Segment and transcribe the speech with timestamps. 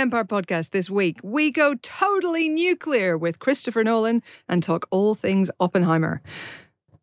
[0.00, 5.50] Empire podcast this week, we go totally nuclear with Christopher Nolan and talk all things
[5.60, 6.22] Oppenheimer.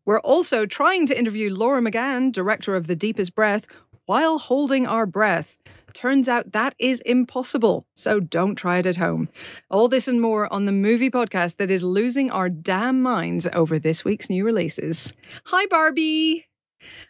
[0.04, 3.68] We're also trying to interview Laura McGann, director of The Deepest Breath,
[4.06, 5.58] while holding our breath.
[5.94, 9.28] Turns out that is impossible, so don't try it at home.
[9.70, 13.78] All this and more on the movie podcast that is losing our damn minds over
[13.78, 15.12] this week's new releases.
[15.44, 16.47] Hi, Barbie!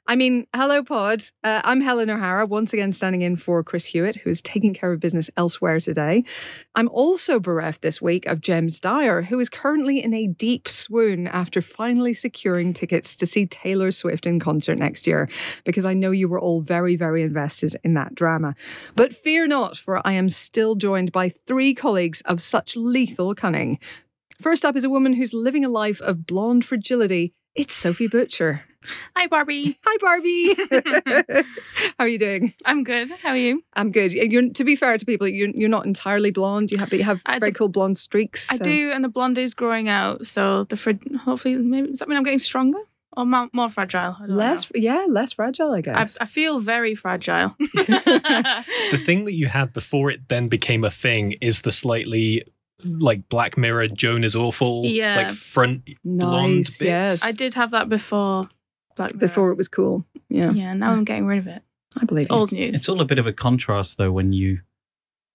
[0.06, 1.24] I mean, hello, Pod.
[1.44, 4.92] Uh, I'm Helen O'Hara, once again standing in for Chris Hewitt, who is taking care
[4.92, 6.24] of business elsewhere today.
[6.74, 11.26] I'm also bereft this week of James Dyer, who is currently in a deep swoon
[11.26, 15.28] after finally securing tickets to see Taylor Swift in concert next year,
[15.64, 18.54] because I know you were all very, very invested in that drama.
[18.94, 23.78] But fear not, for I am still joined by three colleagues of such lethal cunning.
[24.40, 27.34] First up is a woman who's living a life of blonde fragility.
[27.56, 28.67] It's Sophie Butcher.
[29.16, 29.78] Hi, Barbie.
[29.86, 30.54] Hi, Barbie.
[31.98, 32.54] How are you doing?
[32.64, 33.10] I'm good.
[33.10, 33.62] How are you?
[33.74, 34.12] I'm good.
[34.12, 36.70] You're, to be fair to people, you're, you're not entirely blonde.
[36.70, 38.50] You have, but you have I very d- cool blonde streaks.
[38.52, 40.92] I so- do, and the blonde is growing out, so the fr-
[41.24, 42.78] hopefully maybe does that mean I'm getting stronger
[43.16, 44.14] or more, more fragile?
[44.20, 45.74] I don't Less, yeah, less fragile, I know.
[45.76, 46.16] I, guess.
[46.20, 47.56] I feel very fragile.
[47.58, 52.44] the thing that you had before it then became a thing is the slightly
[52.84, 55.16] like Black Mirror Joan is awful Yeah.
[55.16, 56.86] like front blonde nice, bits.
[56.88, 57.24] yes.
[57.24, 58.48] I did have that before.
[58.98, 59.20] Black Mirror.
[59.20, 60.04] Before it was cool.
[60.28, 61.62] Yeah, Yeah, now I'm getting rid of it.
[61.96, 62.36] I believe It's you.
[62.36, 62.74] old news.
[62.76, 64.60] It's all a bit of a contrast, though, when you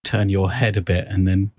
[0.03, 1.49] turn your head a bit and then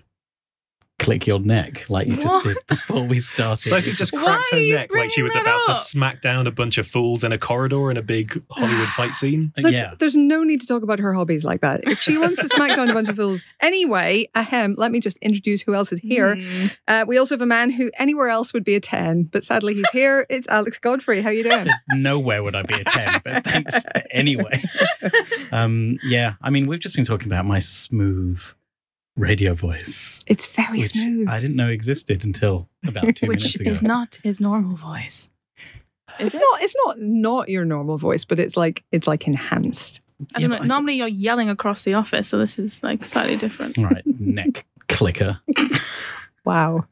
[0.99, 3.61] click your neck like you just did before we started.
[3.61, 6.51] Sophie just cracked are her neck like she was that about to smack down a
[6.51, 9.53] bunch of fools in a corridor in a big Hollywood fight scene.
[9.57, 9.95] Look, yeah.
[9.99, 11.81] there's no need to talk about her hobbies like that.
[11.85, 13.43] If she wants to smack down a bunch of fools.
[13.61, 16.37] Anyway, ahem, let me just introduce who else is here.
[16.37, 16.67] Hmm.
[16.87, 19.75] Uh, we also have a man who anywhere else would be a 10, but sadly
[19.75, 20.27] he's here.
[20.35, 21.23] It's Alex Godfrey.
[21.23, 21.69] How you doing?
[21.93, 23.77] Nowhere would I be a 10, but thanks
[24.11, 24.65] anyway.
[25.53, 28.43] Um, yeah, I mean, we've just been talking about my smooth
[29.17, 30.23] radio voice.
[30.27, 31.29] It's very which smooth.
[31.29, 33.71] I didn't know existed until about two Which minutes ago.
[33.71, 35.31] is not his normal voice.
[36.21, 36.41] Is It's it?
[36.41, 36.63] not.
[36.63, 40.01] It's not not your normal voice, but it's like it's like enhanced.
[40.35, 40.59] I don't Yeah, know.
[40.61, 43.77] but I- Normally you're yelling across the office, so this is like slightly different.
[43.79, 45.41] Right, neck clicker.
[46.45, 46.85] Wow.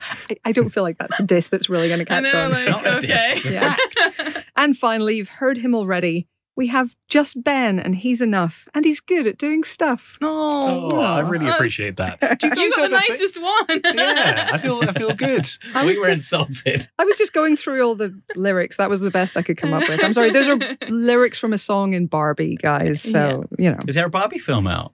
[0.00, 2.50] I, I don't feel like that's a diss that's really going to catch on.
[2.52, 4.42] like- not a diss, it's a Yeah.
[4.56, 6.28] and finally, you've heard him already.
[6.58, 10.18] We have just Ben, and he's enough, and he's good at doing stuff.
[10.20, 12.18] Oh, Oh, I really appreciate that.
[12.22, 13.80] I Do You got the ever thi- nicest one.
[13.96, 15.48] yeah, I feel I feel good.
[15.74, 16.88] I we were just, insulted.
[16.98, 18.76] I was just going through all the lyrics.
[18.76, 20.02] That was the best I could come up with.
[20.02, 20.58] I'm sorry, those are
[20.88, 23.00] lyrics from a song in Barbie, guys.
[23.02, 24.92] So, you know, Is there a Barbie film out?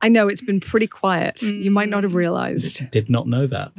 [0.00, 1.42] I know it's been pretty quiet.
[1.42, 2.16] You might not have Mm.
[2.16, 2.90] realized.
[2.90, 3.72] Did not know that.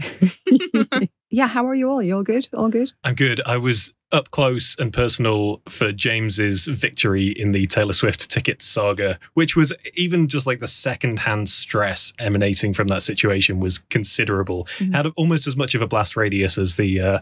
[1.30, 2.02] Yeah, how are you all?
[2.02, 2.48] You all good?
[2.54, 2.94] All good?
[3.04, 3.42] I'm good.
[3.46, 9.20] I was up close and personal for James's victory in the Taylor Swift ticket saga,
[9.34, 14.66] which was even just like the second-hand stress emanating from that situation was considerable.
[14.78, 14.94] Mhm.
[14.94, 17.20] Had almost as much of a blast radius as the uh,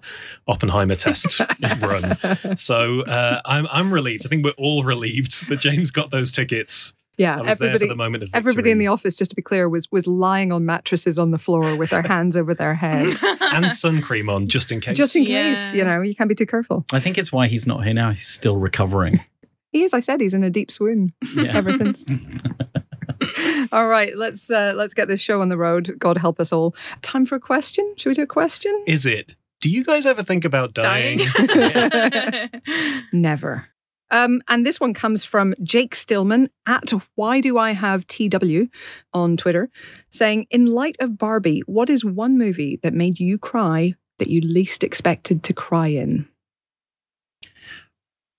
[0.47, 1.41] Oppenheimer test
[1.81, 2.55] run.
[2.55, 4.27] So uh, I'm I'm relieved.
[4.27, 6.93] I think we're all relieved that James got those tickets.
[7.17, 8.29] Yeah, I was there everybody for the moment of.
[8.33, 11.37] Everybody in the office, just to be clear, was was lying on mattresses on the
[11.37, 14.97] floor with their hands over their heads, and sun cream on just in case.
[14.97, 15.49] just in Yeah.
[15.49, 15.73] case.
[15.73, 16.85] You know, you can't be too careful.
[16.91, 18.11] I think it's why he's not here now.
[18.11, 19.21] He's still recovering.
[19.71, 19.93] He is.
[19.93, 21.51] I said he's in a deep swoon Yeah.
[21.53, 22.05] ever since.
[23.73, 25.95] all right, let's uh, let's get this show on the road.
[25.99, 26.73] God help us all.
[27.01, 27.93] Time for a question.
[27.97, 28.71] Should we do a question?
[28.87, 29.35] Is it?
[29.59, 31.17] Do you guys ever think about dying?
[31.17, 32.49] Dying.
[33.11, 33.67] Never.
[34.11, 38.69] Um, and this one comes from Jake Stillman at Why Do I Have TW
[39.13, 39.69] on Twitter,
[40.09, 44.41] saying, In light of Barbie, what is one movie that made you cry that you
[44.41, 46.27] least expected to cry in?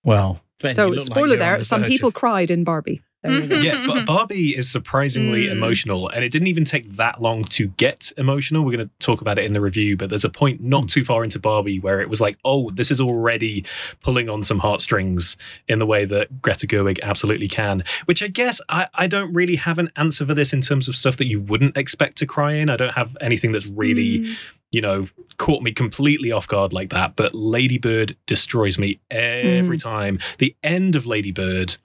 [0.05, 3.03] Well, Ben, so, look like spoiler there, some people of- cried in Barbie.
[3.27, 5.53] There you yeah, but Barbie is surprisingly Mm.
[5.53, 8.65] emotional, and it didn't even take that long to get emotional.
[8.65, 11.05] We're going to talk about it in the review, but there's a point not too
[11.05, 13.65] far into Barbie where it was like, oh, this is already
[14.03, 15.37] pulling on some heartstrings
[15.69, 17.85] in the way that Greta Gerwig absolutely can.
[18.07, 20.97] Which I guess I, I don't really have an answer for this in terms of
[20.97, 22.71] stuff that you wouldn't expect to cry in.
[22.71, 24.37] I don't have anything that's really Mm.
[24.73, 25.07] you know,
[25.37, 27.15] caught me completely off guard like that.
[27.17, 30.19] But Ladybird destroys me every time.
[30.39, 31.77] The end of Ladybird,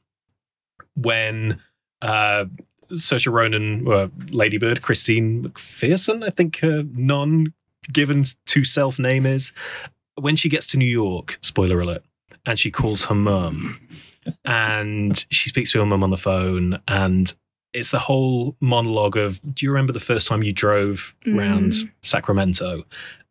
[1.01, 1.59] when
[2.01, 2.45] uh,
[2.92, 7.53] Saoirse Ronan, uh, Ladybird, Christine McPherson, I think her non
[7.92, 9.53] given to self name is,
[10.15, 12.03] when she gets to New York, spoiler alert,
[12.45, 13.80] and she calls her mum,
[14.45, 17.33] and she speaks to her mum on the phone, and
[17.74, 21.92] it's the whole monologue of do you remember the first time you drove around Mm.
[22.01, 22.83] Sacramento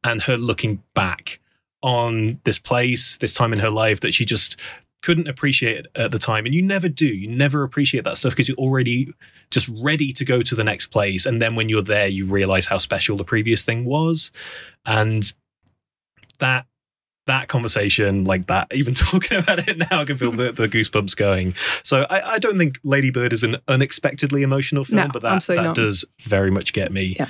[0.02, 1.40] and her looking back
[1.82, 4.56] on this place, this time in her life that she just
[5.02, 7.06] couldn't appreciate it at the time, and you never do.
[7.06, 9.12] You never appreciate that stuff because you're already
[9.50, 12.66] just ready to go to the next place, and then when you're there, you realize
[12.66, 14.30] how special the previous thing was,
[14.86, 15.32] and
[16.38, 16.66] that
[17.26, 21.14] that conversation like that even talking about it now i can feel the, the goosebumps
[21.16, 21.54] going
[21.84, 25.42] so I, I don't think lady bird is an unexpectedly emotional film No, but that,
[25.44, 25.76] that not.
[25.76, 27.26] does very much get me Yeah.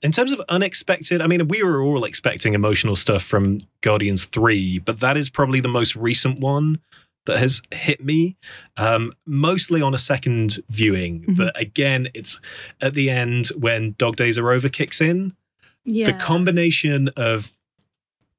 [0.00, 4.78] in terms of unexpected i mean we were all expecting emotional stuff from guardians 3
[4.78, 6.80] but that is probably the most recent one
[7.26, 8.36] that has hit me
[8.76, 11.36] um, mostly on a second viewing Mhm.
[11.36, 12.40] but again it's
[12.80, 15.34] at the end when dog days are over kicks in
[15.84, 16.06] Yeah.
[16.06, 17.52] the combination of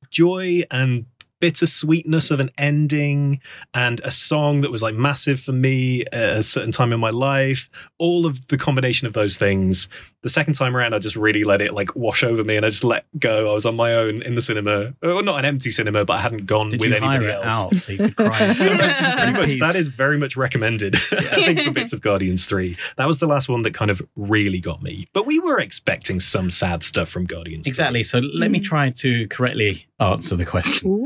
[0.10, 1.06] joy and
[1.40, 3.42] bittersweetness of an ending
[3.74, 7.10] and a song that was like massive for me at a certain time in my
[7.10, 9.90] life all of the combination of those things
[10.24, 12.70] the second time around i just really let it like wash over me and i
[12.70, 15.70] just let go i was on my own in the cinema well not an empty
[15.70, 17.98] cinema but i hadn't gone Did with you anybody hire it else out so you
[18.00, 18.54] could cry?
[18.58, 23.06] pretty much that is very much recommended i think for bits of guardians 3 that
[23.06, 26.50] was the last one that kind of really got me but we were expecting some
[26.50, 27.70] sad stuff from guardians 3.
[27.70, 28.04] Exactly.
[28.04, 28.64] So let me Mm.
[28.64, 31.06] try to correctly answer the question.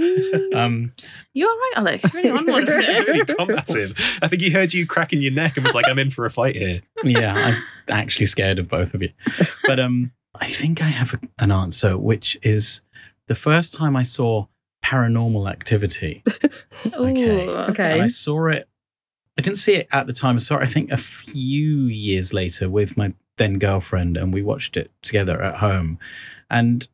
[0.53, 0.93] Um,
[1.33, 2.13] You're all right, Alex.
[2.13, 3.93] Really on one really combative.
[4.21, 6.29] I think he heard you cracking your neck and was like, I'm in for a
[6.29, 6.81] fight here.
[7.03, 9.11] yeah, I'm actually scared of both of you.
[9.65, 12.81] But um, I think I have a, an answer, which is
[13.27, 14.45] the first time I saw
[14.83, 16.23] Paranormal Activity.
[16.93, 17.47] Okay.
[17.47, 17.93] Ooh, Okay.
[17.93, 18.69] And I saw it.
[19.37, 20.35] I didn't see it at the time.
[20.35, 24.41] I saw it, I think, a few years later with my then girlfriend, and we
[24.43, 25.99] watched it together at home.
[26.49, 26.87] And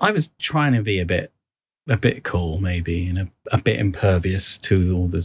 [0.00, 1.32] I was trying to be a bit,
[1.88, 5.20] a bit cool, maybe, and a, a bit impervious to all the.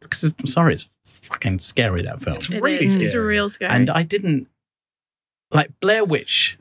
[0.00, 2.36] Because I'm sorry, it's fucking scary that film.
[2.36, 2.92] It's It really is.
[2.94, 3.06] scary.
[3.06, 3.70] It's a real scary.
[3.72, 4.48] And I didn't
[5.52, 6.58] like Blair Witch.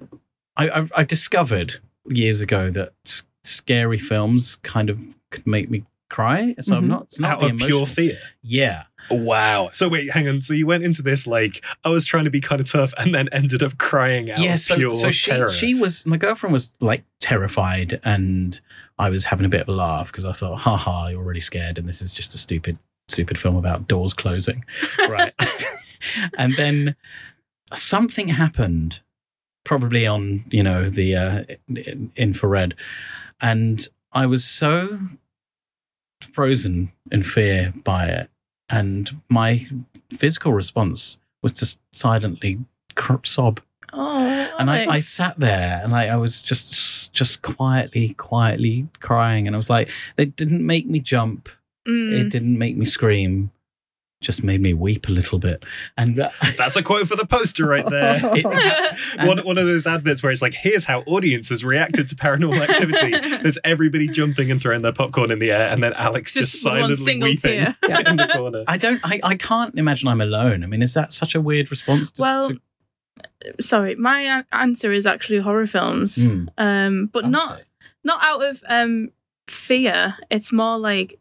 [0.57, 4.99] I, I, I discovered years ago that s- scary films kind of
[5.29, 6.55] could make me cry.
[6.61, 6.87] So I'm Mhm.
[6.87, 7.03] not.
[7.03, 8.19] It's not Out of pure fear.
[8.41, 8.83] Yeah.
[9.09, 9.69] Wow.
[9.73, 10.41] So wait, hang on.
[10.41, 13.15] So you went into this like I was trying to be kind of tough and
[13.15, 14.55] then ended up crying out yeah.
[14.55, 15.49] of So, pure so she terror.
[15.49, 18.59] she was my girlfriend was like terrified, and
[18.99, 21.41] I was having a bit of a laugh because I thought, "Ha ha, you're already
[21.41, 22.77] scared, and this is just a stupid
[23.07, 24.63] stupid film about doors closing."
[25.09, 25.33] right.
[26.37, 26.95] and then
[27.73, 28.99] something happened,
[29.63, 31.43] probably on you know the uh,
[32.15, 32.75] infrared,
[33.39, 34.99] and I was so
[36.33, 38.29] frozen in fear by it,
[38.69, 39.67] and my
[40.13, 42.59] physical response was to silently
[43.23, 43.61] sob.
[43.93, 49.47] oh, And I, I sat there and I, I was just just quietly, quietly crying,
[49.47, 51.49] and I was like, it didn't make me jump.
[51.87, 52.13] Mm.
[52.13, 53.49] it didn't make me scream
[54.21, 55.63] just made me weep a little bit
[55.97, 58.19] and uh, That's a quote for the poster right there.
[59.17, 62.61] And- one, one of those adverts where it's like, here's how audiences reacted to paranormal
[62.61, 63.11] activity.
[63.41, 66.65] There's everybody jumping and throwing their popcorn in the air, and then Alex just, Just
[66.65, 67.75] one silently single weeping tear.
[68.05, 68.63] in the corner.
[68.67, 71.69] i don't I, I can't imagine i'm alone i mean is that such a weird
[71.71, 72.61] response to, Well, to-
[73.59, 76.15] Sorry, my answer is actually horror films.
[76.15, 77.63] Hmm, Um, but not
[78.03, 79.09] not out of um
[79.47, 80.15] fear.
[80.29, 81.19] It's more like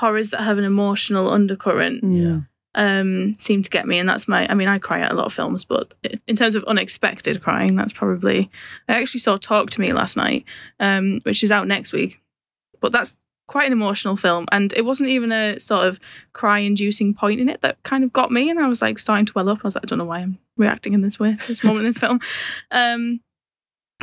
[0.00, 2.02] horrors that have an emotional undercurrent.
[2.02, 2.46] Mm.
[2.74, 4.48] Um, seem to get me, and that's my.
[4.48, 5.92] I mean, I cry at a lot of films, but
[6.26, 8.48] in terms of unexpected crying, that's probably.
[8.88, 10.44] I actually saw Talk to Me last night,
[10.78, 12.20] um, which is out next week,
[12.80, 13.16] but that's
[13.48, 15.98] quite an emotional film, and it wasn't even a sort of
[16.32, 19.32] cry-inducing point in it that kind of got me, and I was like starting to
[19.34, 19.58] well up.
[19.58, 21.86] I was like, I don't know why I'm reacting in this way at this moment
[21.86, 22.20] in this film.
[22.70, 23.20] Um,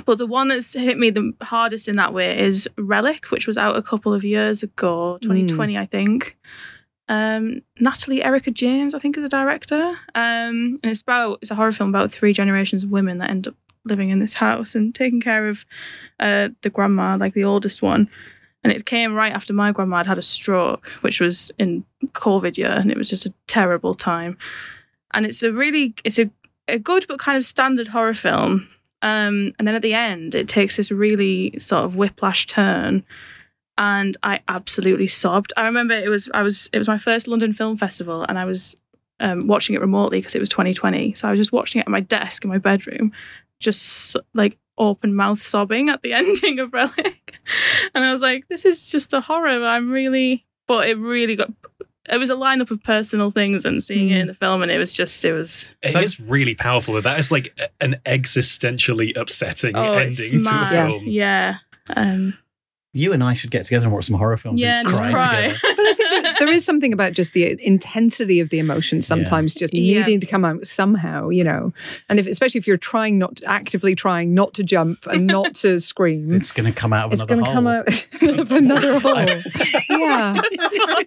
[0.05, 3.57] but the one that's hit me the hardest in that way is Relic, which was
[3.57, 6.37] out a couple of years ago, 2020, I think.
[7.09, 9.97] Um, Natalie Erica James, I think, is the director.
[10.15, 13.47] Um, and it's about it's a horror film about three generations of women that end
[13.47, 15.65] up living in this house and taking care of
[16.19, 18.09] uh, the grandma, like the oldest one.
[18.63, 22.57] And it came right after my grandma had had a stroke, which was in COVID
[22.57, 24.37] year, and it was just a terrible time.
[25.13, 26.29] And it's a really it's a,
[26.67, 28.67] a good but kind of standard horror film.
[29.01, 33.03] Um, and then at the end, it takes this really sort of whiplash turn,
[33.77, 35.53] and I absolutely sobbed.
[35.55, 38.45] I remember it was I was it was my first London Film Festival, and I
[38.45, 38.75] was
[39.19, 41.13] um, watching it remotely because it was 2020.
[41.13, 43.11] So I was just watching it at my desk in my bedroom,
[43.59, 47.39] just like open mouth sobbing at the ending of Relic,
[47.93, 51.51] and I was like, "This is just a horror." I'm really, but it really got.
[52.09, 54.77] It was a lineup of personal things, and seeing it in the film, and it
[54.77, 57.01] was just it was It So- is really powerful.
[57.01, 60.89] That is like an existentially upsetting oh, it's ending to a mad.
[60.89, 61.03] film.
[61.05, 61.55] Yeah.
[61.95, 62.37] Um,
[62.93, 65.41] you and i should get together and watch some horror films yeah, and cry, cry.
[65.47, 69.01] together But I think there- there is something about just the intensity of the emotion
[69.01, 69.99] sometimes just Yeah.
[69.99, 71.73] needing to come out somehow, you know.
[72.09, 75.79] And if especially if you're trying not actively trying not to jump and not to
[75.79, 77.73] scream, it's going to come out of it's another going to come hole.
[77.73, 79.41] out of another hole.
[79.89, 80.41] yeah.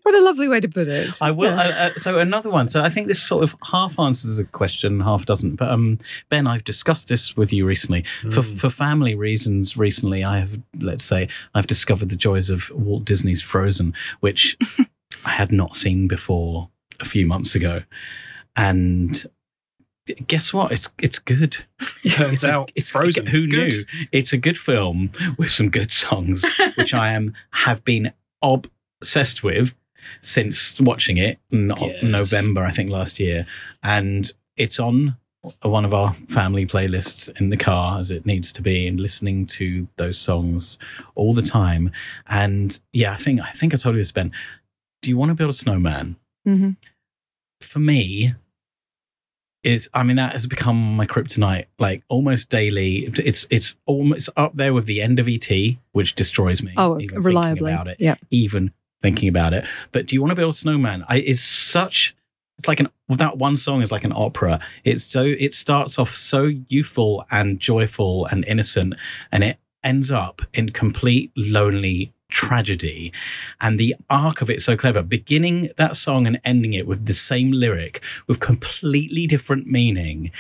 [0.03, 1.13] What a lovely way to put it.
[1.21, 1.51] I will.
[1.51, 1.61] Yeah.
[1.61, 2.67] Uh, uh, so another one.
[2.69, 5.57] So I think this sort of half answers a question, half doesn't.
[5.57, 8.05] But um, Ben, I've discussed this with you recently.
[8.23, 8.59] For Mm.
[8.59, 13.43] for family reasons, recently I have, let's say, I've discovered the joys of Walt Disney's
[13.43, 14.59] Frozen, which
[15.25, 16.69] I had not seen before
[17.00, 17.83] a few months ago,
[18.57, 19.25] and.
[20.27, 20.73] Guess what?
[20.73, 21.53] It's it's good.
[22.11, 23.27] Turns It's a- out it's Frozen.
[23.27, 23.73] Who Good.
[23.75, 23.85] knew?
[24.11, 28.12] It's a good film with some good songs, which I am have been
[28.43, 29.77] obsessed with
[30.21, 32.03] since watching it in Yes.
[32.03, 33.47] November, I think last year,
[33.85, 35.17] and it's on
[35.63, 39.47] one of our family playlists in the car as it needs to be, and listening
[39.47, 40.79] to those songs
[41.15, 41.91] all the time.
[42.29, 44.33] And yeah, I think I think I told you this, Ben.
[45.03, 46.17] Do you want to build a snowman?
[46.49, 46.77] Mhm.
[47.61, 48.35] for me
[49.63, 54.55] it's i mean that has become my kryptonite like almost daily it's it's almost up
[54.57, 55.47] there with the end of et
[55.93, 57.71] which destroys me Oh, reliably.
[57.71, 58.15] about it Yeah.
[58.31, 62.17] even thinking about it but do you want to build a snowman I, it's such
[62.61, 64.61] it's like an that one song is like an opera.
[64.85, 68.95] It's so it starts off so youthful and joyful and innocent
[69.33, 73.14] and it ends up in complete lonely tragedy.
[73.62, 75.00] And the arc of it so clever.
[75.00, 80.31] Beginning that song and ending it with the same lyric with completely different meaning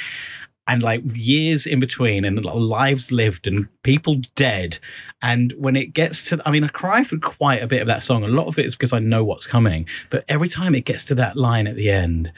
[0.66, 4.78] and like years in between and lives lived and people dead
[5.22, 8.02] and when it gets to i mean i cry for quite a bit of that
[8.02, 10.84] song a lot of it is because i know what's coming but every time it
[10.84, 12.32] gets to that line at the end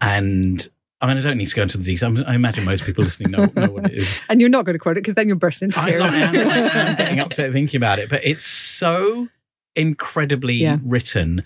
[0.00, 0.68] and
[1.00, 2.18] I mean, I don't need to go into the details.
[2.26, 4.20] I imagine most people listening know, know what it is.
[4.30, 6.14] And you're not going to quote it because then you'll burst into tears.
[6.14, 9.28] I am, I am getting upset thinking about it, but it's so
[9.76, 10.78] incredibly Yeah.
[10.82, 11.44] written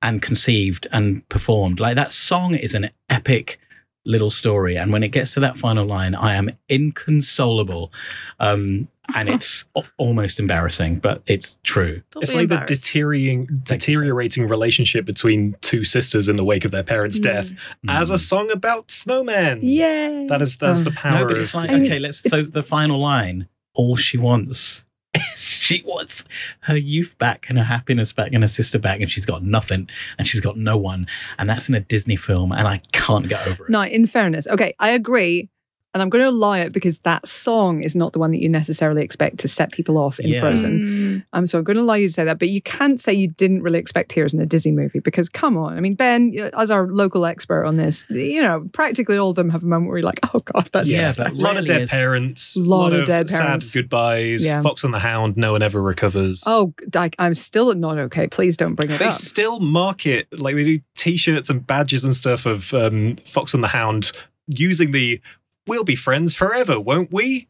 [0.00, 1.80] and conceived and performed.
[1.80, 3.60] Like that song is an epic
[4.04, 7.92] little story, and when it gets to that final line, I am inconsolable,
[8.40, 9.66] um, and it's
[9.98, 12.02] almost embarrassing, but it's true.
[12.12, 13.74] Don't It's like the deteriorating, Thank you, sir.
[13.74, 17.22] deteriorating relationship between two sisters in the wake of their parents' Mm.
[17.24, 17.52] death
[17.88, 19.60] as a song about snowmen.
[19.62, 20.84] Yeah, That is that's Oh.
[20.84, 22.20] the power No, but of it's like I okay, let's.
[22.28, 24.84] So the final line: all she wants.
[25.36, 26.24] She wants
[26.60, 29.88] her youth back and her happiness back and her sister back, and she's got nothing
[30.18, 31.06] and she's got no one.
[31.38, 33.70] And that's in a Disney film, and I can't get over it.
[33.70, 35.48] No, in fairness, okay, I agree.
[35.94, 38.48] And I'm going to allow it because that song is not the one that you
[38.48, 40.40] necessarily expect to set people off in Yeah.
[40.40, 40.80] Frozen.
[40.80, 41.24] Mm.
[41.32, 43.28] Um, so I'm going to allow you to say that, but you can't say you
[43.28, 45.76] didn't really expect tears in a Disney movie because come on.
[45.76, 49.48] I mean, Ben, as our local expert on this, you know, practically all of them
[49.50, 51.64] have a moment where you're like, oh God, that's Yeah, Yes, but a lot of
[51.64, 53.72] dead is- parents, Lot of of dead sad parents.
[53.72, 54.44] goodbyes.
[54.44, 54.62] Yeah.
[54.62, 56.42] Fox and the Hound, no one ever recovers.
[56.44, 58.26] Oh, I, I'm still not okay.
[58.26, 59.12] Please don't bring it they up.
[59.12, 63.62] They still market like they do T-shirts and badges and stuff of um, Fox and
[63.62, 64.10] the Hound
[64.48, 65.20] using the
[65.66, 67.48] "We'll be friends forever, won't we?"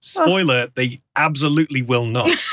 [0.00, 2.30] Spoiler: They absolutely will not.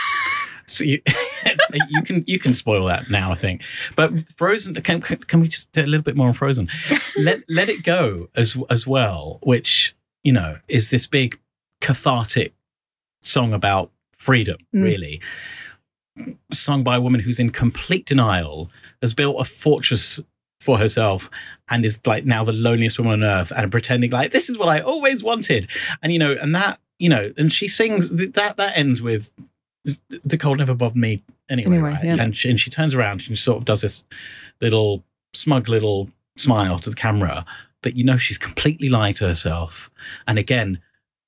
[0.71, 1.01] So you,
[1.89, 3.63] you can you can spoil that now, I think.
[3.95, 6.69] But Frozen, can, can can we just do a little bit more on Frozen?
[7.17, 11.39] let let it go as as well, which you know is this big
[11.81, 12.53] cathartic
[13.23, 14.83] song about freedom, Mm.
[14.83, 15.21] really,
[16.51, 18.69] sung by a woman who's in complete denial,
[19.01, 20.19] has built a fortress
[20.61, 21.29] for herself
[21.69, 24.67] and is like now the loneliest woman on earth and pretending like this is what
[24.69, 25.69] I always wanted.
[26.03, 29.31] And you know, and that, you know, and she sings that that ends with
[30.23, 32.03] the cold never bothered me anyway, Anyway, right?
[32.03, 32.17] yeah.
[32.19, 34.03] And she, and she turns around and she sort of does this
[34.61, 37.45] little smug little smile to the camera,
[37.81, 39.89] but you know she's completely lying to herself.
[40.27, 40.79] And again,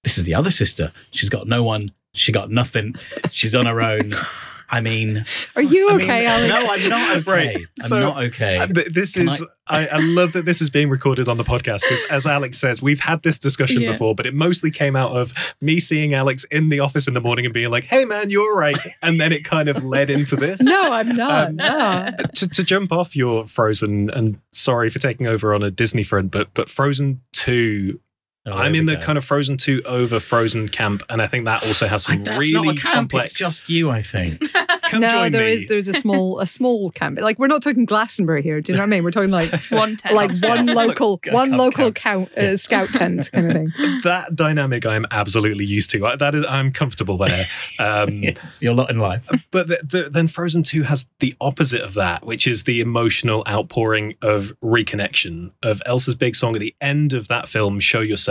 [0.04, 0.92] this is the other sister.
[1.12, 1.90] She's got no one.
[2.14, 2.96] She got nothing.
[3.32, 4.14] She's on her own.
[4.72, 5.26] I mean,
[5.56, 6.50] Are you I mean, okay, Alex?
[6.50, 7.32] no, I'm not okay.
[7.32, 7.58] Right.
[7.82, 8.58] I'm So, not okay.
[8.58, 11.82] Uh, This Can is, I, I love that this is being recorded on the podcast
[11.82, 13.92] because, as Alex says, we've had this discussion Yeah.
[13.92, 17.22] before, but it mostly came out of me seeing Alex in the office in the
[17.22, 18.78] morning and being like, hey, man, you're right.
[19.04, 20.62] And then it kind of led into this.
[20.62, 21.48] no, I'm not.
[21.50, 22.10] Um, no.
[22.36, 26.32] to, to jump off your Frozen, and sorry for taking over on a Disney front,
[26.32, 28.00] but but Frozen two,
[28.46, 29.02] Oh, I'm in the go.
[29.02, 32.40] kind of Frozen two over Frozen camp, and I think that also has some that's
[32.40, 33.32] really not a camp, complex.
[33.32, 34.42] It's just you, I think.
[34.90, 35.52] Come no, join there me.
[35.54, 37.20] is there's a small a small camp.
[37.22, 38.60] Like we're not talking Glastonbury here.
[38.60, 39.04] Do you know what I mean?
[39.04, 40.16] We're talking like One tent.
[40.16, 43.72] like one local one local count, uh, scout tent kind of thing.
[44.04, 44.86] that dynamic.
[44.86, 46.06] I'm absolutely used to.
[46.08, 47.46] I- That is, I'm comfortable there.
[47.80, 49.30] Um, yes, you're not in life.
[49.52, 53.44] But the, the, then Frozen 2 has the opposite of that, which is the emotional
[53.48, 58.31] outpouring of reconnection of Elsa's big song at the end of that film, Show Yourself,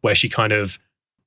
[0.00, 0.78] where she kind of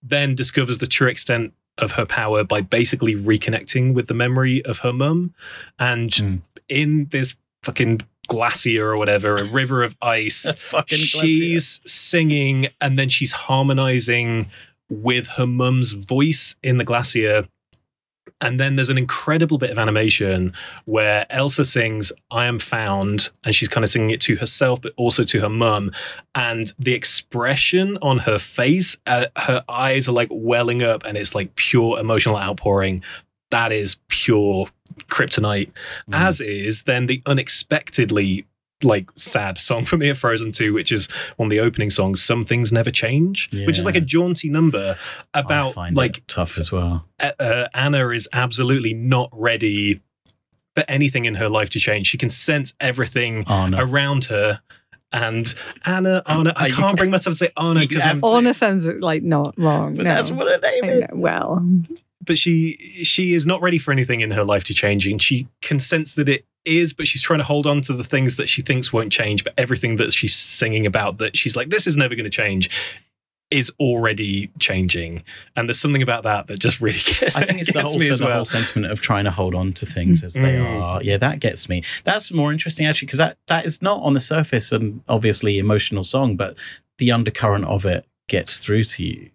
[0.01, 4.79] then discovers the true extent of her power by basically reconnecting with the memory of
[4.79, 5.33] her mum.
[5.79, 6.41] And Mm.
[6.69, 13.10] in this fucking glacier or whatever, a river of ice, Fucking she's singing and then
[13.10, 14.50] she's harmonizing
[14.89, 17.48] with her mum's voice in the glacier
[18.41, 20.53] And then there's an incredible bit of animation
[20.85, 24.93] where Elsa sings I Am Found, and she's kind of singing it to herself, but
[24.97, 25.91] also to her mum.
[26.35, 31.33] And the expression on her face, uh, her eyes are like welling up, and it's
[31.33, 33.03] like pure emotional outpouring.
[33.51, 34.67] That is pure
[35.09, 35.71] kryptonite.
[36.09, 36.15] Mm.
[36.15, 38.45] As is then the unexpectedly
[38.83, 42.23] like sad song for me at Frozen 2, which is one of the opening songs,
[42.23, 44.97] Some Things Never Change, which is like a jaunty number
[45.33, 47.05] I about find like it tough as well.
[47.19, 50.01] uh, uh, Anna is absolutely not ready
[50.75, 52.07] for anything in her life to change.
[52.07, 53.71] She can sense everything no.
[53.77, 54.61] around her.
[55.11, 55.53] And
[55.85, 59.21] Anna, Anna, I can't can- bring myself to say Anna because have- Anna sounds like
[59.21, 59.95] not wrong.
[59.95, 60.15] But no.
[60.15, 61.01] that's what her name I is.
[61.01, 61.07] know.
[61.13, 61.69] Well,
[62.25, 65.47] But she she is not ready for anything in her life to change, and she
[65.61, 66.93] can sense that it is.
[66.93, 69.43] But she's trying to hold on to the things that she thinks won't change.
[69.43, 72.70] But everything that she's singing about that she's like, this is never going to change,
[73.51, 75.24] is already changing.
[75.55, 78.08] And there's something about that that just really gets, I think it's the whole, me
[78.10, 78.36] so the well.
[78.38, 80.82] whole sentiment of trying to hold on to things as they Mm.
[80.82, 81.03] are.
[81.03, 81.84] Yeah, that gets me.
[82.03, 86.03] That's more interesting actually because that that is not on the surface an obviously emotional
[86.03, 86.55] song, but
[86.98, 89.29] the undercurrent of it gets through to you.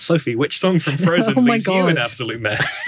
[0.00, 2.80] Sophie, which song from Frozen Oh my leaves you an absolute mess?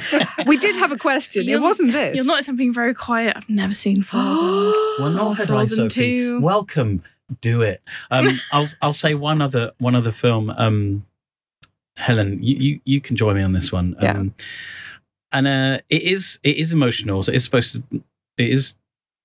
[0.46, 1.42] we did have a question.
[1.42, 2.16] It You'll- wasn't this.
[2.16, 3.36] You're not I'm very quiet.
[3.36, 4.74] I've never seen Frozen.
[4.98, 6.18] Well, not had I, Frozen Sophie.
[6.18, 6.40] 2.
[6.40, 7.02] Welcome.
[7.40, 7.82] Do it.
[8.10, 10.50] Um, I'll I'll say one other one other film.
[10.50, 11.04] Um,
[11.96, 13.94] Helen, you, you you can join me on this one.
[14.00, 14.16] Yeah.
[14.16, 14.34] Um,
[15.30, 17.22] and uh, it is it is emotional.
[17.22, 17.82] So it's supposed to
[18.38, 18.74] it is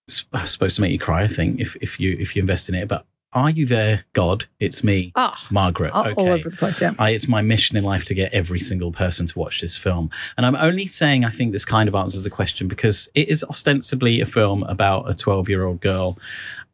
[0.10, 1.24] supposed to make you cry.
[1.24, 2.88] I think if if you if you invest in it.
[2.88, 4.46] But are you there, God?
[4.60, 5.92] It's me, Ah, Margaret.
[5.92, 6.14] all, okay.
[6.14, 6.82] all over the place.
[6.82, 6.94] Yeah.
[7.00, 10.10] I, it's my mission in life to get every single person to watch this film.
[10.38, 13.44] And I'm only saying I think this kind of answers the question because it is
[13.44, 16.18] ostensibly a film about a 12 year old girl.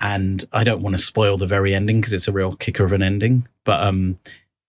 [0.02, 2.94] And I don't want to spoil the very ending because it's a real kicker of
[2.94, 3.48] an ending.
[3.66, 4.20] But um,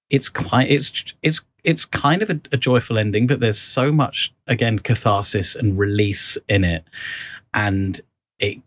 [0.08, 0.92] it's quite, it's,
[1.22, 5.78] it's, it's kind of a, a joyful ending, but there's so much, again, catharsis and
[5.78, 6.84] release in it.
[7.54, 8.00] And
[8.38, 8.58] it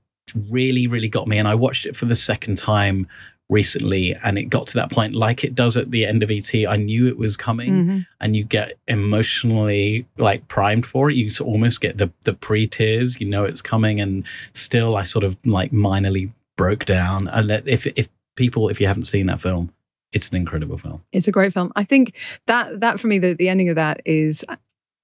[0.49, 1.37] really, really got me.
[1.37, 3.07] And I watched it for the second time
[3.49, 6.49] recently and it got to that point like it does at the end of ET
[6.67, 8.05] I knew it was coming Mhm.
[8.21, 13.27] and you get emotionally like primed for it you almost get the the pre-tears you
[13.27, 18.07] know it's coming and still I sort of like minorly broke down and if if
[18.35, 19.71] people if you haven't seen that film
[20.13, 21.71] it's an incredible film It's a great film.
[21.75, 22.15] I think
[22.47, 24.45] that that for me, the, the ending of that is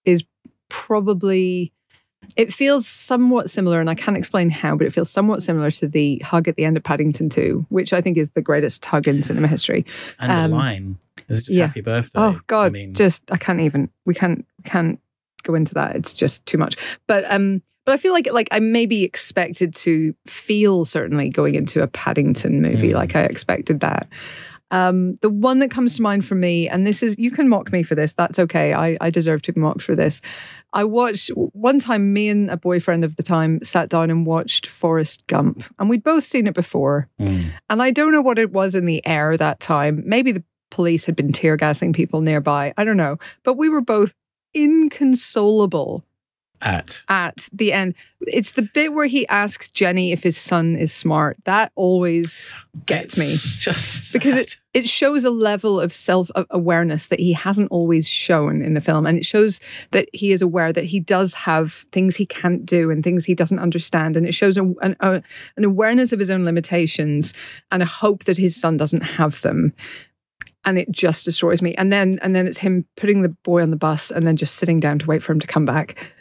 [0.06, 0.24] is
[0.70, 1.72] probably
[2.36, 5.88] it feels somewhat similar, and I can't explain how, but it feels somewhat similar to
[5.88, 9.08] the hug at the end of Paddington 2, which I think is the greatest hug
[9.08, 9.86] in cinema history.
[10.20, 11.68] and Um, the line is it just yeah.
[11.68, 15.00] happy birthday Oh God, I mean just I can't even we can't can't
[15.44, 15.96] go into that.
[15.96, 16.76] It's just too much.
[17.08, 21.82] But um but I feel like like I maybe expected to feel certainly going into
[21.82, 22.94] a Paddington movie, Mm.
[22.96, 24.08] like I expected that.
[24.72, 27.72] Um, the one that comes to mind for me, and this is you can mock
[27.72, 28.14] me for this.
[28.14, 28.74] That's okay.
[28.74, 30.22] I, I deserve to be mocked for this.
[30.74, 32.14] I watched one time.
[32.14, 36.04] Me and a boyfriend of the time sat down and watched Forrest Gump, and we'd
[36.04, 37.10] both seen it before.
[37.20, 40.04] mm, And I don't know what it was in the air that time.
[40.06, 42.74] Maybe the police had been tear gassing people nearby.
[42.78, 43.18] I don't know.
[43.44, 44.14] But we were both
[44.54, 46.04] inconsolable
[46.62, 47.96] at at the end.
[48.22, 51.38] It's the bit where he asks Jenny if his son is smart.
[51.46, 53.34] That always gets me.
[53.60, 58.62] Just Because it, it shows a level of self awareness that he hasn't always shown
[58.62, 59.06] in the film.
[59.06, 62.92] And it shows that he is aware that he does have things he can't do
[62.92, 64.16] and things he doesn't understand.
[64.16, 65.24] And it shows a, an, a,
[65.56, 67.34] an awareness of his own limitations
[67.72, 69.74] and a hope that his son doesn't have them.
[70.66, 71.74] And it just destroys me.
[71.76, 74.56] And then and then it's him putting the boy on the bus and then just
[74.56, 76.14] sitting down to wait for him to come back.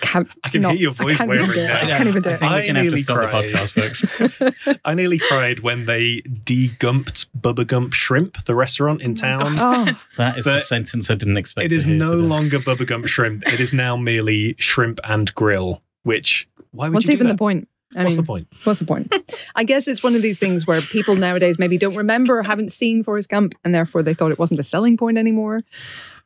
[0.00, 1.70] Can't, I can not- hear your I voice can't even wavering do it.
[1.70, 2.38] I can't even do I it.
[2.38, 3.54] think I gonna have to nearly stop the cried.
[3.54, 9.14] podcast folks I nearly cried when they degumped Bubba Gump Shrimp, the restaurant in oh
[9.14, 9.56] town.
[9.60, 12.26] Oh, that is a sentence I didn't expect It is to hear no today.
[12.26, 13.46] longer Bubba Gump Shrimp.
[13.46, 15.82] It is now merely Shrimp and Grill.
[16.04, 17.68] Which why would what's you even do the point?
[17.96, 18.48] I What's mean, the point?
[18.64, 19.12] What's the point?
[19.56, 22.70] I guess it's one of these things where people nowadays maybe don't remember or haven't
[22.70, 25.62] seen Forrest Gump, and therefore they thought it wasn't a selling point anymore.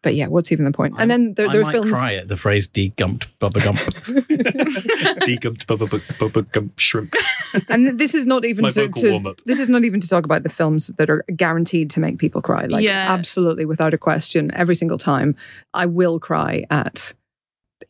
[0.03, 0.95] But yeah, what's even the point?
[0.99, 1.91] And then there, I there are might films.
[1.93, 3.79] cry at the phrase degumped Bubba Gump.
[5.23, 7.15] Degumped Bubba, Bubba, Bubba Gump Shrimp.
[7.69, 10.25] and this is not even my to, vocal to this is not even to talk
[10.25, 12.67] about the films that are guaranteed to make people cry.
[12.67, 13.07] Like Yeah.
[13.13, 15.37] absolutely, without a question, every single time
[15.75, 17.15] I will cry at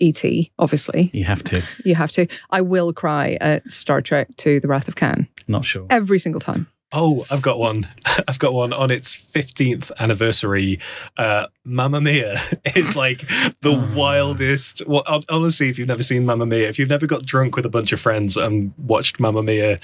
[0.01, 0.51] E.T.
[0.59, 1.63] Obviously, you have to.
[1.85, 2.27] you have to.
[2.51, 5.87] I will cry at Star Trek to The Wrath of Khan Not sure.
[5.91, 6.67] every single time.
[6.93, 7.89] Oh, I've got one.
[8.29, 10.79] I've got one on its 15th anniversary.
[11.17, 12.39] Uh, Mamma Mia
[12.77, 13.27] is like
[13.63, 13.95] the Oh.
[13.95, 14.87] wildest.
[14.87, 17.65] Well, hon- honestly, if you've never seen Mamma Mia, if you've never got drunk with
[17.65, 19.79] a bunch of friends and watched Mamma Mia,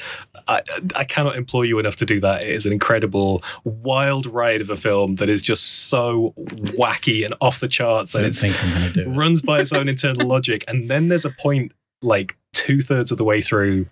[0.49, 0.61] I,
[0.97, 2.43] I cannot implore you enough to do that.
[2.43, 7.35] It is an incredible, wild ride of a film that is just so wacky and
[7.41, 8.15] off the charts.
[8.15, 9.15] And don't it's think I'm going to do it.
[9.17, 10.65] runs by its own internal logic.
[10.69, 13.87] And then there's a point like two thirds of the way through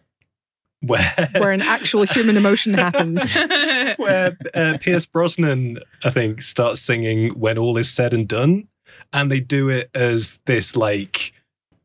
[0.80, 3.34] where Where an actual human emotion happens.
[3.96, 8.68] where uh, Pierce Brosnan, I think, starts singing "When All Is Said and Done,"
[9.12, 11.32] and they do it as this like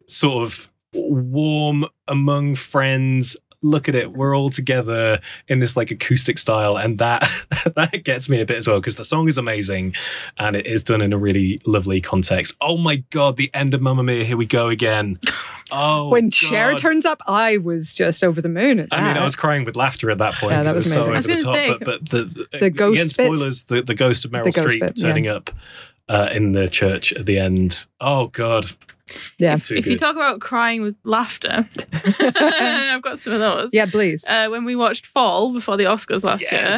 [0.08, 3.38] sort of warm among friends.
[3.64, 7.22] Look at it, we're all together in this like acoustic style, and that
[7.76, 9.94] that gets me a bit as well because the song is amazing,
[10.40, 12.56] and it is done in a really lovely context.
[12.60, 14.24] Oh my god, the end of Mamma Mia!
[14.24, 15.20] Here we go again.
[15.74, 19.00] Oh, when Cher turns up, I was just over the moon at that.
[19.00, 20.52] I mean, I was crying with laughter at that point.
[20.52, 21.10] Yeah, that 'cause was it so amazing.
[21.10, 21.44] over I was the top.
[21.46, 23.64] gonna say- but, but the, the, The ghost again, spoilers.
[23.64, 25.08] The, the ghost of Meryl The Streep bit, yeah.
[25.08, 25.50] turning up
[26.10, 27.86] uh, in the church at the end.
[28.02, 28.66] Oh God,
[29.38, 29.56] yeah.
[29.58, 31.68] too if you talk about crying with laughter,
[32.20, 33.70] I've got some of those.
[33.74, 34.28] yeah, please.
[34.28, 36.74] Uh, when we watched Fall before the Oscars last year,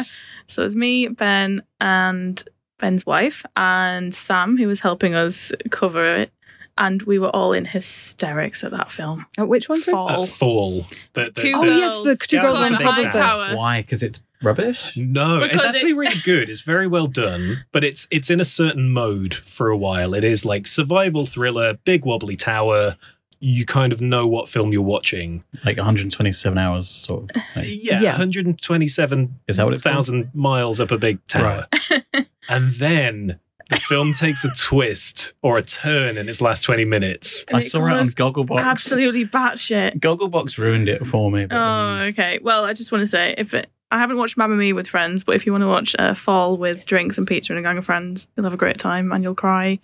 [0.46, 2.42] so it was me, Ben, and
[2.78, 6.32] Ben's wife, and Sam, who was helping us cover it,
[6.76, 9.26] and we were all in hysterics at that film.
[9.38, 9.90] Uh, which one's it?
[9.90, 10.22] Fall.
[10.22, 10.86] Uh, fall.
[11.14, 13.56] The, the, Two Oh, the- girls yes, the two girls on top of the- tower.
[13.56, 13.82] Why?
[13.82, 14.92] Because it's rubbish.
[14.96, 16.48] No, it's actually it- really good.
[16.50, 20.14] It's very well done, but it's it's in a certain mode for a while.
[20.14, 22.96] It is like survival thriller, big wobbly tower.
[23.40, 25.44] You kind of know what film you're watching.
[25.66, 27.42] Like 127 hours, sort of.
[27.52, 27.64] thing.
[27.82, 28.10] Yeah, Yeah.
[28.12, 29.94] 127 Is that what it's called?
[29.96, 31.66] thousand miles up a big tower.
[32.48, 33.38] and then
[33.70, 37.44] the film takes a twist or a turn in its last 20 minutes.
[37.48, 38.60] And I saw it on was Gogglebox.
[38.60, 39.98] Absolutely batshit.
[40.00, 41.46] Gogglebox ruined it for me.
[41.46, 42.38] but, Oh, um, okay.
[42.42, 45.24] Well, I just want to say if it, I haven't watched Mamma Mia with friends,
[45.24, 47.78] but if you want to watch uh, Fall with drinks and pizza and a gang
[47.78, 49.78] of friends, you'll have a great time and you'll cry.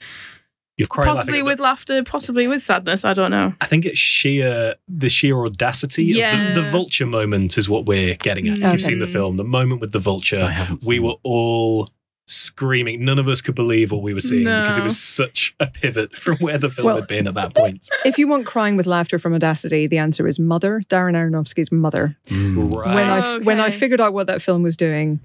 [0.76, 3.04] You've cried laughing possibly at with the, laughter, possibly with sadness.
[3.04, 3.52] I don't know.
[3.60, 6.10] I think it's sheer the sheer audacity.
[6.12, 6.54] of Yeah.
[6.54, 8.58] the, the vulture moment is what we're getting at.
[8.58, 10.50] If you've seen the film, the moment with the vulture,
[10.86, 11.90] we were all
[12.30, 13.04] screaming.
[13.04, 16.16] None of us could believe what we were seeing because it was such a pivot
[16.16, 17.88] from where the film Well- had been at that point.
[18.04, 22.16] If you want crying with laughter from Audacity, the answer is Mother, Darren Aronofsky's Mother.
[22.26, 22.72] Mm.
[22.74, 22.94] Right.
[22.94, 25.20] When I Oh, when I figured out what that film was doing,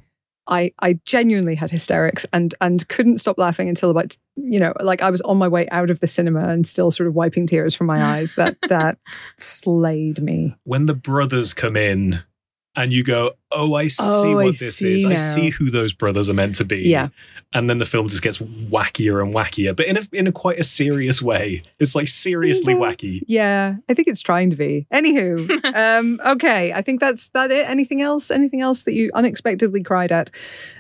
[0.48, 5.02] I I genuinely had hysterics and and couldn't stop laughing until about you know like
[5.02, 7.74] I was on my way out of the cinema and still sort of wiping tears
[7.74, 8.36] from my eyes.
[8.36, 8.98] That that
[9.38, 10.56] slayed me.
[10.64, 12.22] when the brothers come in
[12.76, 15.06] and you go, Oh, I see Oh, what I this see is.
[15.06, 16.82] I see who those brothers are meant to be.
[16.90, 17.10] Yeah.
[17.54, 20.60] And then the film just gets wackier and wackier, but in a in a quite
[20.60, 21.62] a serious way.
[21.80, 22.80] It's like seriously Mhm.
[22.80, 23.22] wacky.
[23.28, 24.88] Yeah, I think it's trying to be.
[24.94, 25.64] Anywho,
[26.00, 27.52] um, okay, I think that's that.
[27.52, 27.66] It.
[27.70, 28.30] Anything else?
[28.30, 30.32] Anything else that you unexpectedly cried at,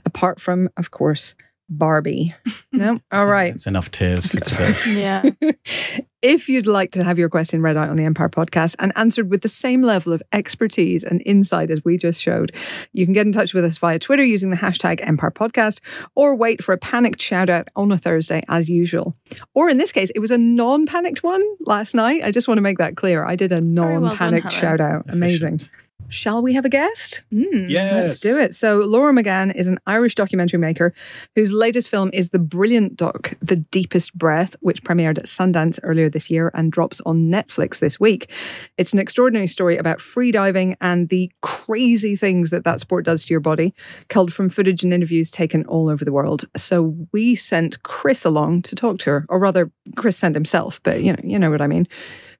[0.05, 1.34] apart from, of course,
[1.69, 2.34] Barbie?
[2.71, 2.99] No.
[3.10, 3.56] All right.
[3.56, 4.75] It's enough tears for today.
[4.99, 5.30] Yeah.
[6.21, 9.32] if you'd like to have your question read out on the Empire podcast and answered
[9.32, 12.54] with the same level of expertise and insight as we just showed,
[12.91, 15.80] you can get in touch with us via Twitter using the hashtag Empire Podcast
[16.15, 19.15] or wait for a panicked shout out on a Thursday as usual.
[19.54, 22.25] Or in this case, it was a non panicked one last night.
[22.25, 23.23] I just want to make that clear.
[23.23, 25.06] I did a non panicked done, shout out.
[25.08, 25.62] Amazing.
[26.08, 27.24] Shall we have a guest?
[27.34, 27.70] Mm.
[27.70, 27.94] Yes.
[27.94, 28.54] Let's do it.
[28.54, 30.94] So, Laura McGann is an Irish documentary maker
[31.36, 36.10] whose latest film is the brilliant doc, The Deepest Breath, which premiered at Sundance earlier
[36.10, 38.32] this year and drops on Netflix this week.
[38.78, 43.34] It's an extraordinary story about freediving and the crazy things that that sport does to
[43.34, 43.74] your body,
[44.08, 46.46] culled from footage and interviews taken all over the world.
[46.56, 51.02] So, we sent Chris along to talk to her, or rather, Chris sent himself, but
[51.02, 51.88] you know, you know what I mean.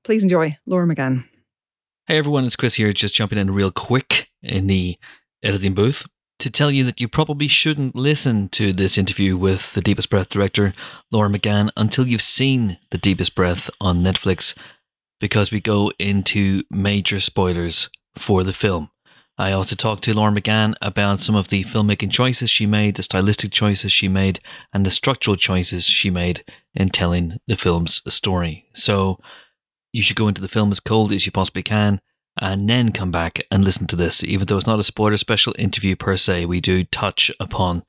[0.04, 1.26] Please enjoy Laura McGann.
[2.08, 5.00] Hey everyone, it's Chris here, just jumping in real quick in the
[5.42, 6.06] editing booth
[6.38, 10.30] to tell you that you probably shouldn't listen to this interview with the Deepest Breath
[10.30, 10.76] director,
[11.12, 14.56] Laura McGann, until you've seen The Deepest Breath on Netflix,
[15.20, 18.92] because we go into major spoilers for the film.
[19.36, 23.04] I also talked to Laura McGann about some of the filmmaking choices she made, the
[23.04, 24.40] stylistic choices she made,
[24.72, 26.44] and the structural choices she made
[26.76, 28.68] in telling the film's story.
[28.76, 29.20] So,
[29.96, 32.02] you should go into the film as cold as you possibly can
[32.42, 34.26] and then come back and listen to this.
[34.26, 37.84] Even though it's not a spoiler special interview per se, we do touch upon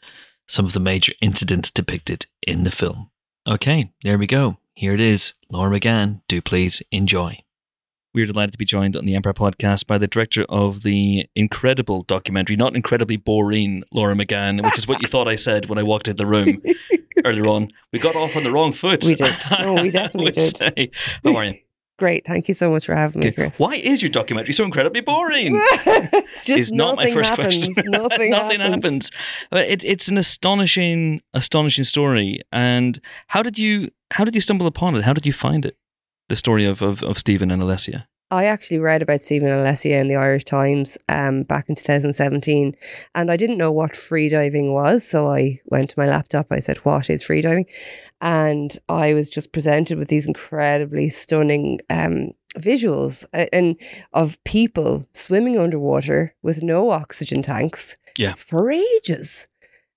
[0.46, 3.10] some of the major incidents depicted in the film.
[3.48, 4.58] Okay, there we go.
[4.74, 5.32] Here it is.
[5.50, 7.40] Laura McGann, do please enjoy.
[8.14, 12.04] We're delighted to be joined on the Empire podcast by the director of the incredible
[12.04, 15.82] documentary, not incredibly boring, Laura McGann, which is what you thought I said when I
[15.82, 16.62] walked into the room
[17.24, 17.68] earlier on.
[17.92, 19.04] We got off on the wrong foot.
[19.04, 19.34] We did.
[19.50, 20.56] No, oh, we definitely did.
[20.56, 20.90] say.
[21.24, 21.58] How are you?
[21.98, 22.26] Great.
[22.26, 23.58] Thank you so much for having me, Chris.
[23.58, 25.52] Why is your documentary so incredibly boring?
[25.54, 27.64] it's just is not my nothing first happens.
[27.68, 27.84] question.
[27.90, 29.10] Nothing, Nothing happens.
[29.50, 29.70] happens.
[29.70, 32.40] It, it's an astonishing, astonishing story.
[32.52, 35.04] And how did you how did you stumble upon it?
[35.04, 35.78] How did you find it?
[36.28, 38.04] The story of of, of Stephen and Alessia.
[38.30, 42.74] I actually read about Stephen and Alessia in the Irish Times um, back in 2017,
[43.14, 45.06] and I didn't know what freediving was.
[45.06, 46.48] So I went to my laptop.
[46.50, 47.66] I said, "What is freediving?"
[48.20, 53.76] And I was just presented with these incredibly stunning um, visuals and
[54.12, 58.34] of people swimming underwater with no oxygen tanks Yeah.
[58.34, 59.46] for ages.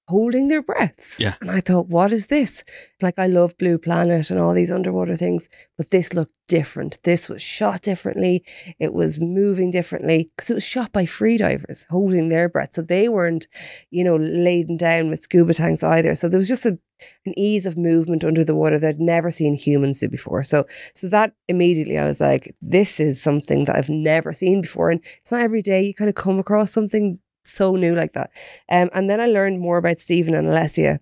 [0.09, 1.19] Holding their breaths.
[1.19, 1.35] Yeah.
[1.39, 2.63] And I thought, what is this?
[2.99, 6.97] Like, I love Blue Planet and all these underwater things, but this looked different.
[7.03, 8.43] This was shot differently.
[8.79, 12.73] It was moving differently because it was shot by freedivers holding their breath.
[12.73, 13.47] So they weren't,
[13.91, 16.15] you know, laden down with scuba tanks either.
[16.15, 16.79] So there was just a,
[17.25, 20.43] an ease of movement under the water that I'd never seen humans do before.
[20.43, 24.91] So, so that immediately I was like, this is something that I've never seen before.
[24.91, 28.31] And it's not every day you kind of come across something so new like that.
[28.71, 30.99] Um, and then I learned more about Stephen and Alessia.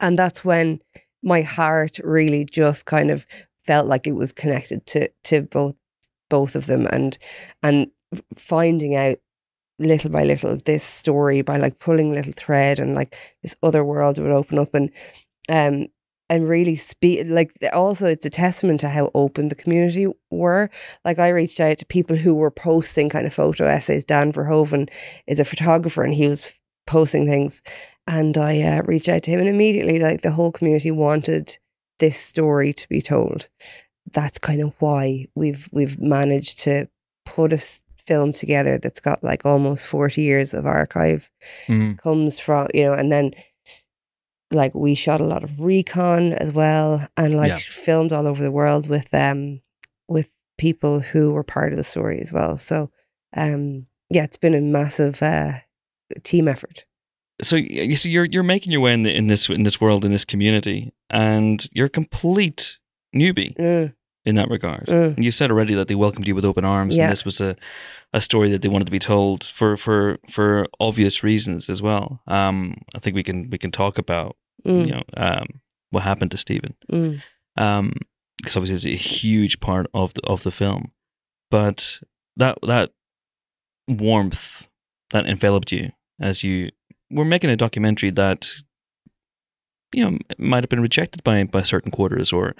[0.00, 0.80] And that's when
[1.22, 3.26] my heart really just kind of
[3.64, 5.74] felt like it was connected to to both
[6.30, 7.18] both of them and
[7.62, 7.88] and
[8.34, 9.18] finding out
[9.78, 14.18] little by little this story by like pulling little thread and like this other world
[14.18, 14.90] would open up and
[15.48, 15.86] um
[16.30, 20.70] and really speak like also it's a testament to how open the community were.
[21.04, 24.04] Like i reached out to people who were posting kind of photo essays.
[24.04, 24.88] Daan verhoeven
[25.26, 26.52] is a photographer and he was
[26.86, 27.62] posting things.
[28.06, 31.58] And i uh, reached out to him and immediately like the whole community wanted
[31.98, 33.48] this story to be told.
[34.12, 36.88] That's kind of why we've we've managed to
[37.24, 37.62] put a
[38.06, 41.28] film together that's got like almost 40 years of archive
[41.66, 41.98] Mm.
[41.98, 43.32] comes from you know and then
[44.50, 47.58] like we shot a lot of recon as well and like Yeah.
[47.58, 49.60] filmed all over the world with um
[50.08, 52.58] with people who were part of the story as well.
[52.58, 52.90] So
[53.36, 55.52] um yeah it's been a massive uh
[56.22, 56.86] team effort.
[57.42, 60.04] So you see, you're you're making your way in the, in this in this world
[60.04, 62.78] in this community, and you're a complete
[63.14, 63.54] newbie.
[63.56, 63.94] Mm,
[64.28, 64.86] in that regard.
[64.86, 65.16] mm.
[65.16, 67.04] And you said already that they welcomed you with open arms, Yeah.
[67.04, 67.56] and this was a,
[68.12, 72.20] a story that they wanted to be told for for for obvious reasons as well.
[72.26, 74.36] Um, I think we can we can talk about
[74.66, 75.46] Mm, you know um,
[75.90, 77.22] what happened to Stephen, mm.
[77.56, 77.92] um,
[78.38, 80.90] because obviously it's a huge part of the of the film,
[81.50, 82.00] but
[82.36, 82.90] that that
[83.86, 84.68] warmth
[85.10, 86.70] that enveloped you as you
[87.10, 88.50] were making a documentary that
[89.94, 92.54] you know might have been rejected by by certain quarters or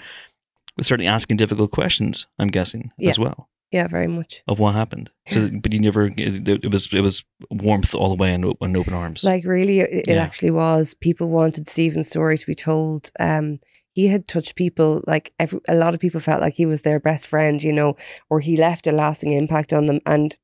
[0.79, 2.27] was certainly asking difficult questions.
[2.39, 3.09] I'm guessing Yeah.
[3.09, 5.11] as well yeah very much of what happened.
[5.27, 8.75] So, but you never it, it was it was warmth all the way and, and
[8.77, 9.23] open arms.
[9.23, 10.23] Like really, it, it Yeah.
[10.23, 10.95] actually was.
[10.95, 13.11] People wanted Stephen's story to be told.
[13.19, 13.59] Um,
[13.91, 15.03] he had touched people.
[15.05, 17.95] Like every, a lot of people felt like he was their best friend, you know,
[18.29, 20.35] or he left a lasting impact on them, and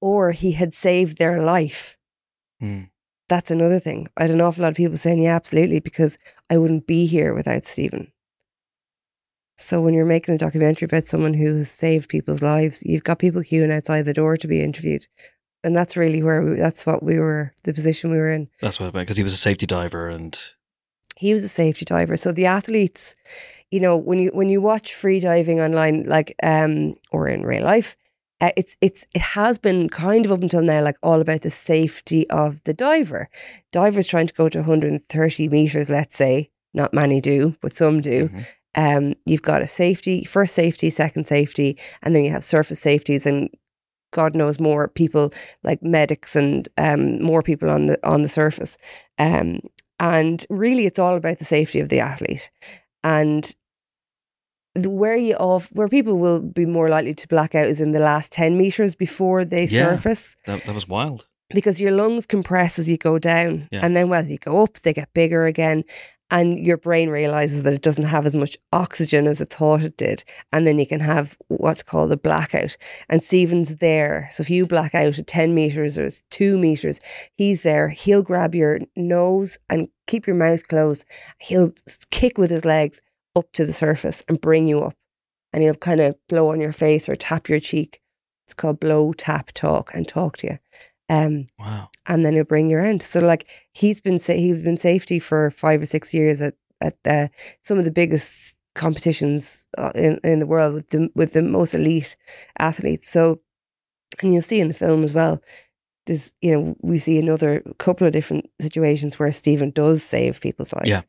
[0.00, 1.96] or he had saved their life.
[2.62, 2.88] Mm.
[3.28, 4.08] That's another thing.
[4.16, 6.16] I had an awful lot of people saying, "Yeah, absolutely," because
[6.48, 8.12] I wouldn't be here without Stephen.
[9.62, 13.42] So when you're making a documentary about someone who's saved people's lives, you've got people
[13.42, 15.06] queuing outside the door to be interviewed.
[15.64, 18.48] And that's really where we, that's what we were, the position we were in.
[18.60, 20.36] That's what because he was a safety diver and
[21.16, 22.16] He was a safety diver.
[22.16, 23.14] So the athletes,
[23.70, 27.62] you know, when you when you watch free diving online, like um or in real
[27.62, 27.96] life,
[28.40, 31.50] uh, it's it's it has been kind of up until now like all about the
[31.50, 33.28] safety of the diver.
[33.70, 38.28] Divers trying to go to 130 meters, let's say, not many do, but some do.
[38.28, 38.46] Mhm.
[38.74, 43.26] Um, you've got a safety, first safety, second safety, and then you have surface safeties
[43.26, 43.50] and
[44.12, 45.32] God knows more people
[45.62, 48.76] like medics and um, more people on the on the surface.
[49.18, 49.60] Um,
[49.98, 52.50] and really, it's all about the safety of the athlete.
[53.04, 53.54] And
[54.74, 57.92] the, where you off where people will be more likely to black out is in
[57.92, 59.90] the last ten meters before they Yeah.
[59.90, 61.26] surface that, that was wild.
[61.50, 63.80] because your lungs compress as you go down, Yeah.
[63.84, 65.84] and then as you go up, they get bigger again.
[66.32, 69.98] And your brain realizes that it doesn't have as much oxygen as it thought it
[69.98, 70.24] did.
[70.50, 72.78] And then you can have what's called a blackout.
[73.10, 74.30] And Stephen's there.
[74.32, 77.00] So if you black out at 10 meters or two meters,
[77.34, 77.90] he's there.
[77.90, 81.04] He'll grab your nose and keep your mouth closed.
[81.38, 81.74] He'll
[82.10, 83.02] kick with his legs
[83.36, 84.94] up to the surface and bring you up.
[85.52, 88.00] And he'll kind of blow on your face or tap your cheek.
[88.46, 90.58] It's called blow, tap, talk, and talk to you.
[91.12, 91.90] Um, Wow.
[92.06, 93.02] and then he'll bring you around.
[93.02, 96.96] So like he's been sa- he's been safety for five or six years at at
[97.04, 97.28] uh,
[97.62, 101.74] some of the biggest competitions uh, in in the world with the with the most
[101.74, 102.16] elite
[102.58, 103.10] athletes.
[103.10, 103.40] So
[104.22, 105.40] and you'll see in the film as well.
[106.06, 110.72] There's you know we see another couple of different situations where Stephen does save people's
[110.72, 110.88] lives.
[110.88, 111.02] Yeah.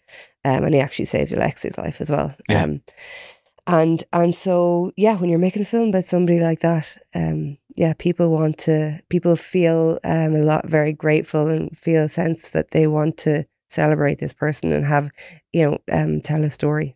[0.46, 2.36] Um, and he actually saved Alessia's life as well.
[2.50, 2.64] Yeah.
[2.64, 2.82] Um,
[3.66, 7.94] and and so yeah, when you're making a film about somebody like that, um, yeah,
[7.98, 12.72] people want to people feel um, a lot very grateful and feel a sense that
[12.72, 15.10] they want to celebrate this person and have
[15.54, 16.96] you know um, tell a story.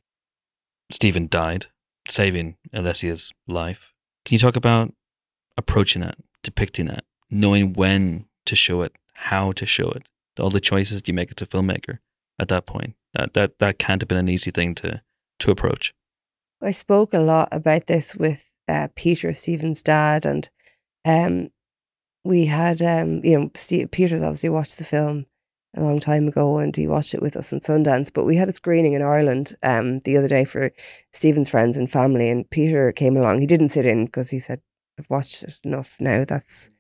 [0.92, 1.68] Stephen died,
[2.08, 3.94] saving Alessia's life.
[4.26, 4.94] Can you talk about
[5.58, 10.08] approaching that depicting that knowing when to show it, how to show it,
[10.40, 12.00] all the choices you make as a filmmaker
[12.40, 12.96] at that point?
[13.14, 15.02] That that that can't have been an easy thing to
[15.40, 15.94] to approach.
[16.62, 20.50] I spoke a lot about this with uh, Peter Stephen's dad, and
[21.06, 21.50] um,
[22.24, 25.28] we had um, you know Steve, Peter's obviously watched the film
[25.76, 28.12] a long time ago, and he watched it with us in Sundance.
[28.12, 30.72] But we had a screening in Ireland um, the other day for
[31.14, 33.40] Stephen's friends and family, and Peter came along.
[33.40, 34.62] He didn't sit in because he said,
[34.98, 36.26] "I've watched it enough now.
[36.26, 36.72] That's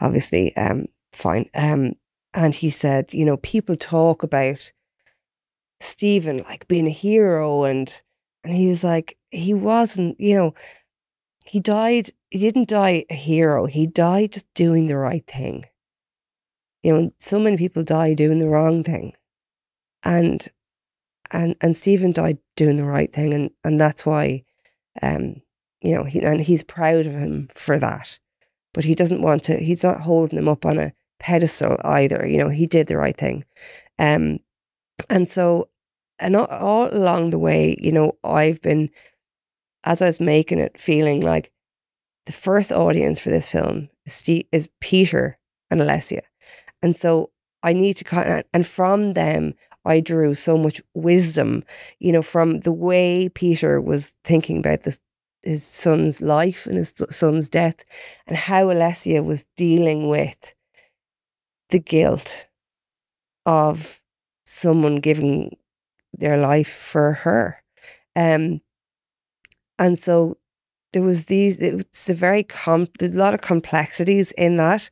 [0.00, 1.94] obviously um, fine." Um,
[2.34, 4.72] and he said, "You know, people talk about
[5.80, 8.02] Stephen like being a hero and."
[8.44, 10.54] And he was like, he wasn't, you know,
[11.44, 13.66] he died, he didn't die a hero.
[13.66, 15.66] He died just doing the right thing.
[16.82, 19.14] You know, so many people die doing the wrong thing.
[20.02, 20.48] And
[21.30, 24.44] and and Stephen died doing the right thing and and that's why
[25.00, 25.42] um
[25.80, 28.20] you know, he, and he's proud of him for that.
[28.72, 32.26] But he doesn't want to he's not holding him up on a pedestal either.
[32.26, 33.44] You know, he did the right thing.
[33.98, 34.40] Um
[35.08, 35.68] and so
[36.22, 38.90] and all, along the way, you know, I've been
[39.84, 41.52] as I was making it, feeling like
[42.26, 45.38] the first audience for this film is Peter
[45.70, 46.22] and Alessia.
[46.80, 47.30] And so
[47.62, 49.54] I need to kind of, and from them,
[49.84, 51.64] I drew so much wisdom,
[51.98, 55.00] you know, from the way Peter was thinking about this,
[55.42, 57.84] his son's life and his son's death,
[58.28, 60.54] and how Alessia was dealing with
[61.70, 62.46] the guilt
[63.44, 64.00] of
[64.46, 65.56] someone giving
[66.12, 67.62] their life for her.
[68.14, 68.60] Um,
[69.78, 70.38] and so
[70.92, 74.90] there was these, it's a very, com- there's a lot of complexities in that.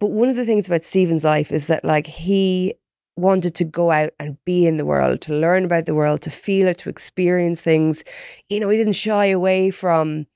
[0.00, 2.74] But one of the things about Stephen's life is that like he
[3.16, 6.30] wanted to go out and be in the world, to learn about the world, to
[6.30, 8.02] feel it, to experience things.
[8.48, 10.26] You know, he didn't shy away from,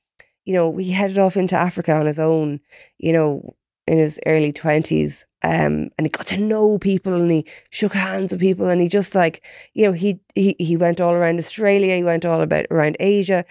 [0.44, 2.60] you know, he headed off into Africa on his own,
[2.98, 5.24] you know, in his early 20s.
[5.46, 8.88] Um, and he got to know people and he shook hands with people and he
[8.88, 12.66] just like, you know, he, he, he went all around Australia, he went all about
[12.68, 13.44] around Asia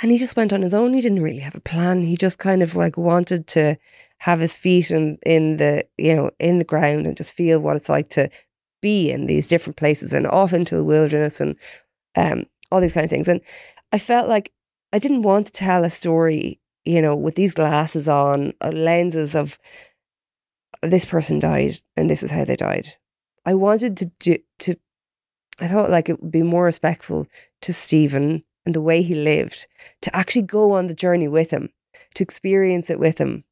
[0.00, 0.92] and he just went on his own.
[0.92, 2.02] He didn't really have a plan.
[2.02, 3.76] He just kind of like wanted to
[4.18, 7.76] have his feet in, in the, you know, in the ground and just feel what
[7.76, 8.28] it's like to
[8.80, 11.54] be in these different places and off into the wilderness and
[12.16, 13.28] um, all these kind of things.
[13.28, 13.40] And
[13.92, 14.52] I felt like
[14.92, 19.36] I didn't want to tell a story, you know, with these glasses on, uh, lenses
[19.36, 19.58] of
[20.82, 22.96] this person died and this is how they died.
[23.44, 24.76] I wanted to do, to,
[25.60, 27.26] I thought like it would be more respectful
[27.62, 29.66] to Stephen and the way he lived
[30.02, 31.70] to actually go on the journey with him,
[32.14, 33.44] to experience it with him,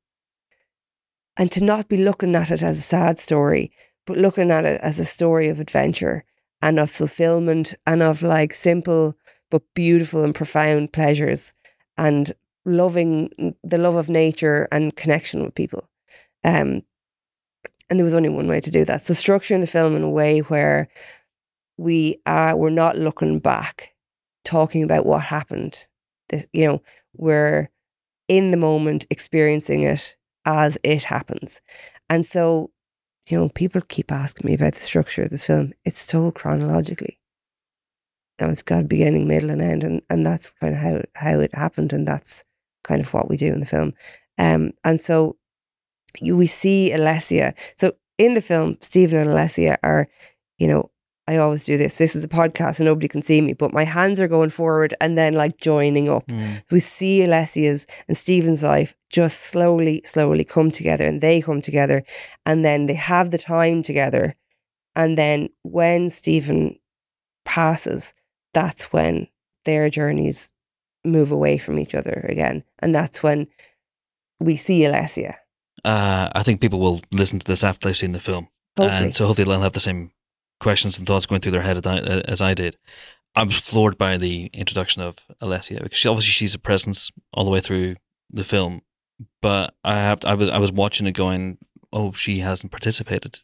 [1.37, 3.73] and to not be looking at it as a sad story,
[4.07, 6.25] but looking at it as a story of adventure
[6.63, 9.17] and of fulfillment and of like simple
[9.51, 11.55] but beautiful and profound pleasures
[11.97, 12.33] and
[12.65, 15.89] loving the love of nature and connection with people.
[16.45, 16.83] Um,
[17.91, 19.05] and there was only one way to do that.
[19.05, 20.89] So structuring the film in a way where
[21.77, 23.95] we are we're not looking back,
[24.45, 25.87] talking about what happened.
[26.29, 26.83] This, you know,
[27.15, 27.71] we're
[28.29, 31.61] in the moment, experiencing it as it happens.
[32.09, 32.71] And so,
[33.29, 35.73] you know, people keep asking me about the structure of this film.
[35.85, 37.19] It's told chronologically.
[38.41, 41.55] Now it's got beginning, middle, and end, and, and that's kind of how how it
[41.55, 42.45] happened, and that's
[42.85, 43.95] kind of what we do in the film.
[44.39, 45.37] Um, and so
[46.21, 47.55] we see Alessia.
[47.77, 50.09] So in the film, Stephen and Alessia are,
[50.59, 50.91] you know,
[51.31, 51.99] I always do this.
[51.99, 54.95] This is a podcast and nobody can see me, but my hands are going forward
[55.01, 56.27] and then like joining up.
[56.27, 56.63] Mm.
[56.73, 62.03] We see Alessia's and Stephen's life just slowly, slowly come together and they come together
[62.45, 64.35] and then they have the time together.
[64.97, 66.81] And then when Stephen
[67.45, 68.13] passes,
[68.53, 69.29] that's when
[69.65, 70.51] their journeys
[71.05, 72.65] move away from each other again.
[72.81, 73.47] And that's when
[74.41, 75.37] we see Alessia.
[75.85, 78.49] Uh, I think people will listen to this after they've seen the film.
[78.77, 79.05] Hopefully.
[79.05, 80.13] And so hopefully they'll have the same
[80.61, 82.77] questions and thoughts going through their head as I, did.
[83.35, 87.45] I was floored by the introduction of Alessia because she, obviously she's a presence all
[87.45, 87.97] the way through
[88.31, 88.83] the film,
[89.41, 91.59] but I have I was I was watching it going,
[91.93, 93.41] oh, she hasn't participated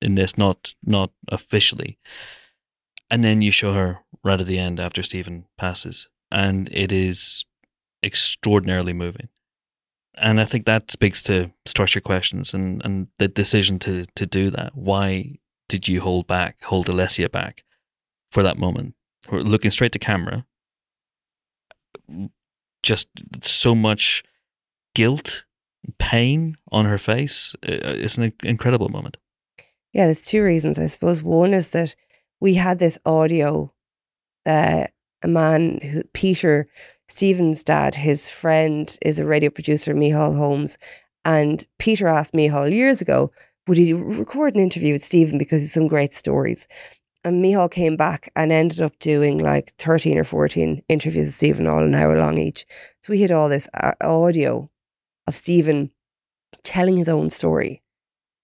[0.00, 1.98] in this, not not officially,
[3.10, 7.44] and then you show her right at the end after Stephen passes, and it is
[8.02, 9.28] extraordinarily moving,
[10.20, 14.50] and I think that speaks to structure questions and and the decision to to do
[14.50, 14.74] that.
[14.74, 15.38] Why
[15.68, 17.64] did you hold back, hold Alessia back
[18.30, 18.94] for that moment?
[19.30, 20.46] We're looking straight to camera,
[22.82, 23.08] just
[23.42, 24.22] so much
[24.94, 25.44] guilt,
[25.98, 27.54] pain on her face.
[27.62, 29.18] It's an incredible moment.
[29.92, 31.22] Yeah, there's two reasons, I suppose.
[31.22, 31.94] One is that
[32.40, 33.72] we had this audio,
[34.46, 34.86] uh,
[35.22, 36.68] a man who, Peter
[37.08, 40.78] Stephen's dad, his friend is a radio producer, Mihal Holmes.
[41.24, 43.32] And Peter asked Mihal years ago,
[43.66, 46.68] would he record an interview with Stephen because he's some great stories?
[47.24, 51.66] And Mihal came back and ended up doing like 13 or 14 interviews with Stephen,
[51.66, 52.64] all an hour long each.
[53.02, 54.70] So we had all this uh, audio
[55.26, 55.90] of Stephen
[56.62, 57.82] telling his own story.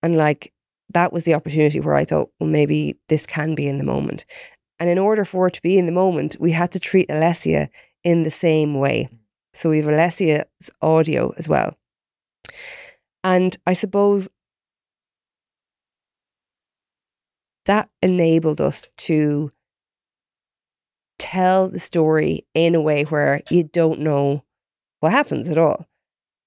[0.03, 0.53] And like,
[0.91, 4.27] that was the opportunity where I thought, well, maybe this can be in the moment.
[4.85, 7.71] And in order for it to be in the moment, we had to treat Alessia
[8.03, 9.09] in the same way.
[9.55, 11.79] So we have Alessia's audio as well.
[13.23, 14.29] And I suppose
[17.65, 19.53] that enabled us to
[21.19, 24.45] tell the story in a way where you don't know
[25.01, 25.89] what happens at all.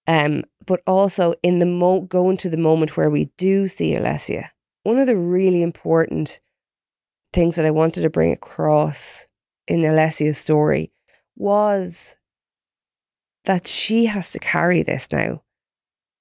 [0.05, 4.49] Um, but also in the mo going to the moment where we do see Alessia.
[4.83, 6.39] One of the really important
[7.33, 9.27] things that I wanted to bring across
[9.67, 10.91] in Alessia's story
[11.35, 12.17] was
[13.45, 15.43] that she has to carry this now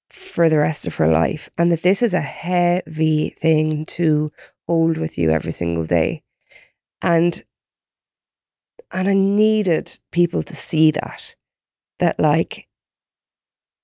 [0.09, 4.31] for the rest of her life and that this is a heavy thing to
[4.67, 6.23] hold with you every single day.
[7.01, 7.43] And
[8.91, 11.35] and I needed people to see that
[11.99, 12.67] that like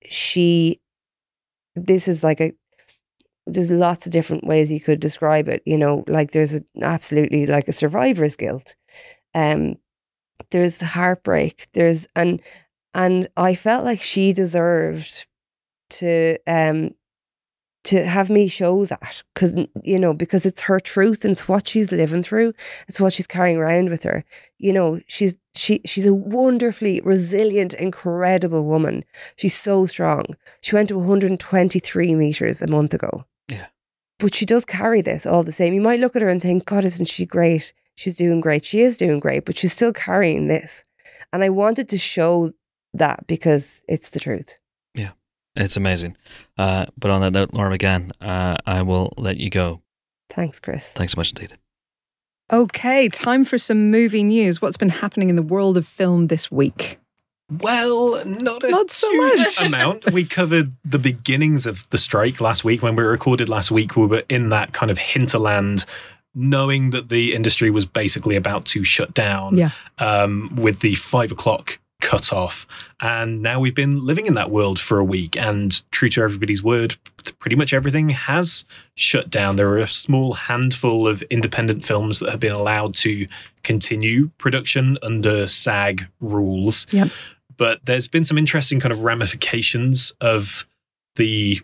[0.06, 0.80] she
[1.76, 2.54] this is like a
[3.46, 7.46] there's lots of different ways you could describe it you know like there's a, absolutely
[7.46, 8.76] like a survivor's guilt
[9.34, 9.76] um
[10.52, 12.42] there's heartbreak there's and
[12.94, 15.26] and i felt like she deserved
[15.90, 16.92] to um
[17.84, 21.68] to have me show that because you know because it's her truth and it's what
[21.68, 22.54] she's living through
[22.88, 24.24] it's what she's carrying around with her.
[24.58, 29.04] You know she's she she's a wonderfully resilient incredible woman.
[29.36, 30.26] She's so strong.
[30.62, 33.68] She went to 123 meters a month ago Yeah.
[34.20, 36.66] but she does carry this all the same you might look at her and think
[36.66, 40.48] god isn't she great she's doing great she is doing great but she's still carrying
[40.48, 40.86] this
[41.32, 42.52] and i wanted to show
[42.94, 44.58] that because it's the truth
[44.96, 45.12] Yeah,
[45.56, 46.16] It's amazing.
[46.58, 49.82] Uh, but on that note, Laura McGann, uh, I will let you go.
[50.30, 51.58] thanks chris Thanks so much indeed.
[52.52, 54.62] Okay, time for some movie news.
[54.62, 57.00] What's been happening in the world of film this week?
[57.50, 59.66] Well, not a Not so huge much.
[59.68, 60.12] amount.
[60.12, 62.82] We covered the beginnings of the strike last week.
[62.82, 65.86] When we recorded last week, we were in that kind of hinterland,
[66.34, 69.72] knowing that the industry was basically about to shut down Yeah.
[70.00, 72.68] um, with the five o'clock cut off.
[73.00, 75.38] And now we've been living in that world for a week.
[75.38, 76.98] And true to everybody's word,
[77.40, 79.56] pretty much everything has shut down.
[79.56, 83.26] There are a small handful of independent films that have been allowed to
[83.64, 86.86] continue production under SAG rules.
[86.92, 87.10] Yep.
[87.56, 90.68] But there's been some interesting kind of ramifications of
[91.16, 91.62] the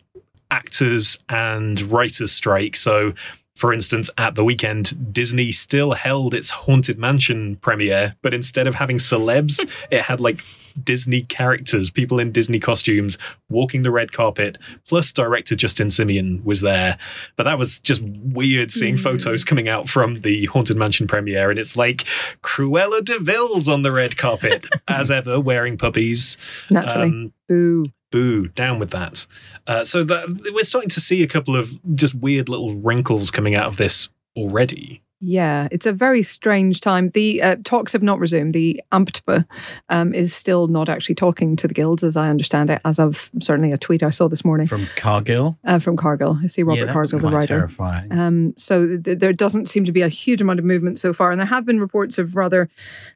[0.52, 2.76] actors and writers strike.
[2.78, 3.14] So,
[3.60, 8.76] for instance, at the weekend, Disney still held its Haunted Mansion premiere, but instead of
[8.76, 9.60] having celebs,
[9.92, 10.46] it had like
[10.82, 13.18] Disney characters, people in Disney costumes
[13.50, 14.58] walking the red carpet,
[14.88, 16.98] plus director Justin Simien was there.
[17.36, 19.02] But that was just weird seeing Mm.
[19.04, 22.06] photos coming out from the Haunted Mansion premiere, and it's like
[22.44, 26.38] Cruella de Vil's on the red carpet, as ever, wearing puppies.
[26.70, 27.10] Naturally.
[27.10, 27.84] Um, Boo.
[28.12, 29.26] Boo down with that
[29.68, 33.56] uh, so that we're starting to see a couple of just weird little wrinkles coming
[33.56, 37.10] out of this already Yeah, it's a very strange time.
[37.10, 38.54] The uh, talks have not resumed.
[38.54, 39.46] The AMPTPA
[39.90, 43.30] um, is still not actually talking to the guilds, as I understand it, as of
[43.42, 45.58] certainly a tweet I saw this morning From Cargill.
[45.66, 46.38] uh, from Cargill.
[46.42, 47.58] I see Robert yeah, that was Cargill, the writer.
[47.58, 48.12] Terrifying.
[48.14, 51.32] Um, so th- there doesn't seem to be a huge amount of movement so far,
[51.32, 52.70] and there have been reports of rather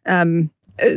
[0.05, 0.51] um,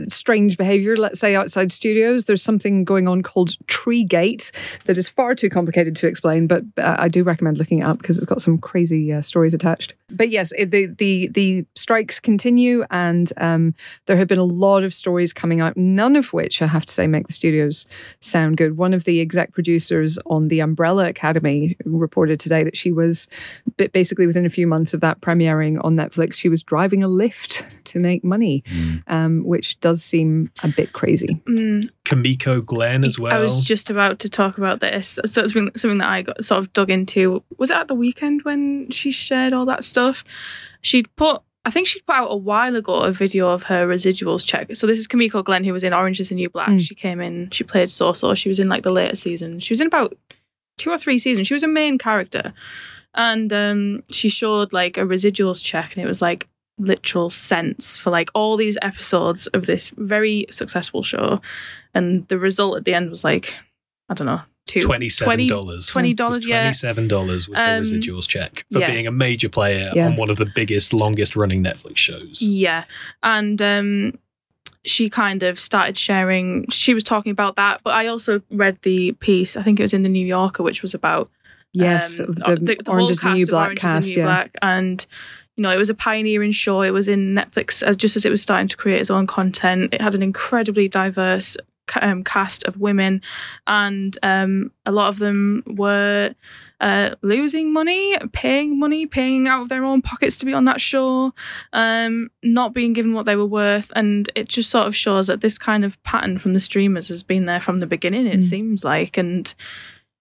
[0.08, 0.96] strange behavior.
[0.96, 4.52] Let's say outside studios, there's something going on called Tree Gate
[4.86, 7.98] that is far too complicated to explain, but uh, I do recommend looking it up
[7.98, 9.94] because it's got some crazy uh, stories attached.
[10.10, 13.74] But yes, it, the the the strikes continue, and um,
[14.06, 16.92] there have been a lot of stories coming out, none of which I have to
[16.92, 17.86] say make the studios
[18.20, 18.76] sound good.
[18.76, 23.28] One of the exec producers on the Umbrella Academy reported today that she was
[23.76, 27.08] ba- basically within a few months of that premiering on Netflix, she was driving a
[27.08, 29.02] Lyft to make money, Mm.
[29.06, 31.40] um, which does seem a bit crazy.
[31.46, 35.18] Mm, kimiko glenn as well I was just about to talk about this.
[35.26, 37.42] So it's been something that I got sort of dug into.
[37.58, 40.24] Was it at the weekend when she shared all that stuff?
[40.82, 44.44] She'd put, I think she'd put out a while ago a video of her residuals
[44.44, 44.74] check.
[44.76, 46.68] So this is Kimiko Glenn, who was in Orange is the New Black.
[46.68, 46.80] Mm.
[46.80, 48.36] She came in, she played Sorcerer.
[48.36, 49.58] She was in like the later season.
[49.60, 50.16] She was in about
[50.78, 51.46] two or three seasons.
[51.48, 52.52] She was a main character.
[53.14, 56.48] And um, she showed like a residuals check, and it was like
[56.78, 61.40] literal cents for like all these episodes of this very successful show,
[61.94, 63.54] and the result at the end was like,
[64.08, 66.60] I don't know, twenty seven dollars, $20, yeah.
[66.60, 68.90] Twenty-seven dollars was her Um, residuals check for yeah.
[68.90, 70.06] being a major player Yeah.
[70.06, 72.42] on one of the biggest, longest-running Netflix shows.
[72.42, 72.84] Yeah.
[73.22, 74.18] And um
[74.84, 79.12] she kind of started sharing she was talking about that, but I also read the
[79.12, 81.30] piece, I think it was in the New Yorker, which was about
[81.72, 84.08] Yes, um, of the, whole Orange is the cast New of Black Orange is cast.
[84.08, 84.26] the New Yeah.
[84.26, 84.50] Black.
[84.62, 85.06] And
[85.56, 86.82] you know, it was a pioneering show.
[86.82, 89.92] It was in Netflix as just as it was starting to create its own content.
[89.94, 91.56] It had an incredibly diverse
[92.02, 93.22] um, cast of women,
[93.66, 96.34] and um, a lot of them were
[96.80, 100.80] uh, losing money, paying money, paying out of their own pockets to be on that
[100.80, 101.32] show,
[101.72, 103.90] um, not being given what they were worth.
[103.96, 107.22] And it just sort of shows that this kind of pattern from the streamers has
[107.22, 108.44] been there from the beginning, it Mm.
[108.44, 109.16] seems like.
[109.16, 109.54] And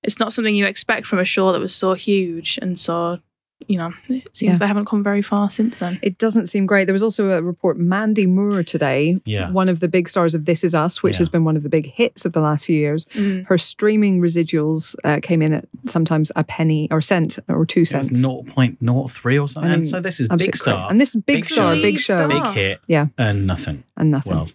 [0.01, 3.19] it's not something you expect from a show that was so huge and so,
[3.67, 4.57] you know, it seems Yeah.
[4.57, 5.97] they haven't come very far since then.
[6.03, 6.85] It doesn't seem great.
[6.85, 9.49] There was also a report, Mandy Moore today, Yeah.
[9.51, 11.19] one of the big stars of This Is Us, which Yeah.
[11.19, 13.05] has been one of the big hits of the last few years.
[13.15, 13.45] Mm.
[13.47, 17.87] Her streaming residuals uh, came in at sometimes a penny or cent or two It
[17.87, 18.09] cents.
[18.21, 19.71] 0.03 or something.
[19.71, 20.75] I and so this is Absolutely big star.
[20.77, 20.91] crazy.
[20.91, 21.81] And this big, Big star, show.
[21.81, 22.79] big Big show, big hit.
[22.87, 23.07] Yeah.
[23.17, 23.83] And nothing.
[23.97, 24.33] and nothing.
[24.33, 24.49] Well,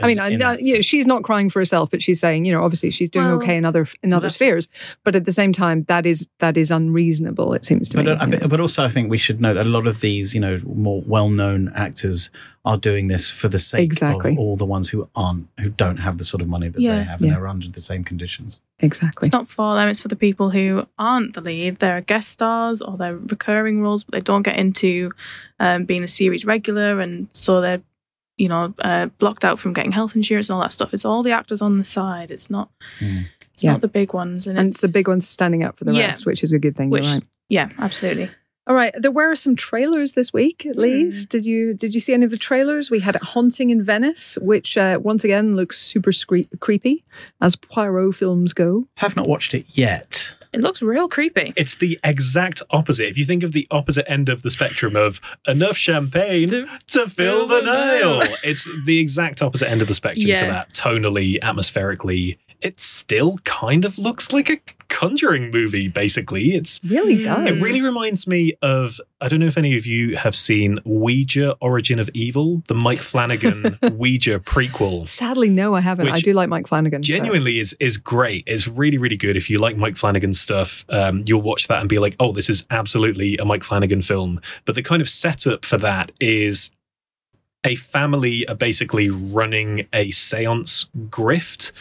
[0.00, 2.20] I mean, in- in uh, that you know, she's not crying for herself, but she's
[2.20, 4.68] saying, you know, obviously she's doing Well, okay in other in other spheres.
[5.04, 7.52] But at the same time, that is that is unreasonable.
[7.54, 8.12] It seems to But, me.
[8.12, 10.40] uh, I- but also, I think we should note that a lot of these, you
[10.40, 12.30] know, more well-known actors
[12.64, 14.32] are doing this for the sake Exactly.
[14.32, 16.96] of all the ones who aren't, who don't have the sort of money that Yeah.
[16.96, 17.34] they have, and Yeah.
[17.36, 18.60] they're under the same conditions.
[18.80, 19.26] exactly.
[19.26, 21.78] It's not for them, it's for the people who aren't the lead.
[21.78, 25.10] They're guest stars or they're recurring roles, but they don't get into
[25.60, 27.00] um, being a series regular.
[27.00, 27.80] And so they're,
[28.38, 30.94] you know, uh, blocked out from getting health insurance and all that stuff.
[30.94, 32.30] It's all the actors on the side.
[32.30, 32.70] It's not,
[33.00, 33.26] Mm.
[33.52, 33.72] it's Yeah.
[33.72, 34.46] not the big ones.
[34.46, 36.06] And, and it's, it's the big ones standing up for the Yeah.
[36.06, 36.88] rest, which is a good thing.
[36.90, 37.24] Which- You're right.
[37.50, 38.30] Yeah, absolutely.
[38.66, 40.82] All right, there were some trailers this week, at Hmm.
[40.82, 41.30] least.
[41.30, 42.90] Did you did you see any of the trailers?
[42.90, 47.02] We had Haunting in Venice, which uh, once again looks super scre- creepy,
[47.40, 48.86] as Poirot films go.
[48.98, 50.34] Have not watched it yet.
[50.52, 51.52] It looks real creepy.
[51.56, 53.08] It's the exact opposite.
[53.08, 57.06] If you think of the opposite end of the spectrum of enough champagne To- to
[57.08, 60.72] fill the Nile, it's the exact opposite end of the spectrum to that.
[60.72, 64.58] Tonally, atmospherically, it still kind of looks like a
[64.88, 65.86] Conjuring movie.
[65.86, 67.24] Basically, it's Really Mm.
[67.24, 67.50] does.
[67.50, 71.54] it really reminds me of I don't know if any of you have seen Ouija:
[71.60, 75.06] Origin of Evil, the Mike Flanagan Ouija prequel.
[75.06, 76.08] Sadly, no, I haven't.
[76.08, 77.00] I do like Mike Flanagan.
[77.00, 78.44] but- genuinely is is great.
[78.46, 79.36] It's really really good.
[79.36, 82.48] If you like Mike Flanagan stuff, um, you'll watch that and be like, oh, this
[82.48, 84.40] is absolutely a Mike Flanagan film.
[84.64, 86.70] But the kind of setup for that is
[87.64, 91.72] a family are basically running a seance grift.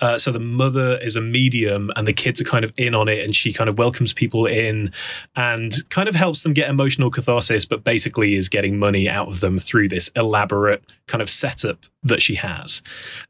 [0.00, 3.08] Uh, so the mother is a medium and the kids are kind of in on
[3.08, 4.92] it and she kind of welcomes people in
[5.34, 9.40] and kind of helps them get emotional catharsis, but basically is getting money out of
[9.40, 12.82] them through this elaborate kind of setup that she has.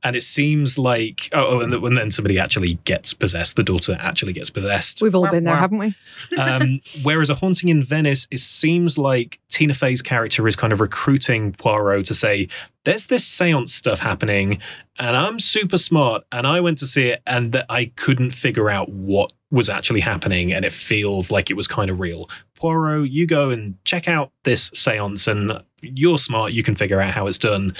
[0.03, 3.57] And it seems like, oh, oh and, the, and then somebody actually gets possessed.
[3.57, 5.01] The daughter actually gets possessed.
[5.01, 5.95] We've all been there, haven't we?
[6.39, 10.81] Um, whereas a haunting in Venice, it seems like Tina Fey's character is kind of
[10.81, 12.49] recruiting Poirot to say,
[12.87, 14.59] "There's this séance stuff happening,
[14.99, 18.71] and I'm super smart, and I went to see it, and that I couldn't figure
[18.71, 22.31] out what was actually happening, and it feels like it was kind of real.
[22.59, 27.13] Poirot, you go and check out this séance, and you're smart, you can figure out
[27.13, 27.75] how it's done."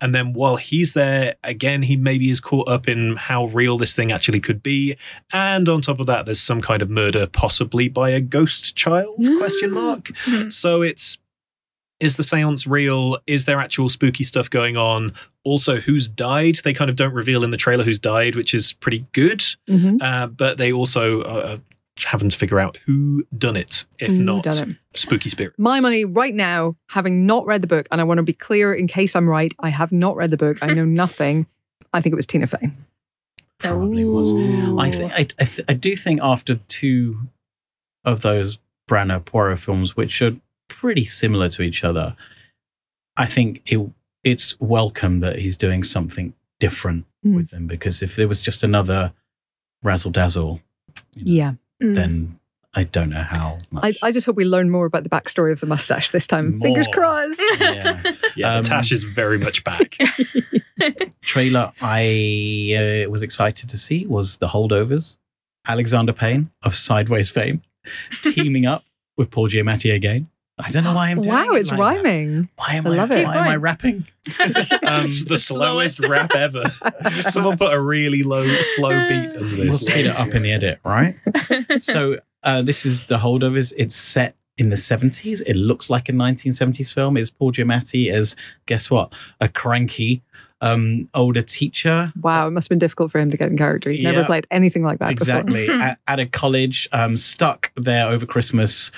[0.00, 3.94] And then while he's there, again, he maybe is caught up in how real this
[3.94, 4.96] thing actually could be,
[5.32, 9.16] and on top of that, there's some kind of murder, possibly by a ghost child?
[9.38, 10.12] Question mark.
[10.24, 10.52] Mhm.
[10.52, 11.18] So it's
[12.02, 13.16] is the seance real?
[13.26, 15.14] Is there actual spooky stuff going on?
[15.44, 16.56] Also, who's died?
[16.64, 19.42] They kind of don't reveal in the trailer who's died, which is pretty good.
[19.68, 21.60] hmm Uh, but they also are
[22.04, 24.76] having to figure out who done it, if Who not it?
[24.94, 25.58] spooky spirits.
[25.58, 28.72] My money right now, having not read the book, and I want to be clear
[28.74, 30.58] in case I'm right, I have not read the book.
[30.62, 31.46] I know nothing.
[31.92, 32.70] I think it was Tina Fey.
[33.58, 34.32] Probably was.
[34.78, 37.18] I think I, I, th- I do think after two
[38.04, 40.32] of those Branagh Poirot films, which are
[40.68, 42.16] pretty similar to each other,
[43.16, 43.80] I think it,
[44.24, 47.36] it's welcome that he's doing something different Mm.
[47.36, 49.12] with them because if there was just another
[49.84, 50.60] razzle dazzle,
[51.16, 51.52] you know, Yeah.
[51.86, 51.94] Mm.
[51.94, 52.38] then
[52.74, 53.58] I don't know how.
[53.76, 53.98] I, Much.
[54.02, 56.60] I just hope we learn more about the backstory of the mustache this time.
[56.60, 57.40] Fingers crossed.
[57.60, 58.02] yeah.
[58.34, 59.96] Yeah, Um, Tash is very much back.
[61.22, 65.16] trailer I uh, was excited to see was The Holdovers.
[65.68, 67.62] Alexander Payne of Sideways fame
[68.22, 68.82] teaming up
[69.16, 70.28] with Paul Giamatti again.
[70.58, 72.04] I don't know why I'm doing wow, it it's like that.
[72.04, 72.48] rhyming.
[72.56, 73.26] Why am I I, love why it.
[73.26, 74.06] am I rapping?
[74.40, 76.00] Um, it's the, slowest, slowest.
[76.08, 76.64] rap ever.
[77.22, 78.46] Someone put a really low,
[78.76, 79.58] slow beat under this.
[79.58, 81.16] We'll speed it up in the edit, right?
[81.80, 83.72] so uh, this is The Holdovers.
[83.76, 85.42] It's set in the 70s.
[85.46, 87.16] It looks like a 1970s film.
[87.16, 88.36] It's Paul Giamatti as,
[88.66, 90.22] guess what, a cranky
[90.60, 92.12] um, older teacher.
[92.20, 93.90] Wow, it must have been difficult for him to get in character.
[93.90, 94.26] He's never Yeah.
[94.26, 95.82] played anything like that exactly before.
[95.82, 98.92] at, at a college um, stuck there over christmas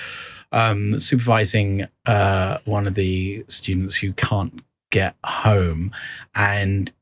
[0.55, 5.91] um, supervising uh, one of the students who can't get home
[6.33, 6.93] and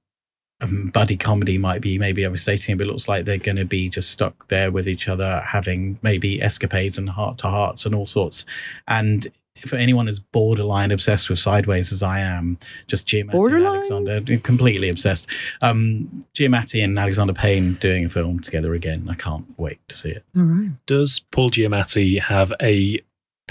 [0.59, 3.65] um, buddy comedy might be maybe overstating it but it looks like they're going to
[3.65, 7.93] be just stuck there with each other having maybe escapades and heart to hearts and
[7.93, 8.45] all sorts
[8.87, 14.21] and for anyone who's borderline obsessed with Sideways as I am, just Giamatti and Alexander,
[14.39, 15.27] completely obsessed.
[15.61, 19.07] Um, Giamatti and Alexander Payne doing a film together again.
[19.07, 20.25] I can't wait to see it.
[20.35, 20.71] All right.
[20.87, 22.99] Does Paul Giamatti have a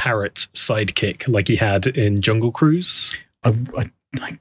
[0.03, 3.15] parrot sidekick like he had in Jungle Cruise?
[3.45, 3.91] I, I,
[4.21, 4.39] I,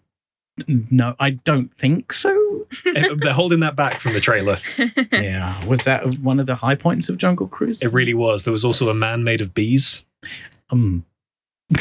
[0.89, 2.65] no, I don't think so.
[2.85, 4.57] Eh, They're holding that back from the trailer.
[5.11, 7.81] yeah, was that one of the high points of Jungle Cruise?
[7.81, 8.43] It really was.
[8.43, 10.03] There was also a man made of bees
[10.71, 11.05] Um,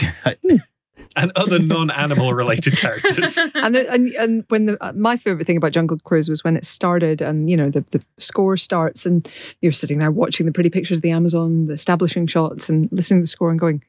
[1.17, 3.37] and other non-animal related characters.
[3.55, 6.57] and, the, and and when the uh, my favorite thing about Jungle Cruise was when
[6.57, 9.29] it started, and you know the the score starts, and
[9.61, 13.21] you're sitting there watching the pretty pictures of the Amazon, the establishing shots, and listening
[13.21, 13.83] to the score, and going,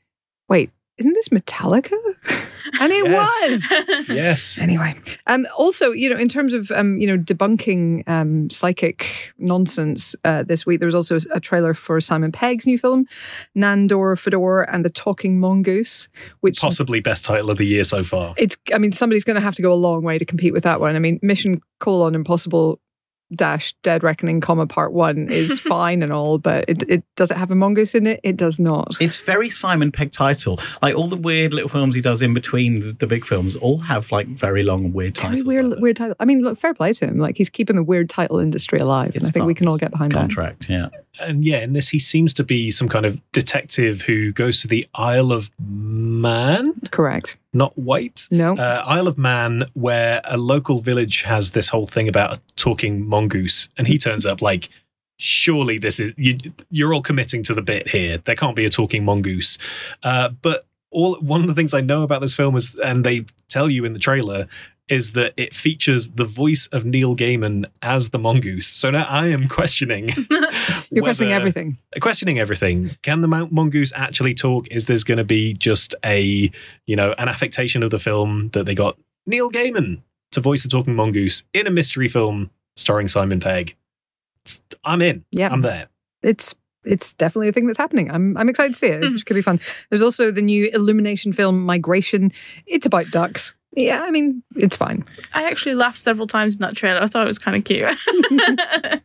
[0.49, 0.71] "Wait,
[1.01, 1.91] isn't this Metallica?"
[2.79, 3.71] and it Yes.
[3.73, 4.07] was.
[4.09, 4.59] yes.
[4.61, 4.95] Anyway,
[5.27, 10.43] um, also, you know, in terms of um, you know debunking um, psychic nonsense, uh,
[10.43, 13.05] this week there was also a trailer for Simon Pegg's new film,
[13.57, 16.07] Nandor Fodor and the Talking Mongoose,
[16.41, 18.33] which Possibly best title of the year so far.
[18.37, 18.57] it's.
[18.73, 20.79] I mean, somebody's going to have to go a long way to compete with that
[20.79, 20.95] one.
[20.95, 22.79] I mean, Mission Colon Impossible
[23.35, 27.37] dash Dead Reckoning, comma Part One is fine and all, but it, it does it
[27.37, 28.19] have a mongoose in it?
[28.23, 28.95] It does not.
[28.99, 30.59] it's very Simon Pegg title.
[30.81, 33.79] Like all the weird little films he does in between the, the big films all
[33.79, 35.45] have like very long and weird Very titles.
[35.47, 36.15] weird, like weird title.
[36.19, 37.17] I mean, look, fair play to him.
[37.17, 39.77] Like he's keeping the weird title industry alive, It's and I think we can all
[39.77, 40.19] get behind that.
[40.19, 40.67] contract.
[40.69, 40.89] Yeah,
[41.19, 44.67] And yeah, in this, he seems to be some kind of detective who goes to
[44.67, 47.37] the Isle of Man, Correct.
[47.53, 48.27] not Wight.
[48.31, 48.55] No.
[48.57, 53.05] Uh, Isle of Man, where a local village has this whole thing about a talking
[53.05, 54.69] mongoose, and he turns up like,
[55.17, 56.39] surely this is you,
[56.71, 58.17] you're all committing to the bit here.
[58.17, 59.57] There can't be a talking mongoose.
[60.01, 63.25] Uh, but all one of the things I know about this film is, and they
[63.47, 64.47] tell you in the trailer,
[64.91, 68.67] is that it features the voice of Neil Gaiman as the mongoose.
[68.67, 70.09] So now I am questioning.
[70.91, 71.77] You're questioning everything.
[72.01, 72.97] questioning everything.
[73.01, 74.67] Can the mongoose actually talk?
[74.67, 76.51] Is this going to be just a
[76.85, 80.01] you know an affectation of the film that they got Neil Gaiman
[80.33, 83.77] to voice the talking mongoose in a mystery film starring Simon Pegg?
[84.83, 85.23] I'm in.
[85.31, 85.49] Yeah.
[85.51, 85.87] I'm there.
[86.21, 88.11] It's it's definitely a thing that's happening.
[88.11, 89.03] I'm I'm excited to see it.
[89.03, 89.15] It mm-hmm.
[89.25, 89.61] could be fun.
[89.89, 92.33] There's also the new Illumination film Migration.
[92.65, 93.53] It's about ducks.
[93.73, 95.05] Yeah, I mean, it's fine.
[95.33, 97.01] I actually laughed several times in that trailer.
[97.01, 97.89] I thought it was kind of cute.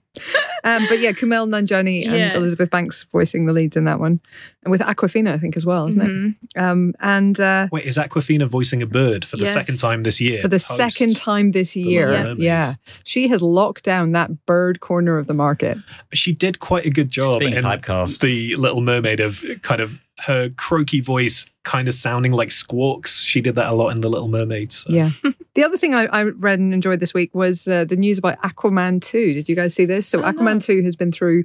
[0.65, 2.35] Um, but yeah, Kumail Nanjiani and Yeah.
[2.35, 4.19] Elizabeth Banks voicing the leads in that one,
[4.65, 6.35] and with Awkwafina, I think as well, isn't Mhm.
[6.57, 6.59] it?
[6.59, 9.53] Um, and uh, Wait, is Awkwafina voicing a bird for the Yes.
[9.53, 10.41] second time this year?
[10.41, 14.81] for the post- second time this year, Little yeah, she has locked down that bird
[14.81, 15.77] corner of the market.
[16.15, 18.21] She did quite a good job in typecast.
[18.21, 23.23] the Little Mermaid of kind of her croaky voice kind of sounding like squawks.
[23.23, 24.73] She did that a lot in the Little Mermaid.
[24.73, 25.11] so- Yeah.
[25.55, 28.41] the other thing I, I read and enjoyed this week was uh, the news about
[28.43, 29.35] Aquaman 2.
[29.35, 30.07] Did you guys see this?
[30.07, 30.33] So, Oh, no.
[30.33, 31.45] Aquaman 2 has been through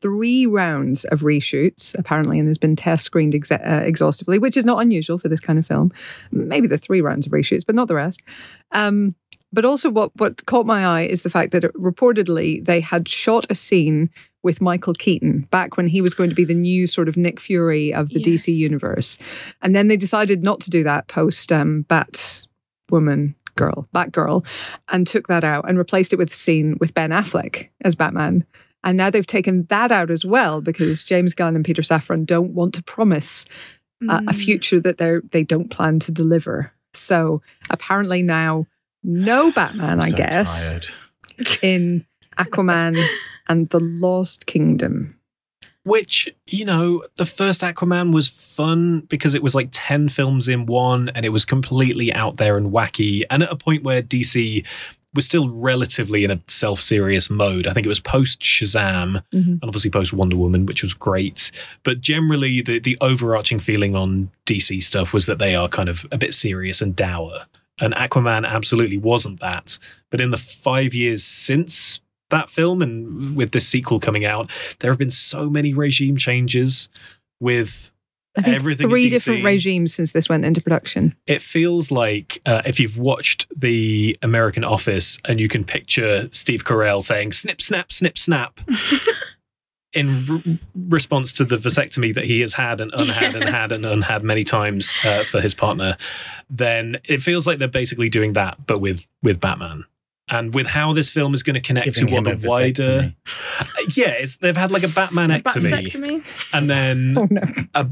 [0.00, 4.64] three rounds of reshoots, apparently, and has been test screened exa- uh, exhaustively, which is
[4.64, 5.92] not unusual for this kind of film.
[6.32, 8.20] Maybe the three rounds of reshoots, but not the rest.
[8.72, 9.14] Um,
[9.52, 13.46] but also, what, what caught my eye is the fact that reportedly they had shot
[13.50, 14.10] a scene
[14.42, 17.38] with Michael Keaton back when he was going to be the new sort of Nick
[17.40, 19.16] Fury of the DC universe.
[19.62, 24.44] And then they decided not to do that post um, Batwoman girl, Batgirl,
[24.88, 28.44] and took that out and replaced it with a scene with Ben Affleck as Batman.
[28.84, 32.52] And now they've taken that out as well because James Gunn and Peter Safran don't
[32.54, 33.44] want to promise
[34.08, 34.34] uh, a Mm.
[34.34, 36.72] future that they they don't plan to deliver.
[36.94, 37.40] So
[37.70, 38.66] apparently now
[39.04, 40.86] no Batman, I So guess, tired.
[41.62, 42.04] in
[42.38, 43.02] Aquaman
[43.48, 45.18] and the Lost Kingdom.
[45.84, 50.66] Which, you know, the first Aquaman was fun because it was like 10 films in
[50.66, 53.24] one and it was completely out there and wacky.
[53.28, 54.64] And at a point where DC
[55.14, 57.66] was still relatively in a self serious mode.
[57.66, 59.46] I think it was post Shazam Mhm.
[59.60, 61.50] and obviously post Wonder Woman, which was great.
[61.82, 66.06] But generally, the, the overarching feeling on DC stuff was that they are kind of
[66.12, 67.46] a bit serious and dour.
[67.80, 69.78] And Aquaman absolutely wasn't that.
[70.10, 72.00] But in the five years since
[72.32, 76.88] that film and with this sequel coming out, there have been so many regime changes
[77.40, 77.90] with
[78.36, 81.14] I think Everything three different regimes since this went into production.
[81.26, 86.64] it feels like uh, if you've watched the American Office and you can picture Steve
[86.64, 88.60] Carell saying snip, snap, snip, snap.
[89.92, 90.40] in r-
[90.88, 94.44] response to the vasectomy that he has had and unhad and had and unhad many
[94.44, 95.98] times uh, for his partner,
[96.48, 99.84] then it feels like they're basically doing that, but with with Batman.
[100.32, 103.14] And with how this film is going to connect to what the wider, vasectomy.
[103.96, 106.24] yeah, it's, they've had like a Batman ectomy, Vasectomy.
[106.54, 107.90] and then Oh no.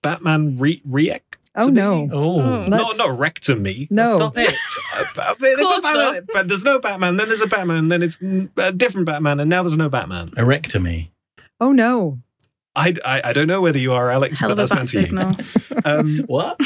[0.00, 1.20] Batman re re
[1.54, 2.08] Oh no.
[2.10, 2.64] Oh, Oh.
[2.64, 3.88] not Let's- not rectomy.
[3.90, 4.16] No.
[4.16, 4.54] Stop it.
[5.14, 7.16] But, but- Close Batman- but there's no Batman.
[7.16, 7.88] Then there's a Batman.
[7.88, 8.18] Then it's
[8.56, 10.28] a different Batman, and now there's no Batman.
[10.38, 11.10] A rectomy.
[11.60, 12.20] Oh no.
[12.74, 15.02] I, I, I don't know whether you are Alex, Hell but that's bat down to
[15.02, 15.82] you.
[15.84, 16.58] Um, What?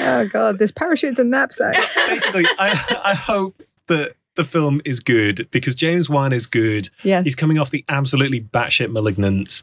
[0.00, 1.76] Oh god, this parachute's a knapsack.
[2.08, 6.90] basically, I I hope that the film is good because James Wan is good.
[7.04, 7.24] Yes.
[7.24, 9.62] He's coming off the absolutely batshit malignant,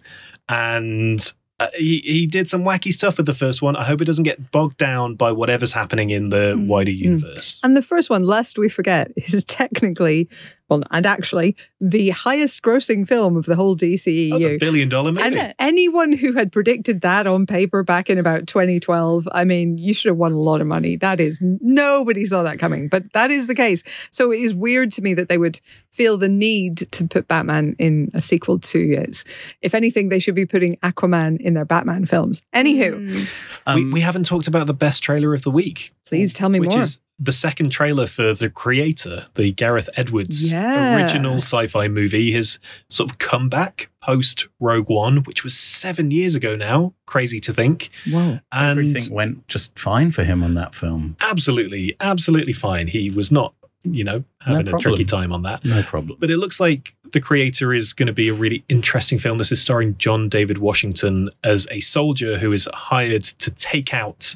[0.50, 3.76] and uh, he he did some wacky stuff with the first one.
[3.76, 6.68] I hope it doesn't get bogged down by whatever's happening in the Mm.
[6.68, 7.60] wider universe.
[7.64, 10.28] And the first one, lest we forget, is technically,
[10.72, 14.60] well, and actually, the highest grossing film of the whole That's a DCEU.
[14.60, 15.38] billion dollar movie.
[15.38, 15.54] it?
[15.60, 20.10] anyone who had predicted that on paper back in about 2012, I mean, you should
[20.10, 20.96] have won a lot of money.
[20.96, 23.84] That is, nobody saw that coming, but that is the case.
[24.12, 25.60] So it is weird to me that they would
[25.92, 29.24] feel the need to put Batman in a sequel to it.
[29.62, 32.42] If anything, they should be putting Aquaman in their Batman films.
[32.56, 33.14] Anywho, Mm.
[33.14, 33.28] we,
[33.68, 35.92] Um, we haven't talked about the best trailer of the week.
[36.08, 36.82] please tell me which more.
[36.82, 40.96] is the second trailer for The Creator, the Gareth Edwards Yeah.
[40.98, 42.58] original sci fi movie, his
[42.90, 46.94] sort of comeback post Rogue One, which was seven years ago now.
[47.06, 47.90] Crazy to think.
[48.12, 48.40] Whoa.
[48.52, 51.16] And Everything went just fine for him on that film.
[51.22, 52.88] absolutely, absolutely fine.
[52.88, 53.54] He was not,
[53.84, 55.64] you know, having a tricky time on that.
[55.64, 56.18] No problem.
[56.20, 59.38] But it looks like The Creator is going to be a really interesting film.
[59.38, 64.36] This is starring John David Washington as a soldier who is hired to take out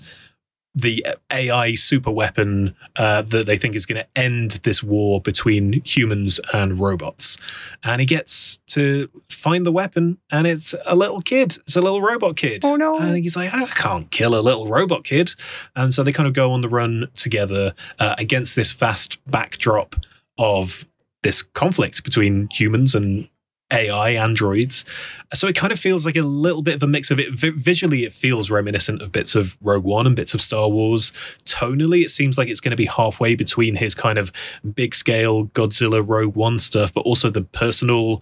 [0.76, 5.82] the AI super weapon uh, that they think is going to end this war between
[5.86, 7.38] humans and robots.
[7.84, 11.58] And he gets to find the weapon, and it's a little kid.
[11.60, 12.62] It's a little robot kid.
[12.66, 13.00] Oh, no.
[13.00, 15.32] And he's like, I can't kill a little robot kid.
[15.76, 19.96] And so they kind of go on the run together uh, against this vast backdrop
[20.38, 20.86] of
[21.24, 23.30] this conflict between humans and
[23.76, 24.86] AI androids.
[25.34, 27.34] So it kind of feels like a little bit of a mix of it.
[27.34, 31.12] Vi- visually, it feels reminiscent of bits of Rogue One and bits of Star Wars.
[31.46, 34.32] Tonally, it seems like it's going to be halfway between his kind of
[34.74, 38.22] big scale Godzilla Rogue One stuff, but also the personal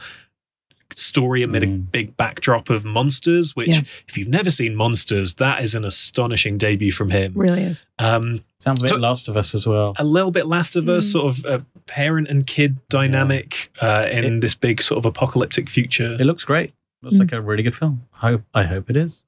[0.96, 1.92] story amid a Mm.
[1.92, 3.56] big backdrop of monsters.
[3.56, 3.82] Which, Yeah.
[4.08, 7.34] if you've never seen Monsters, that is an astonishing debut from him.
[7.36, 7.84] Really is.
[8.00, 9.94] Um, Sounds a bit So- Last of Us as well.
[9.98, 11.12] a little bit Last of Us, Mm.
[11.12, 16.14] sort of a parent and kid dynamic uh, in this big sort of apocalyptic future.
[16.20, 16.74] It looks great.
[17.02, 17.20] Looks Mm.
[17.20, 18.04] like a really good film.
[18.22, 19.24] I hope, I hope it is.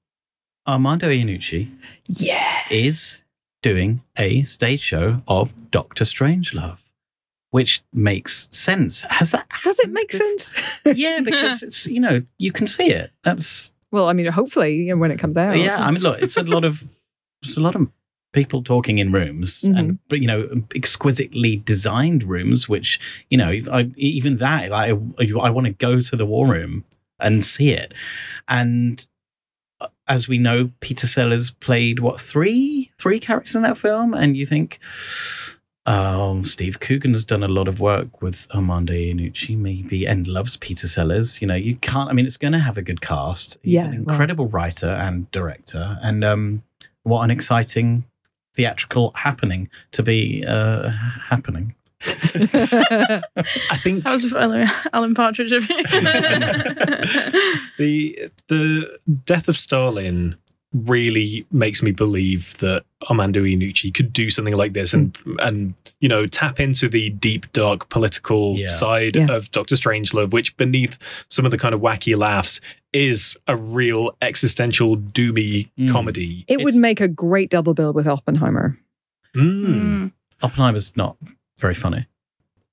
[0.68, 1.70] Armando Iannucci
[2.08, 2.68] Yes.
[2.72, 3.22] is
[3.62, 6.78] doing a stage show of Doctor Strangelove,
[7.56, 9.04] which makes sense.
[9.04, 9.48] Has that?
[9.64, 10.52] Does it make sense?
[10.84, 13.12] Yeah, because it's you know you can see it.
[13.24, 15.58] That's well, I mean, hopefully you know, when it comes out.
[15.58, 15.80] yeah.
[15.80, 16.84] I mean, look, it's a lot of
[17.42, 17.88] it's a lot of
[18.34, 23.00] people talking in rooms and but you know exquisitely designed rooms which
[23.30, 26.84] you know I, even that like, I, I want to go to the war room
[27.22, 27.94] and see it
[28.50, 29.08] and
[29.80, 34.36] uh, as we know Peter Sellers played what three three characters in that film and
[34.36, 34.82] you think
[35.86, 40.58] um, Steve Coogan has done a lot of work with Armando Iannucci, maybe, and loves
[40.58, 41.42] Peter Sellers.
[41.42, 42.10] You know, you can't.
[42.10, 43.58] I mean, it's going to have a good cast.
[43.62, 44.14] He's Yeah, an well.
[44.16, 46.64] incredible writer and director, and um,
[47.04, 48.06] what an exciting
[48.56, 51.76] theatrical happening to be uh, happening.
[52.02, 53.22] I
[53.78, 55.84] think That was Alan Alan Partridge of you.
[57.78, 60.36] the the death of Stalin
[60.86, 66.10] really makes me believe that Armando Iannucci could do something like this and and you
[66.10, 68.68] know tap into the deep dark political Yeah.
[68.68, 69.28] side Yeah.
[69.32, 70.98] of Doctor Strangelove which beneath
[71.30, 72.60] some of the kind of wacky laughs
[72.92, 75.92] is a real existential doomy Mm.
[75.92, 78.78] comedy it would make a great double bill with Oppenheimer.
[79.36, 79.66] Mm.
[79.66, 80.12] Mm.
[80.42, 81.16] Oppenheimer's not
[81.58, 82.06] very funny.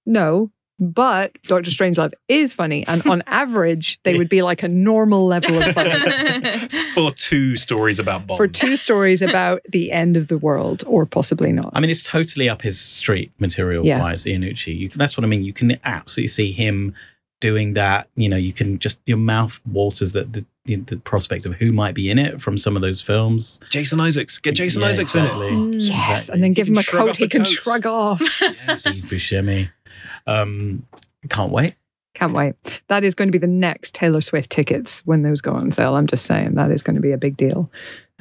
[0.07, 0.51] No,
[0.83, 5.63] but Doctor Strangelove is funny, and on average, they would be like a normal level
[5.63, 10.37] of funny for two stories about bombs for two stories about the end of the
[10.39, 11.71] world, or possibly not.
[11.75, 14.01] I mean, it's totally up his street material Yeah.
[14.01, 14.77] wise, Iannucci.
[14.77, 15.45] You, that's what I mean.
[15.45, 16.95] You can absolutely see him
[17.41, 18.09] doing that.
[18.17, 21.73] You know, you can just, your mouth waters that the, the, the prospect of who
[21.73, 23.61] might be in it from some of those films.
[23.71, 25.75] Jason Isaacs get Jason Yeah, Isaacs in it.
[25.75, 26.35] Yes, Exactly.
[26.35, 27.51] and then give He him a coat he can coats.
[27.53, 28.21] shrug off.
[28.21, 29.71] Steve Buscemi.
[30.27, 30.87] Um,
[31.29, 31.75] can't wait.
[32.15, 32.55] Can't wait.
[32.89, 35.97] That is going to be the next Taylor Swift tickets when those go on sale.
[35.97, 37.71] I'm just saying that is going to be a big deal.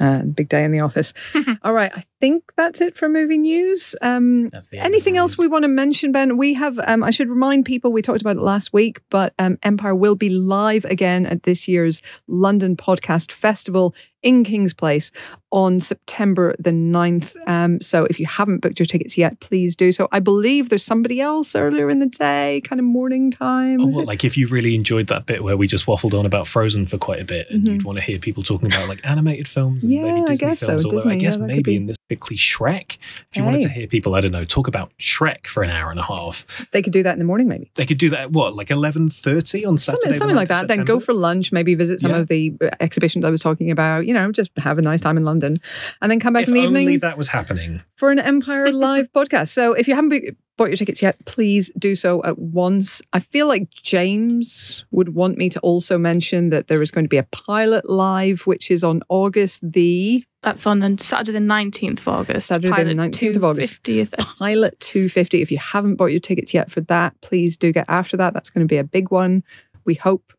[0.00, 1.12] Uh, big day in the office.
[1.62, 3.94] All right, I think that's it for movie news.
[4.02, 6.36] Um, That's the end of anything the else we want to mention, Ben?
[6.36, 6.80] We have.
[6.84, 10.16] Um, I should remind people we talked about it last week, but um, Empire will
[10.16, 15.10] be live again at this year's London Podcast Festival in King's Place
[15.50, 17.34] on September the 9th.
[17.48, 20.08] Um, so if you haven't booked your tickets yet, please do so.
[20.12, 23.80] I believe there's somebody else earlier in the day, kind of morning time.
[23.80, 26.46] Oh, well, like if you really enjoyed that bit where we just waffled on about
[26.46, 27.66] Frozen for quite a bit, and Mhm.
[27.72, 30.46] you'd want to hear people talking about like animated films and Yeah, maybe I Disney
[30.48, 32.96] guess so, although Disney, I guess yeah, maybe be- in this particularly Shrek,
[33.30, 35.90] if you wanted to hear people, I don't know, talk about Shrek for an hour
[35.90, 37.70] and a half, they could do that in the morning, maybe.
[37.76, 40.62] they could do that at what, like eleven thirty on Saturday, Something, something like 9th
[40.62, 40.76] of that.
[40.76, 42.18] Then go for lunch, maybe visit some Yeah.
[42.18, 44.06] of the uh, exhibitions I was talking about.
[44.06, 45.56] You know, just have a nice time in London,
[46.00, 47.82] and then come back If in the only evening that was happening.
[47.96, 49.48] for an Empire Live podcast.
[49.48, 53.00] So if you haven't bought your tickets yet, please do so at once.
[53.12, 57.08] I feel like James would want me to also mention that there is going to
[57.08, 62.08] be a pilot live, which is on August the That's on Saturday the 19th of
[62.08, 62.48] August.
[62.48, 63.82] Saturday the 19th of August.
[63.82, 64.18] 50th.
[64.38, 65.42] Pilot 250.
[65.42, 68.34] If you haven't bought your tickets yet for that, please do get after that.
[68.34, 69.42] That's going to be a big one.
[69.84, 70.32] We hope.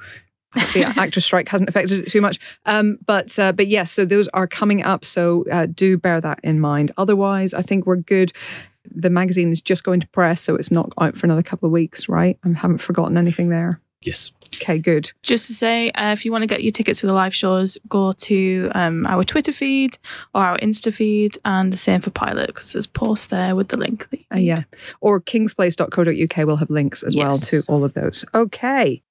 [0.74, 2.40] The actor strike hasn't affected it too much.
[2.68, 5.04] Um, but uh, but yes, so those are coming up.
[5.04, 6.92] So uh, do bear that in mind.
[6.96, 8.32] Otherwise, I think we're good.
[8.90, 11.72] The magazine is just going to press, so it's not out for another couple of
[11.72, 12.38] weeks, right?
[12.44, 13.80] I haven't forgotten anything there.
[14.02, 14.32] Yes.
[14.56, 15.12] Okay, good.
[15.24, 17.78] Just to say, uh, if you want to get your tickets for the live shows,
[17.88, 19.98] go to um, our Twitter feed
[20.36, 23.78] or our Insta feed, and the same for Pilot because there's posts there with the
[23.78, 24.10] link.
[24.10, 24.64] that you Uh, yeah.
[25.02, 28.26] Or kingsplace.co.uk will have links as well to all of those.
[28.34, 29.02] Okay.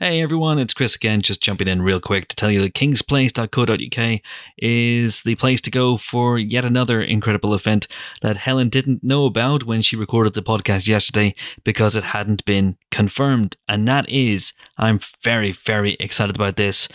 [0.00, 4.20] Hey everyone, it's Chris again, just jumping in real quick to tell you that kingsplace.co.uk
[4.58, 7.86] is the place to go for yet another incredible event
[8.20, 11.32] that Helen didn't know about when she recorded the podcast yesterday
[11.62, 13.56] because it hadn't been confirmed.
[13.68, 16.88] And that is, I'm very, very excited about this.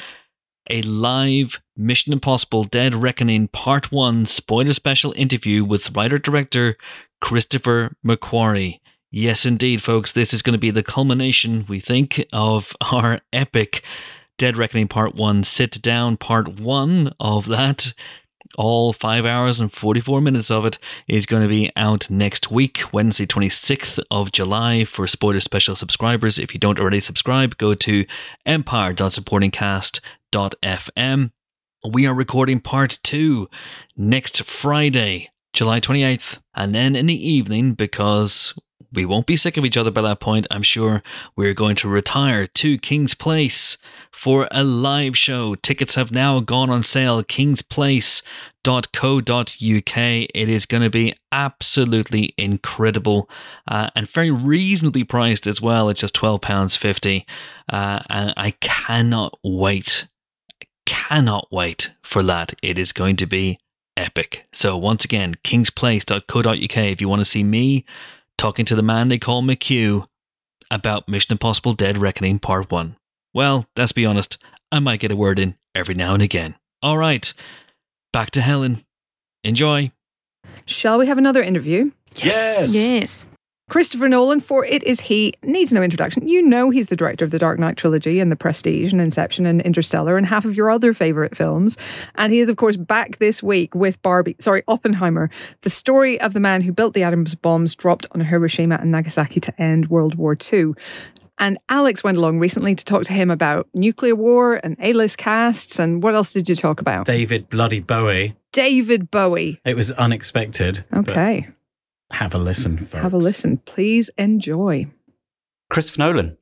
[0.70, 6.76] A live Mission Impossible Dead Reckoning Part 1 spoiler special interview with writer director
[7.22, 8.82] Christopher McQuarrie.
[9.12, 10.12] Yes, indeed, folks.
[10.12, 13.84] This is going to be the culmination, we think, of our epic
[14.38, 16.16] Dead Reckoning Part 1 sit down.
[16.16, 17.96] Part 1 of that,
[18.56, 22.94] all 5 hours and 44 minutes of it, is going to be out next week,
[22.94, 26.38] Wednesday, 26th of July, for spoiler special subscribers.
[26.38, 28.06] If you don't already subscribe, go to
[28.46, 31.32] empire.supportingcast.fm.
[31.92, 33.50] We are recording part 2
[33.98, 35.32] next Friday.
[35.52, 36.38] July 28th.
[36.54, 38.54] And then in the evening, because
[38.92, 41.04] we won't be sick of each other by that point, I'm sure
[41.36, 43.78] we're going to retire to King's Place
[44.12, 45.56] for a live show.
[45.56, 47.24] Tickets have now gone on sale.
[47.24, 49.98] kingsplace.co.uk.
[49.98, 53.30] It is going to be absolutely incredible
[53.68, 55.90] uh, and very reasonably priced as well.
[55.90, 57.26] It's just £12.50.
[57.72, 60.08] Uh, and I cannot wait.
[60.86, 62.54] Cannot wait for that.
[62.64, 63.60] It is going to be
[63.96, 64.48] epic.
[64.54, 67.86] So once again, kingsplace.co.uk if you want to see me
[68.40, 70.08] talking to the man they call McQ
[70.72, 72.96] about Mission Impossible Dead Reckoning Part 1.
[73.34, 74.38] Well, let's be honest,
[74.72, 76.56] I might get a word in every now and again.
[76.82, 77.32] All right,
[78.14, 78.86] back to Helen.
[79.44, 79.92] Enjoy.
[80.66, 81.92] Shall we have another interview?
[82.16, 82.74] Yes.
[82.74, 83.26] Yes.
[83.70, 86.28] Christopher Nolan, for It Is He, needs no introduction.
[86.28, 89.46] You know he's the director of the Dark Knight trilogy and The Prestige and Inception
[89.46, 91.78] and Interstellar and half of your other favourite films.
[92.16, 95.30] And he is, of course, back this week with Barbie, sorry, Oppenheimer,
[95.62, 99.40] the story of the man who built the atom bombs dropped on Hiroshima and Nagasaki
[99.42, 100.74] to end World War II.
[101.38, 105.20] And Alex went along recently to talk to him about nuclear war and A list
[105.20, 105.78] casts.
[105.78, 107.06] And what else did you talk about?
[107.06, 108.36] David Bloody Bowie.
[108.52, 109.62] David Bowie.
[109.64, 110.84] It was unexpected.
[110.94, 111.48] Okay.
[112.12, 112.78] Have a listen.
[112.78, 113.04] Folks.
[113.04, 113.58] Have a listen.
[113.58, 114.88] Please enjoy.
[115.70, 116.38] Christopher Nolan,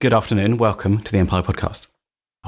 [0.00, 0.56] good afternoon.
[0.58, 1.88] Welcome to the Empire Podcast.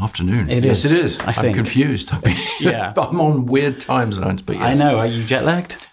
[0.01, 0.49] Afternoon.
[0.49, 1.18] It yes, is, it is.
[1.21, 1.57] I I'm think.
[1.57, 2.12] confused.
[2.14, 2.93] I've been, Yeah.
[2.97, 4.64] I'm on weird time zones, but yes.
[4.64, 4.99] I know.
[4.99, 5.85] Are you jet lagged?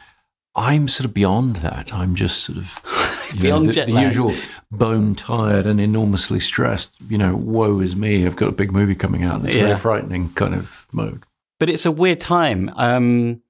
[0.55, 1.93] I'm sort of beyond that.
[1.93, 4.33] I'm just sort of Beyond know, the, jet the usual
[4.71, 6.91] bone tired and enormously stressed.
[7.09, 8.25] You know, woe is me.
[8.25, 9.37] I've got a big movie coming out.
[9.37, 9.63] And it's Yeah.
[9.65, 11.23] very frightening kind of mode.
[11.59, 12.71] But it's a weird time.
[12.75, 13.41] Um,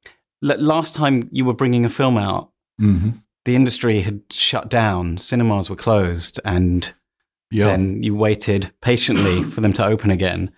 [0.41, 3.09] last time you were bringing a film out, Mm-hmm.
[3.45, 6.93] the industry had shut down, cinemas were closed, and
[7.49, 7.67] Yeah.
[7.67, 10.51] then you waited patiently for them to open again.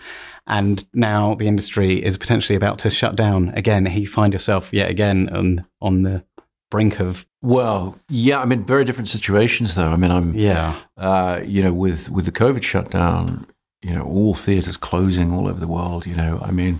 [0.48, 3.86] And now the industry is potentially about to shut down again.
[3.86, 6.24] You find yourself yet again on on the
[6.72, 8.42] brink of well, yeah.
[8.42, 9.92] I'm in very different situations, though.
[9.92, 10.76] I mean, I'm yeah.
[10.98, 13.46] uh, you know, with with the COVID shutdown,
[13.82, 16.06] you know, all theatres closing all over the world.
[16.08, 16.80] You know, I mean,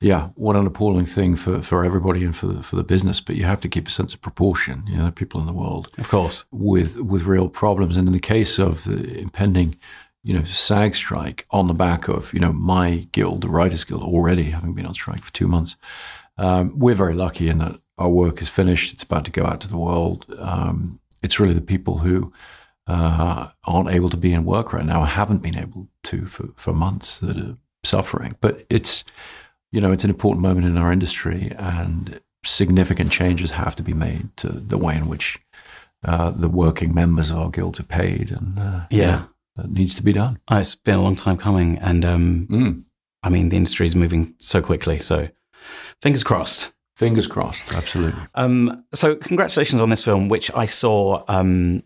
[0.00, 3.20] yeah, what an appalling thing for, for everybody and for the, for the business.
[3.20, 4.84] But you have to keep a sense of proportion.
[4.86, 6.44] You know, people in the world Of course.
[6.50, 9.76] with with real problems, and in the case of the impending,
[10.22, 14.02] you know, SAG strike on the back of, you know, my guild, the Writers Guild,
[14.02, 15.76] already having been on strike for two months.
[16.36, 18.92] Um, we're very lucky in that our work is finished.
[18.92, 20.26] It's about to go out to the world.
[20.38, 22.32] Um, it's really the people who
[22.86, 26.48] uh, aren't able to be in work right now and haven't been able to for,
[26.56, 28.36] for months that are suffering.
[28.40, 29.04] But it's,
[29.72, 33.92] you know, it's an important moment in our industry and significant changes have to be
[33.92, 35.38] made to the way in which
[36.04, 38.30] uh, the working members of our guilds are paid.
[38.30, 39.24] And uh, Yeah.
[39.56, 40.38] that needs to be done.
[40.48, 42.84] Oh, it's been a long time coming, and um, Mm.
[43.22, 45.00] I mean the industry is moving so quickly.
[45.00, 45.28] So,
[46.02, 46.72] fingers crossed.
[46.94, 47.74] Fingers crossed.
[47.74, 48.20] Absolutely.
[48.34, 51.82] Um, so, congratulations on this film, which I saw um,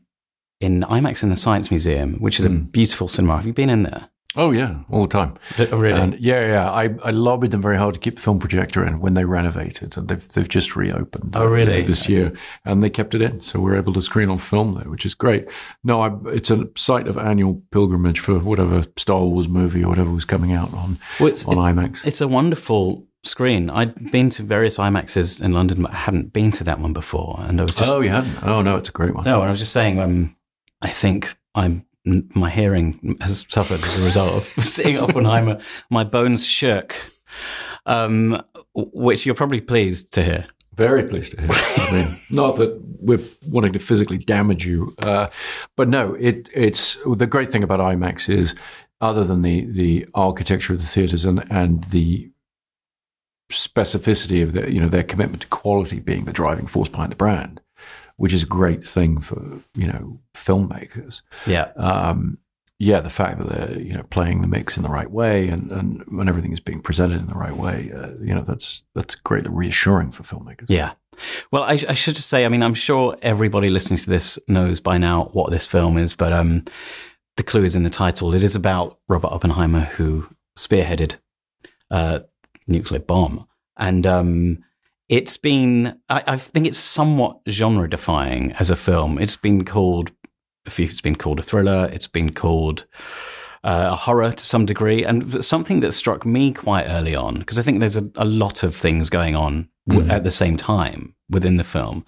[0.60, 2.70] in IMAX in the Science Museum, which is a Mm.
[2.70, 3.36] beautiful cinema.
[3.36, 4.10] Have you been in there?
[4.36, 5.34] Oh yeah, all the time.
[5.58, 6.00] Oh, really?
[6.00, 6.70] And yeah, yeah.
[6.70, 9.96] I, I lobbied them very hard to keep the film projector in when they renovated,
[9.96, 11.34] and they've they've just reopened.
[11.34, 11.82] Oh, really?
[11.82, 12.32] This year,
[12.64, 15.14] and they kept it in, so we're able to screen on film there, which is
[15.14, 15.48] great.
[15.82, 20.10] No, I, it's a site of annual pilgrimage for whatever Star Wars movie or whatever
[20.10, 22.06] was coming out on well, it's, on IMAX.
[22.06, 23.68] it's a wonderful screen.
[23.68, 27.40] I'd been to various IMAXs in London, but I hadn't been to that one before.
[27.40, 28.44] And I was just oh, you hadn't?
[28.44, 29.24] Oh no, it's a great one.
[29.24, 30.36] no, and I was just saying, um,
[30.80, 35.60] I think I'm my hearing has suffered as a result of seeing Oppenheimer.
[35.90, 36.94] My bones shook,
[37.86, 38.42] um,
[38.74, 40.46] which you're probably pleased to hear.
[40.74, 41.50] Very pleased to hear.
[41.52, 45.28] I mean, not that we're wanting to physically damage you, uh,
[45.76, 48.54] but no, it, it's the great thing about IMAX is,
[49.00, 52.30] other than the the architecture of the theaters and and the
[53.50, 57.16] specificity of the you know their commitment to quality being the driving force behind the
[57.16, 57.60] brand,
[58.20, 59.40] which is a great thing for
[59.74, 61.22] you know filmmakers.
[61.46, 62.36] Yeah, Um,
[62.78, 65.72] yeah, the fact that they're you know playing the mix in the right way and
[65.72, 69.14] and when everything is being presented in the right way, uh, you know that's that's
[69.14, 70.66] greatly reassuring for filmmakers.
[70.68, 70.92] yeah.
[71.50, 74.80] Well, I, I should just say, I mean, I'm sure everybody listening to this knows
[74.80, 76.64] by now what this film is, but um,
[77.36, 78.34] the clue is in the title.
[78.34, 81.16] It is about Robert Oppenheimer, who spearheaded
[81.90, 82.20] uh,
[82.66, 83.46] nuclear bomb,
[83.76, 84.64] and um,
[85.10, 85.98] it's been.
[86.08, 89.18] I, I think it's somewhat genre defying as a film.
[89.18, 90.12] It's been called.
[90.66, 91.90] a It's been called a thriller.
[91.92, 92.86] It's been called
[93.64, 97.58] uh, a horror to some degree, and something that struck me quite early on because
[97.58, 100.12] I think there's a, a lot of things going on w- Mhm.
[100.12, 102.04] at the same time within the film.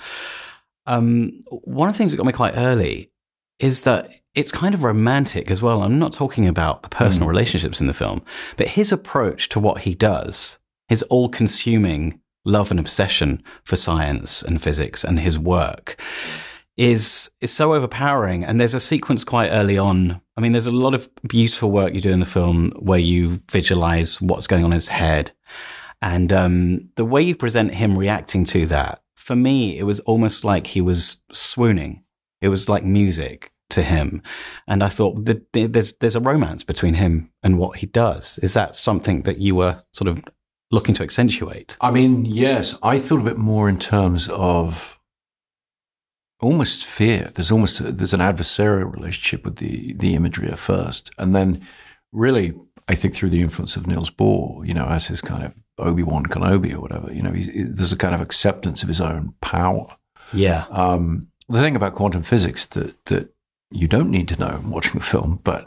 [0.86, 3.10] Um, one of the things that got me quite early
[3.58, 5.82] is that it's kind of romantic as well.
[5.82, 8.22] I'm not talking about the personal relationships in the film,
[8.56, 14.42] but his approach to what he does, his all consuming love and obsession for science
[14.42, 16.00] and physics and his work
[16.76, 18.44] is is so overpowering.
[18.44, 20.20] And there's a sequence quite early on.
[20.36, 23.40] I mean there's a lot of beautiful work you do in the film where you
[23.50, 25.32] visualize what's going on in his head.
[26.00, 30.44] And um, the way you present him reacting to that for me it was almost
[30.44, 32.02] like he was swooning.
[32.40, 34.22] It was like music to him.
[34.66, 38.38] And i thought there's there's a romance between him and what he does.
[38.38, 40.24] Is that something that you were sort of
[40.72, 44.98] looking to accentuate I mean, yes, I thought of it more in terms of
[46.40, 47.30] almost fear.
[47.34, 51.64] There's almost a, there's an adversarial relationship with the the imagery at first, and then
[52.10, 52.52] really,
[52.88, 56.02] I think through the influence of Niels Bohr, you know, as his kind of Obi
[56.02, 59.34] Wan Kenobi or whatever, you know, he's, there's a kind of acceptance of his own
[59.40, 59.96] power.
[60.32, 63.32] yeah Um, the thing about quantum physics that that
[63.70, 65.66] you don't need to know watching the film, but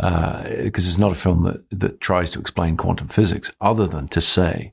[0.00, 4.20] because it's not a film that that tries to explain quantum physics, other than to
[4.20, 4.72] say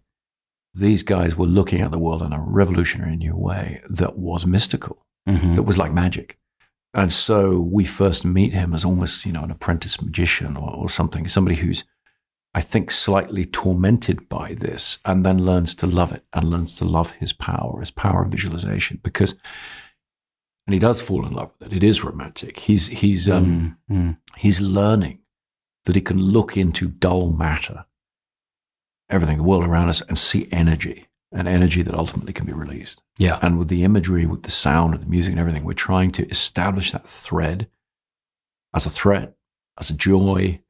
[0.74, 5.06] these guys were looking at the world in a revolutionary new way that was mystical,
[5.28, 5.56] Mhm.
[5.56, 6.38] that was like magic.
[6.94, 10.90] And so we first meet him as almost, you know, an apprentice magician or, or
[10.90, 11.84] something, somebody who's,
[12.54, 16.86] I think, slightly tormented by this and then learns to love it and learns to
[16.86, 19.00] love his power, his power of visualization.
[19.04, 19.36] Because,
[20.66, 21.76] and he does fall in love with it.
[21.78, 22.60] It is romantic.
[22.60, 24.18] He's, he's, um, Mm, mm.
[24.38, 25.20] he's learning
[25.86, 27.86] that he can look into dull matter,
[29.10, 33.04] everything, the world around us, and see energy, and energy that ultimately can be released.
[33.20, 36.12] yeah And with the imagery, with the sound, and the music, and everything, we're trying
[36.12, 37.68] to establish that thread
[38.74, 39.34] as a thread,
[39.80, 40.62] as a joy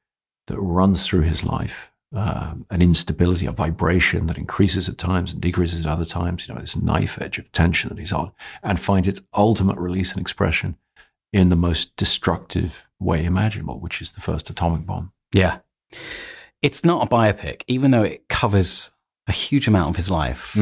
[0.47, 1.91] that runs through his life.
[2.15, 6.47] Um, an instability, a vibration that increases at times and decreases at other times.
[6.47, 8.31] You know, this knife edge of tension that he's on,
[8.63, 10.77] and finds its ultimate release and expression
[11.33, 15.11] in the most destructive way imaginable, which is the first atomic bomb.
[15.33, 15.57] Yeah.
[16.61, 18.91] It's not a biopic, even though it covers
[19.27, 20.57] a huge amount of his life,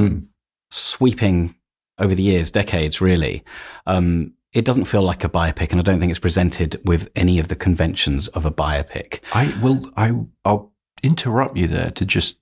[0.72, 1.56] sweeping
[1.99, 3.43] over the years, decades, really.
[3.86, 7.39] Um, it doesn't feel like a biopic, and I don't think it's presented with any
[7.39, 9.20] of the conventions of a biopic.
[9.34, 9.91] I will.
[9.95, 10.72] I I'll
[11.04, 12.38] interrupt you there to just.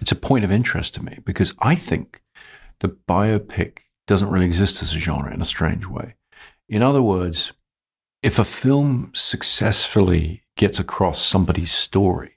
[0.00, 2.22] It's a point of interest to me because I think
[2.80, 6.14] the biopic doesn't really exist as a genre in a strange way.
[6.68, 7.52] In other words,
[8.22, 12.36] if a film successfully gets across somebody's story,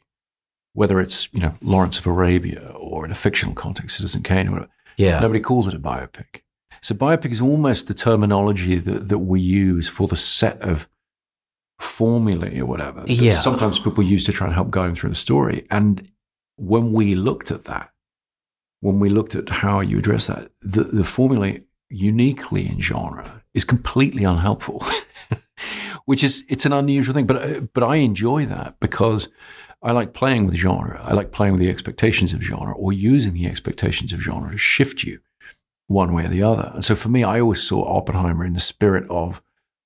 [0.73, 4.51] whether it's you know Lawrence of Arabia or in a fictional context, Citizen Kane, or
[4.51, 5.19] whatever, Yeah.
[5.19, 6.41] nobody calls it a biopic.
[6.81, 10.87] So biopic is almost the terminology that, that we use for the set of
[11.81, 13.33] formulae or whatever that Yeah.
[13.33, 15.65] sometimes people use to try and help guide them through the story.
[15.71, 16.09] And
[16.57, 17.91] when we looked at that,
[18.81, 21.55] when we looked at how you address that, the, the formula
[21.89, 24.83] uniquely in genre is completely unhelpful,
[26.05, 27.27] which is it's an unusual thing.
[27.27, 29.29] But uh, but I enjoy that because
[29.83, 30.99] I like playing with genre.
[31.03, 34.57] I like playing with the expectations of genre or using the expectations of genre to
[34.57, 35.19] shift you
[35.87, 36.71] one way or the other.
[36.73, 39.41] And so for me, I always saw Oppenheimer in the spirit of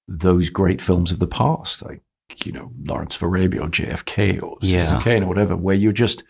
[0.08, 2.01] those great films of the past, like
[2.43, 6.24] you know Lawrence of Arabia or JFK or Citizen Kane or whatever, where you're just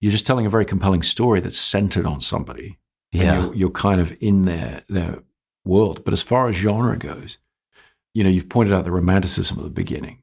[0.00, 2.78] you're just telling a very compelling story that's centered on somebody.
[3.12, 3.44] and Yeah.
[3.44, 5.22] you're, you're kind of in their their
[5.64, 6.04] world.
[6.04, 7.38] But as far as genre goes,
[8.14, 10.22] you know, you've pointed out the romanticism at the beginning.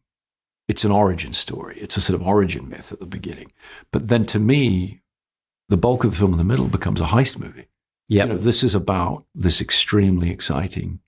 [0.67, 1.77] It's an origin story.
[1.79, 3.51] It's a sort of origin myth at the beginning.
[3.91, 5.01] But then to me,
[5.69, 7.67] the bulk of the film in the middle becomes a heist movie.
[8.07, 8.27] Yep.
[8.27, 10.99] You know, this is about this extremely exciting.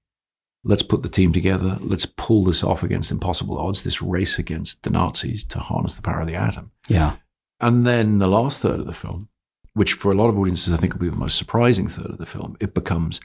[0.68, 1.78] Let's put the team together.
[1.80, 3.84] Let's pull this off against impossible odds.
[3.84, 6.72] This race against the Nazis to harness the power of the atom.
[6.88, 7.16] yeah.
[7.61, 9.30] And then the last third of the film,
[9.76, 12.18] which for a lot of audiences I think will be the most surprising third of
[12.18, 13.22] the film, it becomes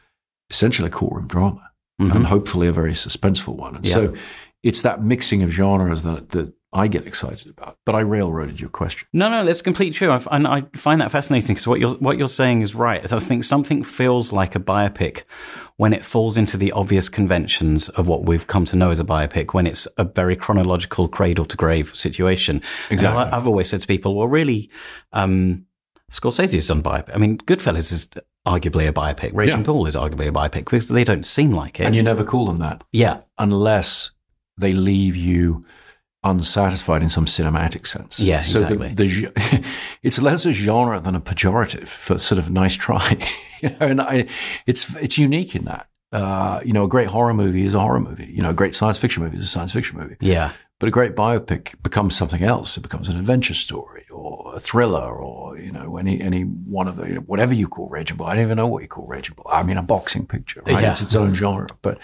[0.51, 1.71] essentially a courtroom drama
[2.01, 2.15] Mhm.
[2.15, 3.75] and hopefully a very suspenseful one.
[3.77, 3.95] And Yeah.
[3.95, 4.15] so
[4.63, 7.79] it's that mixing of genres that, that I get excited about.
[7.85, 9.09] But I railroaded your question.
[9.13, 10.11] No, no, that's completely true.
[10.11, 13.13] I, and I find that fascinating because what you're what you're saying is right.
[13.13, 15.25] I think something feels like a biopic
[15.79, 19.05] when it falls into the obvious conventions of what we've come to know as a
[19.05, 19.53] biopic.
[19.53, 22.63] When it's a very chronological cradle to grave situation.
[22.89, 23.33] Exactly.
[23.33, 24.71] I've always said to people, well, really,
[25.13, 25.67] um,
[26.13, 27.15] Scorsese has done biopic.
[27.15, 28.09] I mean, Goodfellas is
[28.47, 29.33] arguably a biopic.
[29.35, 29.63] Raging Yeah.
[29.63, 31.85] Bull is arguably a biopic because they don't seem like it.
[31.85, 34.13] And you never call them that yeah, unless
[34.57, 35.65] they leave you
[36.25, 38.21] unsatisfied in some cinematic sense.
[38.21, 38.89] Yeah, So exactly.
[38.95, 39.65] the, ge-
[40.03, 43.17] it's less a genre than a pejorative for sort of nice try.
[43.63, 44.27] you know, and I,
[44.67, 45.89] it's it's unique in that.
[46.13, 48.27] Uh, you know, a great horror movie is a horror movie.
[48.27, 50.17] You know, a great science fiction movie is a science fiction movie.
[50.21, 50.51] yeah,
[50.81, 52.77] But a great biopic becomes something else.
[52.77, 56.97] It becomes an adventure story or a thriller or, you know, any, any one of
[56.97, 58.27] the, you know, whatever you call Raging Bull.
[58.27, 59.47] I don't even know what you call Raging Bull.
[59.49, 60.83] I mean, a boxing picture, right?
[60.83, 60.91] Yeah.
[60.91, 61.69] It's its own genre.
[61.81, 61.99] But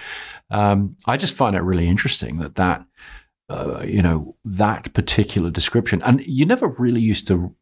[0.53, 2.85] um, I just find it really interesting that that,
[3.49, 7.55] uh, you know, that particular description, and you never really used to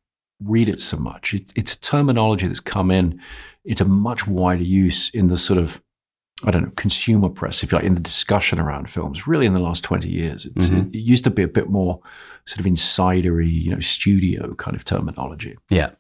[0.43, 1.35] read it so much.
[1.35, 3.20] It, it's terminology that's come in
[3.64, 5.80] into much wider use in the sort of
[6.45, 9.55] I don't know, consumer press, if you like, in the discussion around films, really in
[9.55, 10.45] the last 20 years.
[10.45, 10.89] It's, Mhm.
[10.89, 12.01] it, it used to be a bit more
[12.45, 15.57] sort of insidery, you know, studio kind of terminology.
[15.70, 15.91] Yeah.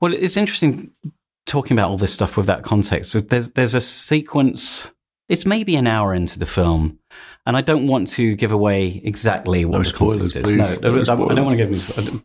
[0.00, 0.92] Well, it's interesting
[1.46, 3.12] talking about all this stuff with that context.
[3.12, 4.92] but There's there's a sequence.
[5.28, 6.98] It's maybe an hour into the film,
[7.46, 10.42] and I don't want to give away exactly what No the spoilers, context is.
[10.42, 10.80] please.
[10.80, 11.68] No, No I don't- I don't want to give.
[11.68, 12.24] Any, spo-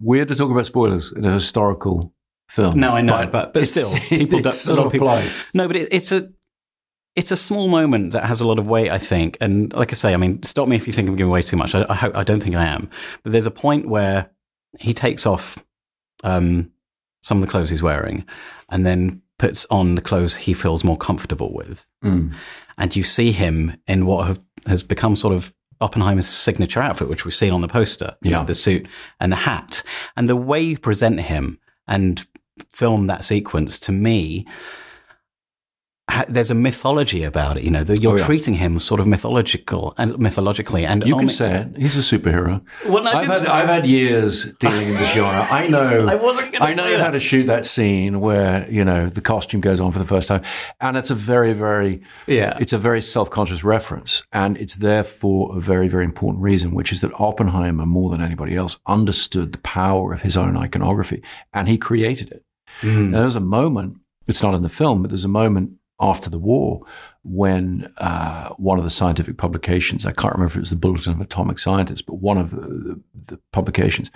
[0.00, 2.12] Weird to talk about spoilers in a historical
[2.48, 2.80] film.
[2.80, 4.52] no, I know, but but, it's- still, people don't.
[4.52, 5.34] sort a lot of people, applies.
[5.54, 6.30] No, but it, it's a
[7.14, 9.36] it's a small moment that has a lot of weight, I think.
[9.40, 11.56] And like I say, I mean, stop me if you think I'm giving away too
[11.58, 11.74] much.
[11.74, 12.88] I, I, hope- I don't think I am.
[13.22, 14.30] But there's a point where
[14.80, 15.58] he takes off
[16.24, 16.70] um,
[17.22, 18.24] some of the clothes he's wearing,
[18.70, 21.84] and then puts on the clothes he feels more comfortable with.
[22.02, 22.34] Mm.
[22.78, 27.24] And you see him in what have, has become sort of Oppenheimer's signature outfit, which
[27.24, 28.16] we've seen on the poster.
[28.22, 28.38] you Yeah.
[28.38, 28.86] know, the suit
[29.20, 29.82] and the hat,
[30.16, 31.58] and the way you present him
[31.88, 32.24] and
[32.70, 34.46] film that sequence to me
[36.28, 37.62] there's a mythology about it.
[37.64, 38.24] You know, that you're Oh, yeah.
[38.26, 40.84] treating him sort of mythological and mythologically.
[40.84, 41.76] And You can say it.
[41.78, 42.60] He's a superhero.
[42.86, 45.46] Well, I I've had, I've had years dealing in this genre.
[45.50, 46.06] I know.
[46.08, 49.80] I wasn't I know how to shoot that scene where you know the costume goes
[49.80, 50.42] on for the first time,
[50.80, 52.58] and it's a very, very, Yeah.
[52.60, 56.92] it's a very self-conscious reference, and it's there for a very, very important reason, which
[56.92, 61.22] is that Oppenheimer, more than anybody else, understood the power of his own iconography,
[61.54, 62.44] and he created it.
[62.82, 63.10] Mm.
[63.10, 65.72] Now, there's a moment, it's not in the film, but there's a moment
[66.02, 66.82] after the war
[67.22, 71.12] when uh, one of the scientific publications, I can't remember if it was the Bulletin
[71.12, 74.10] of Atomic Scientists, but one of the, the, the publications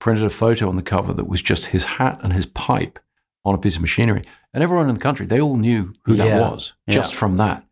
[0.00, 2.98] printed a photo on the cover that was just his hat and his pipe
[3.44, 4.24] on a piece of machinery.
[4.52, 6.40] And everyone in the country, they all knew who that Yeah.
[6.50, 7.18] was just Yeah.
[7.18, 7.64] from that.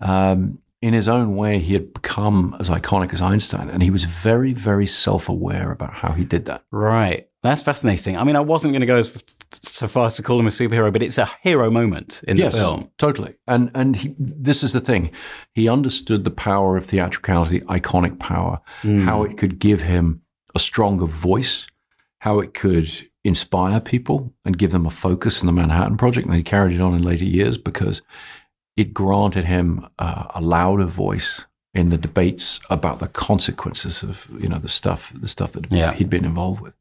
[0.00, 4.04] Um, in his own way, he had become as iconic as Einstein, and he was
[4.04, 6.62] very, very self aware about how he did that.
[6.70, 7.27] Right.
[7.42, 8.16] That's fascinating.
[8.16, 9.16] I mean, I wasn't going to go as
[9.52, 12.52] so far as to call him a superhero, but it's a hero moment in yes,
[12.52, 12.90] the film.
[12.98, 13.36] Totally.
[13.46, 15.10] And and he, this is the thing.
[15.54, 19.02] He understood the power of theatricality, iconic power, Mm.
[19.04, 20.22] how it could give him
[20.54, 21.68] a stronger voice,
[22.20, 22.90] how it could
[23.24, 26.26] inspire people and give them a focus in the Manhattan Project.
[26.26, 28.02] And he carried it on in later years because
[28.76, 31.44] it granted him uh, a louder voice
[31.74, 35.92] in the debates about the consequences of you know the stuff the stuff that Yeah.
[35.92, 36.74] he'd been involved with.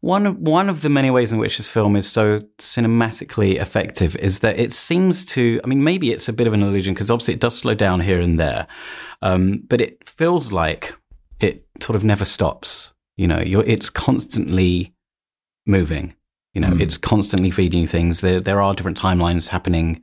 [0.00, 4.14] One of one of the many ways in which this film is so cinematically effective
[4.16, 5.60] is that it seems to.
[5.64, 8.00] I mean, maybe it's a bit of an illusion because obviously it does slow down
[8.00, 8.66] here and there,
[9.22, 10.94] um, but it feels like
[11.40, 12.92] it sort of never stops.
[13.16, 14.94] You know, you're, it's constantly
[15.66, 16.14] moving.
[16.54, 16.80] You know, Mm.
[16.80, 18.20] it's constantly feeding you things.
[18.20, 20.02] There there are different timelines happening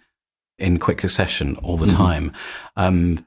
[0.58, 1.98] in quick succession all the Mhm.
[1.98, 2.32] time,
[2.78, 3.26] um,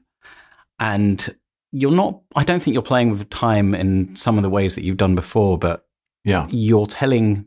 [0.79, 1.35] and
[1.71, 2.21] you're not.
[2.35, 5.15] I don't think you're playing with time in some of the ways that you've done
[5.15, 5.85] before, but
[6.25, 7.45] Yeah, you're telling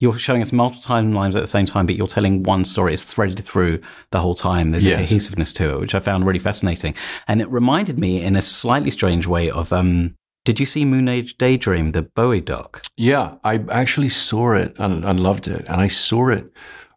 [0.00, 2.92] you're showing us multiple timelines at the same time, but you're telling one story.
[2.92, 4.72] It's threaded through the whole time.
[4.72, 6.94] There's a cohesiveness to it, which I found really fascinating.
[7.28, 11.06] And it reminded me in a slightly strange way of um did you see Moon
[11.08, 12.82] Age Daydream, the Bowie doc?
[12.96, 13.36] yeah.
[13.44, 16.50] I actually saw it and, and loved it, and I saw it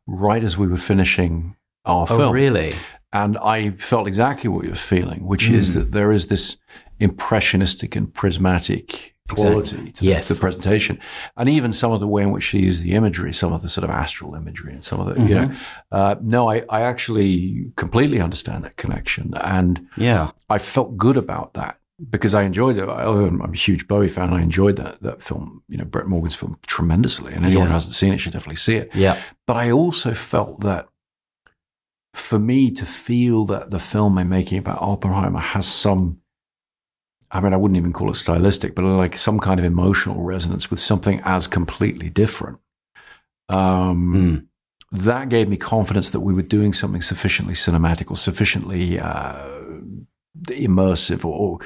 [0.08, 1.56] right as we were finishing
[1.86, 2.34] our Oh, film.
[2.34, 2.74] really?
[3.14, 5.74] And I felt exactly what you're feeling, which is Mm.
[5.76, 6.58] that there is this
[7.00, 10.28] impressionistic and prismatic quality to Yes.
[10.28, 11.00] the, the presentation.
[11.36, 13.70] And even some of the way in which she used the imagery, some of the
[13.70, 15.52] sort of astral imagery and some of the, you know,
[15.92, 19.34] uh, no, I, I actually completely understand that connection.
[19.36, 20.32] And Yeah.
[20.50, 21.80] I felt good about that
[22.10, 22.88] because I enjoyed it.
[22.88, 26.08] Other than I'm a huge Bowie fan, I enjoyed that, that film, you know, Brett
[26.08, 27.34] Morgen's film tremendously.
[27.34, 27.68] And anyone Yeah.
[27.70, 28.92] who hasn't seen it should definitely see it.
[28.94, 29.20] Yeah.
[29.48, 30.88] But I also felt that
[32.14, 36.20] for me to feel that the film I'm making about Oppenheimer has some,
[37.36, 40.70] I mean, I wouldn't even call it stylistic, but like some kind of emotional resonance
[40.70, 42.60] with something as completely different.
[43.50, 44.48] Um, Mm.
[44.92, 49.50] That gave me confidence that we were doing something sufficiently cinematic or sufficiently uh,
[50.46, 51.60] immersive or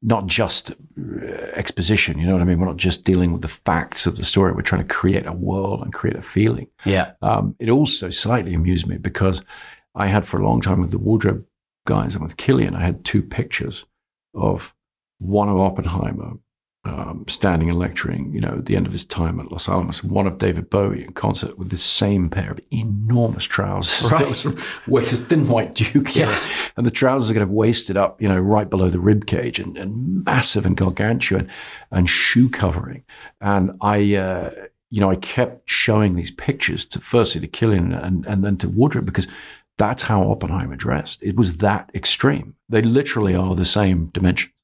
[0.00, 2.18] not just uh, exposition.
[2.18, 2.58] You know what I mean?
[2.58, 4.52] We're not just dealing with the facts of the story.
[4.52, 6.68] We're trying to create a world and create a feeling.
[6.86, 7.12] Yeah.
[7.20, 9.42] Um, it also slightly amused me because
[9.94, 11.44] I had for a long time with the wardrobe
[11.86, 13.84] guys and with Cillian, I had two pictures
[14.32, 14.74] of
[15.20, 16.32] one of Oppenheimer
[16.84, 20.02] um, standing and lecturing, you know, at the end of his time at Los Alamos,
[20.02, 24.10] and one of David Bowie in concert with the same pair of enormous trousers.
[24.10, 24.20] Right.
[24.20, 24.44] That was
[24.86, 26.34] with this thin white duke, yeah.
[26.76, 29.26] and the trousers are going kind of waisted up, you know, right below the rib
[29.26, 31.50] cage, and, and massive and gargantuan,
[31.90, 33.04] and shoe covering.
[33.42, 34.50] And I, uh,
[34.88, 38.68] you know, I kept showing these pictures to firstly to Cillian and, and then to
[38.68, 39.28] Wardrobe because
[39.76, 41.22] that's how Oppenheimer dressed.
[41.22, 42.54] It was that extreme.
[42.68, 44.54] They literally are the same dimensions.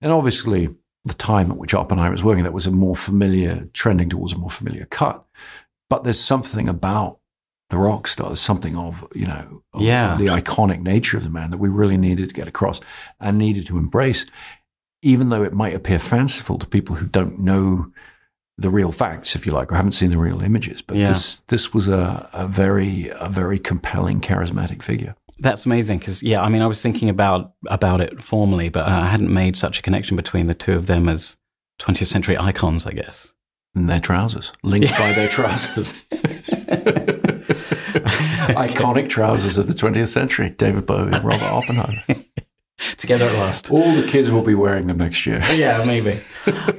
[0.00, 0.68] And obviously,
[1.04, 4.38] the time at which Oppenheimer was working, that was a more familiar, trending towards a
[4.38, 5.24] more familiar cut.
[5.88, 7.20] But there's something about
[7.70, 10.16] the rock star, there's something of, you know, of Yeah.
[10.16, 12.80] the iconic nature of the man that we really needed to get across
[13.20, 14.24] and needed to embrace,
[15.02, 17.90] even though it might appear fanciful to people who don't know
[18.58, 20.80] the real facts, if you like, or haven't seen the real images.
[20.80, 21.08] But Yeah.
[21.08, 25.14] this this was a, a very a very compelling, charismatic figure.
[25.38, 29.06] That's amazing because yeah, I mean, I was thinking about about it formally, but I
[29.06, 31.36] hadn't made such a connection between the two of them as
[31.80, 33.34] 20th century icons, I guess.
[33.74, 35.92] And their trousers, linked by their trousers.
[38.56, 42.22] Iconic trousers of the 20th century, David Bowie and Robert Oppenheimer.
[42.96, 43.70] Together at last.
[43.70, 45.40] All the kids will be wearing them next year.
[45.52, 46.20] yeah, maybe.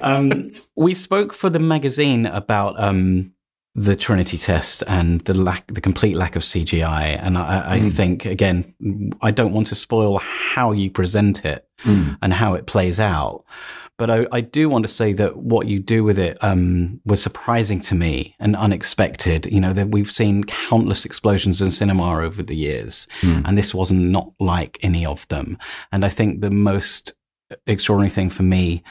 [0.01, 3.33] Um, we spoke for the magazine about um,
[3.79, 7.17] the Trinity test and the lack, the complete lack of CGI.
[7.21, 7.91] And I, I Mm.
[7.93, 8.73] think again,
[9.21, 12.17] I don't want to spoil how you present it Mm.
[12.23, 13.43] and how it plays out.
[13.99, 17.21] But I, I do want to say that what you do with it um, was
[17.21, 19.45] surprising to me and unexpected.
[19.51, 23.43] You know, that we've seen countless explosions in cinema over the years, Mm.
[23.45, 25.57] and this was not like any of them.
[25.91, 27.13] And I think the most
[27.67, 28.83] extraordinary thing for me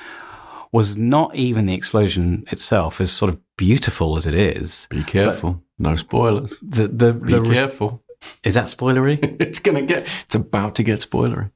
[0.76, 4.86] was not even the explosion itself, as sort of beautiful as it is.
[4.90, 5.62] Be careful.
[5.78, 6.50] no spoilers.
[6.62, 8.02] The the, Be the careful.
[8.44, 9.18] is that spoilery?
[9.40, 11.50] it's gonna get it's about to get spoilery.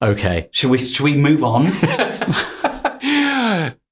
[0.00, 1.66] okay, should we should we move on?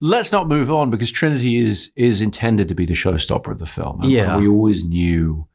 [0.00, 3.66] Let's not move on because Trinity is is intended to be the showstopper of the
[3.66, 4.00] film.
[4.02, 4.36] And Yeah.
[4.38, 5.46] we always knew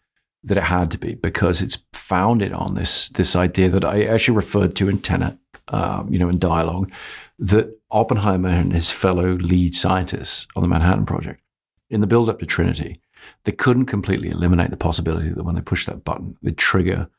[0.44, 4.38] that it had to be because it's founded on this this idea that I actually
[4.38, 5.38] referred to in Tenet,
[5.68, 6.92] um, you know, in dialogue,
[7.40, 11.42] that Oppenheimer and his fellow lead scientists on the Manhattan Project,
[11.90, 13.02] in the build up to Trinity,
[13.44, 17.10] they couldn't completely eliminate the possibility that when they pushed that button, they'd trigger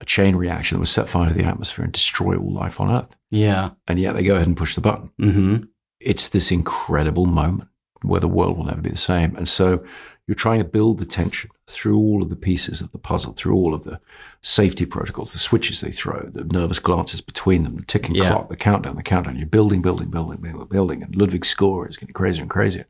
[0.00, 2.90] a chain reaction that would set fire to the atmosphere and destroy all life on
[2.90, 3.16] Earth.
[3.30, 3.70] yeah.
[3.86, 5.56] And yet they go ahead and push the button hmm
[6.00, 7.68] it's this incredible moment
[8.02, 9.34] where the world will never be the same.
[9.34, 9.84] And so
[10.28, 13.54] you're trying to build the tension through all of the pieces of the puzzle, through
[13.54, 13.98] all of the
[14.42, 18.30] safety protocols, the switches they throw, the nervous glances between them, the ticking Yeah.
[18.32, 19.36] clock, the countdown, the countdown.
[19.36, 21.02] You're building, building, building, building, building.
[21.02, 22.86] And Ludwig's score is getting crazier and crazier.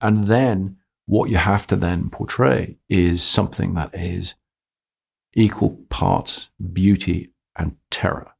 [0.00, 4.34] And then what you have to then portray is something that is
[5.34, 8.33] equal parts beauty and terror.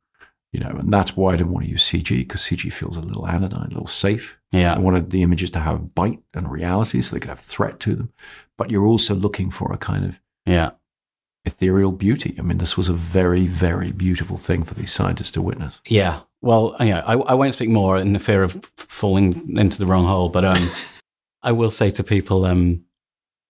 [0.54, 3.00] You know, and that's why I didn't want to use CG because CG feels a
[3.00, 4.38] little anodyne, a little safe.
[4.52, 4.72] Yeah.
[4.72, 7.96] I wanted the images to have bite and reality so they could have threat to
[7.96, 8.12] them.
[8.56, 10.70] But you're also looking for a kind of Yeah.
[11.44, 12.36] ethereal beauty.
[12.38, 15.80] I mean, this was a very, very beautiful thing for these scientists to witness.
[15.88, 16.20] Yeah.
[16.40, 20.06] Well, yeah, I, I won't speak more in the fear of falling into the wrong
[20.06, 20.70] hole, but um,
[21.42, 22.84] I will say to people, um,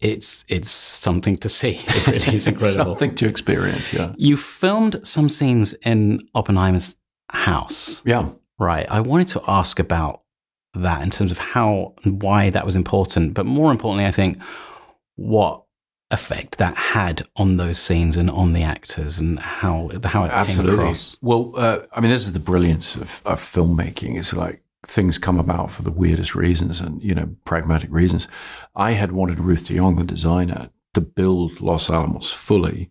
[0.01, 1.81] it's it's something to see.
[1.87, 2.85] It really is incredible.
[2.97, 4.13] Something to experience, yeah.
[4.19, 6.97] You filmed some scenes in Oppenheimer's
[7.31, 8.29] house, Yeah.
[8.59, 8.87] right?
[8.91, 10.23] I wanted to ask about
[10.75, 14.43] that in terms of how and why that was important, but more importantly, I think
[15.17, 15.63] what
[16.11, 20.39] effect that had on those scenes and on the actors and how how it came
[20.41, 20.75] Absolutely.
[20.75, 21.17] across.
[21.23, 24.19] Well, uh, I mean, this is the brilliance of, of filmmaking.
[24.19, 28.29] It's like things come about for the weirdest reasons and, you know, pragmatic reasons.
[28.75, 32.91] I had wanted Ruth de Jong, the designer, to build Los Alamos fully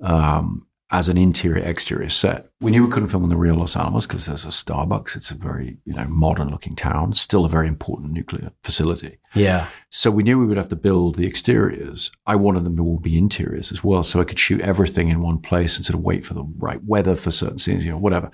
[0.00, 2.48] um, as an interior exterior set.
[2.60, 5.16] We knew we couldn't film in the real Los Alamos because there's a Starbucks.
[5.16, 9.18] It's a very, you know, modern looking town, still a very important nuclear facility.
[9.34, 9.68] Yeah.
[9.90, 12.12] So we knew we would have to build the exteriors.
[12.26, 15.22] I wanted them to all be interiors as well, so I could shoot everything in
[15.22, 17.98] one place and sort of wait for the right weather for certain scenes, you know,
[17.98, 18.30] whatever.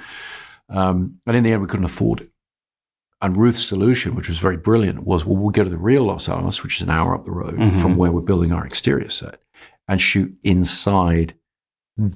[0.69, 2.31] Um, and in the end, we couldn't afford it.
[3.21, 6.29] And Ruth's solution, which was very brilliant, was well, we'll go to the real Los
[6.29, 7.83] Alamos, which is an hour up the road Mhm.
[7.83, 9.41] from where we're building our exterior set,
[9.89, 11.35] and shoot inside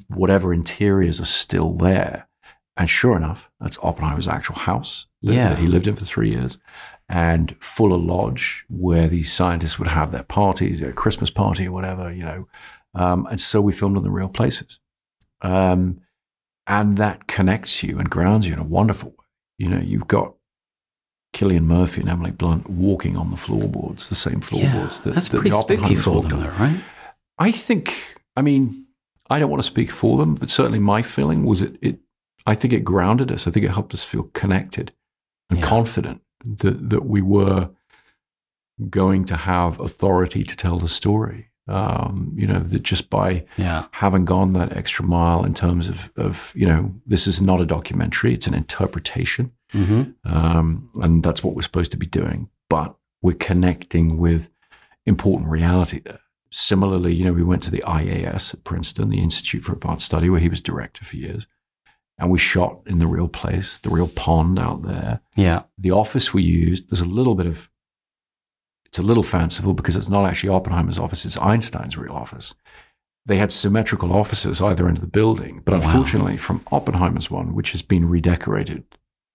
[0.08, 2.28] whatever interiors are still there.
[2.76, 5.48] And sure enough, that's Oppenheimer's actual house that, Yeah.
[5.50, 6.56] that he lived in for three years
[7.08, 12.12] and Fuller Lodge, where these scientists would have their parties, their Christmas party or whatever,
[12.12, 12.46] you know.
[12.94, 14.78] Um, and so we filmed in the real places.
[15.42, 16.00] Um,
[16.66, 19.16] and that connects you and grounds you in a wonderful way.
[19.58, 20.34] You know, you've got
[21.34, 25.36] Cillian Murphy and Emily Blunt walking on the floorboards, the same floorboards that that's that
[25.38, 26.40] pretty the spooky for them, on.
[26.40, 26.80] though, right?
[27.38, 28.86] I think, I mean,
[29.30, 31.98] I don't want to speak for them, but certainly my feeling was it, it
[32.46, 33.46] I think it grounded us.
[33.46, 34.92] I think it helped us feel connected
[35.48, 35.66] and Yeah.
[35.66, 37.70] confident that, that we were
[38.90, 41.48] going to have authority to tell the story.
[41.68, 43.86] Um, you know, that just by Yeah.
[43.92, 47.64] having gone that extra mile in terms of, of, you know, this is not a
[47.66, 49.52] documentary, it's an interpretation.
[49.72, 50.10] Mm-hmm.
[50.36, 52.48] Um, and that's what we're supposed to be doing.
[52.68, 54.48] But we're connecting with
[55.06, 56.20] important reality there.
[56.50, 60.28] Similarly, you know, we went to the IAS at Princeton, the Institute for Advanced Study,
[60.28, 61.46] where he was director for years.
[62.18, 65.20] And we shot in the real place, the real pond out there.
[65.34, 65.62] Yeah.
[65.78, 67.70] The office we used, there's a little bit of,
[68.84, 72.54] it's a little fanciful because it's not actually Oppenheimer's office, it's Einstein's real office.
[73.24, 75.62] They had symmetrical offices either end of the building.
[75.64, 75.80] But Wow.
[75.80, 78.84] unfortunately, from Oppenheimer's one, which has been redecorated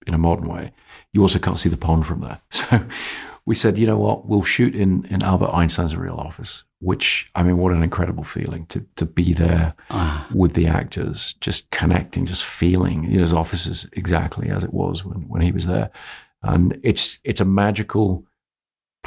[0.08, 0.72] in a modern way,
[1.14, 2.40] you also can't see the pond from there.
[2.52, 2.82] So
[3.46, 7.44] we said, you know what, we'll shoot in, in Albert Einstein's real office, which, I
[7.44, 12.26] mean, what an incredible feeling to, to be there Ah, with the actors, just connecting,
[12.26, 15.66] just feeling you know, his office is exactly as it was when, when he was
[15.66, 15.92] there.
[16.44, 18.27] And it's it's a magical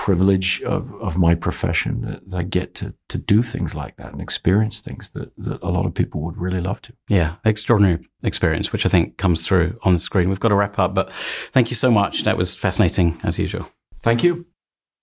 [0.04, 4.12] privilege of, of my profession that, that I get to to do things like that
[4.12, 6.92] and experience things that, that a lot of people would really love to.
[7.08, 7.34] yeah.
[7.44, 10.30] Extraordinary experience, which I think comes through on the screen.
[10.30, 11.12] We've got to wrap up, but
[11.52, 12.24] thank you so much.
[12.24, 13.68] That was fascinating as usual.
[14.00, 14.46] Thank you.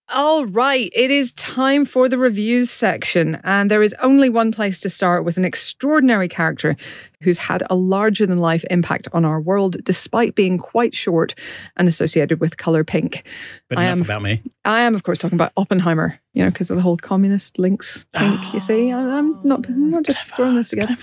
[0.09, 3.41] All right, it is time for the reviews section.
[3.43, 6.77] And there is only one place to start with an extraordinary character
[7.21, 11.35] who's had a larger than life impact on our world, despite being quite short
[11.75, 13.25] and associated with color pink.
[13.67, 14.41] But I enough am- about me.
[14.63, 18.05] I am, of course, talking about Oppenheimer, you know, because of the whole communist links
[18.13, 18.91] pink, you see.
[18.93, 20.95] I- I'm not, I'm not just throwing this together.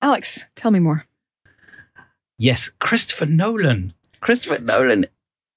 [0.00, 1.04] Alex, tell me more.
[2.38, 3.92] Yes, Christopher Nolan.
[4.22, 5.04] Christopher Nolan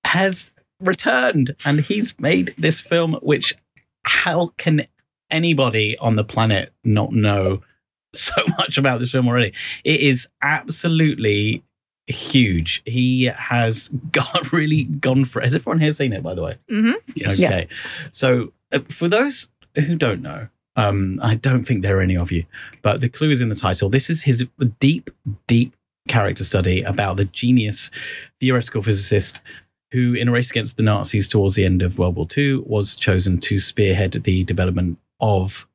[0.04, 3.56] has returned and he's made this film which
[4.04, 4.86] how can
[5.30, 7.62] anybody on the planet not know
[8.14, 9.54] so much about this film already?
[9.84, 11.64] It is absolutely
[12.08, 12.82] huge.
[12.86, 16.58] He has got really gone for Has everyone here seen it, by the way?
[16.70, 17.40] hmm Yes.
[17.40, 17.48] Yeah.
[17.50, 17.68] Okay.
[18.12, 22.32] So uh, for those who don't know, um, I don't think there are any of
[22.32, 22.46] you,
[22.82, 23.90] but the clue is in the title.
[23.90, 24.48] This is his
[24.80, 25.10] deep,
[25.48, 25.76] deep
[26.08, 27.92] character study about the genius
[28.40, 29.42] theoretical physicist
[29.92, 32.96] who, in a race against the Nazis towards the end of World War II, was
[32.96, 35.68] chosen to spearhead the development of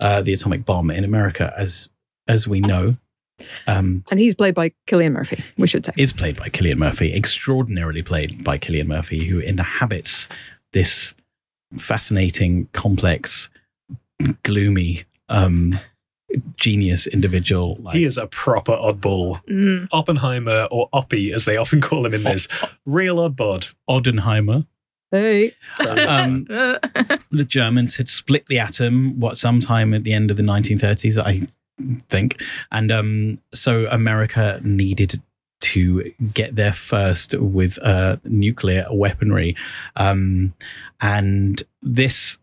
[0.00, 1.88] uh, the atomic bomb in America, as
[2.28, 2.96] as we know.
[3.66, 5.92] Um, And he's played by Cillian Murphy, we should say.
[5.96, 10.28] is played by Cillian Murphy, extraordinarily played by Cillian Murphy, who inhabits
[10.72, 11.14] this
[11.78, 13.50] fascinating, complex,
[14.42, 15.78] gloomy, um,
[16.56, 17.76] genius individual.
[17.80, 19.44] Like, He is a proper oddball.
[19.46, 19.88] Mm.
[19.92, 22.48] Oppenheimer or Oppie, as they often call him in this.
[22.84, 23.74] Real oddbod.
[23.88, 24.66] Odenheimer.
[25.10, 25.54] Hey.
[25.78, 31.18] Um, the Germans had split the atom what sometime at the end of the 1930s,
[31.18, 31.46] I
[32.08, 32.42] think,
[32.72, 35.22] and um, so America needed
[35.60, 39.56] to get there first with uh, nuclear weaponry.
[39.94, 40.54] Um,
[41.00, 42.38] and this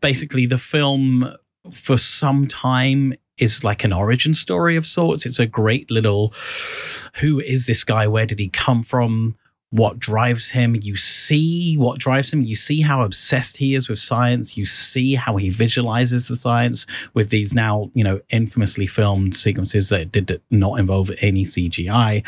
[0.00, 1.34] basically, the film
[1.72, 5.26] for some time is like an origin story of sorts.
[5.26, 6.32] It's a great little
[7.16, 8.06] who is this guy?
[8.06, 9.36] Where did he come from?
[9.70, 10.76] What drives him?
[10.76, 12.42] You see what drives him.
[12.42, 14.56] You see how obsessed he is with science.
[14.56, 19.88] You see how he visualizes the science with these now, you know, infamously filmed sequences
[19.88, 22.22] that did not involve any CGI.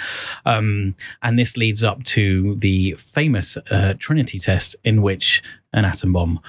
[0.44, 5.42] Um, and this leads up to the famous uh, Trinity test, in which
[5.72, 6.40] an atom bomb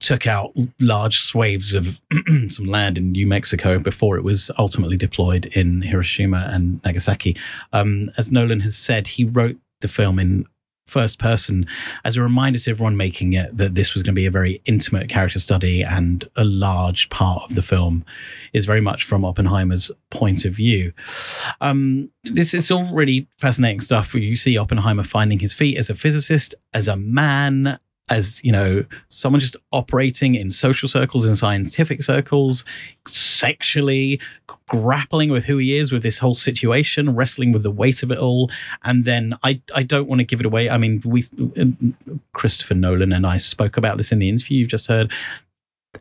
[0.00, 2.00] took out large swathes of
[2.48, 7.36] some land in New Mexico before it was ultimately deployed in Hiroshima and Nagasaki.
[7.72, 10.46] Um, as Nolan has said, he wrote the film in
[10.86, 11.66] first person
[12.04, 14.62] as a reminder to everyone making it that this was going to be a very
[14.66, 18.04] intimate character study and a large part of the film
[18.52, 20.92] is very much from Oppenheimer's point of view.
[21.60, 24.14] Um, this is all really fascinating stuff.
[24.14, 28.84] You see Oppenheimer finding his feet as a physicist, as a man, as you know
[29.08, 32.64] someone just operating in social circles in scientific circles
[33.08, 34.20] sexually
[34.68, 38.18] grappling with who he is with this whole situation wrestling with the weight of it
[38.18, 38.50] all.
[38.84, 40.70] And then i i don't want to give it away.
[40.70, 41.24] I mean we
[42.32, 45.12] christopher nolan and i spoke about this in the interview you've just heard.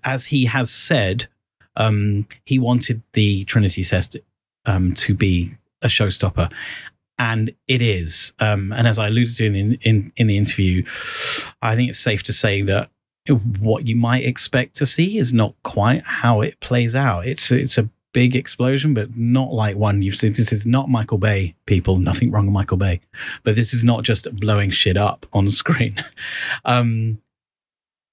[0.03, 1.27] As he has said
[1.75, 4.17] um he wanted the trinity test
[4.65, 6.51] um to be a showstopper
[7.17, 8.33] and it is.
[8.39, 10.83] Um, and as I alluded to in, in in the interview,
[11.61, 12.89] I think it's safe to say that
[13.59, 17.25] what you might expect to see is not quite how it plays out.
[17.25, 20.33] It's it's a big explosion, but not like one you've seen.
[20.33, 21.97] This is not Michael Bay, people.
[21.97, 23.01] Nothing wrong with Michael Bay,
[23.43, 25.93] but this is not just blowing shit up on screen.
[26.65, 27.19] um,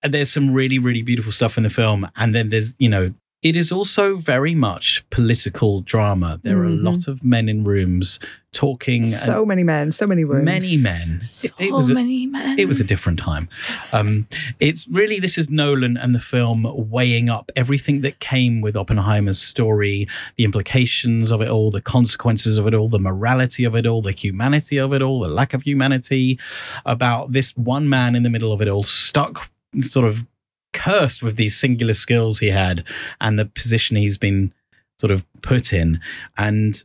[0.02, 3.12] and there's some really really beautiful stuff in the film, and then there's you know
[3.43, 6.39] it is also very much political drama.
[6.44, 6.82] There are a Mhm.
[6.85, 8.20] lot of men in rooms
[8.52, 9.06] talking.
[9.06, 10.44] So many men, so many rooms.
[10.44, 11.20] many men.
[11.24, 12.59] So It- it was a- many men.
[12.59, 13.48] it was a different time.
[13.93, 14.27] Um,
[14.60, 19.40] it's really this is Nolan and the film weighing up everything that came with Oppenheimer's
[19.40, 20.06] story,
[20.36, 24.02] the implications of it all, the consequences of it all, the morality of it all,
[24.02, 26.39] the humanity of it all, the lack of humanity,
[26.85, 29.51] about this one man in the middle of it all, stuck
[29.81, 30.27] sort of
[30.73, 32.85] cursed with these singular skills he had
[33.20, 34.53] and the position he's been
[34.99, 36.01] sort of put in.
[36.39, 36.82] And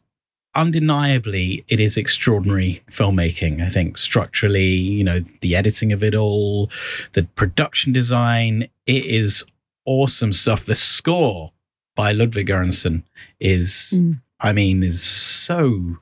[0.55, 6.67] undeniably it is extraordinary filmmaking i think structurally you know the editing of it all
[7.13, 9.45] the production design it is
[9.85, 11.51] awesome stuff the score
[11.95, 13.03] by ludwig göransson
[13.39, 14.19] is Mm.
[14.39, 15.97] i mean is so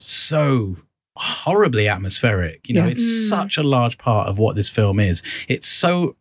[0.00, 0.76] so
[1.16, 2.90] horribly atmospheric you know Yeah.
[2.92, 3.28] it's Mm.
[3.30, 6.14] such a large part of what this film is it's so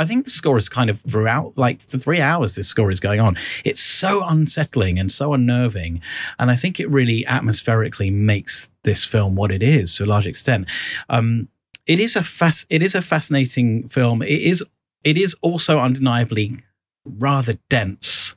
[0.00, 3.00] I think the score is kind of throughout, like for three hours, this score is
[3.00, 3.36] going on.
[3.64, 6.00] It's so unsettling and so unnerving.
[6.38, 10.26] And I think it really atmospherically makes this film what it is to a large
[10.26, 10.66] extent.
[11.10, 11.48] Um,
[11.86, 12.24] it is a
[12.70, 14.22] it is a fascinating film.
[14.22, 14.64] It is
[15.04, 16.62] it is also undeniably
[17.04, 18.29] rather dense.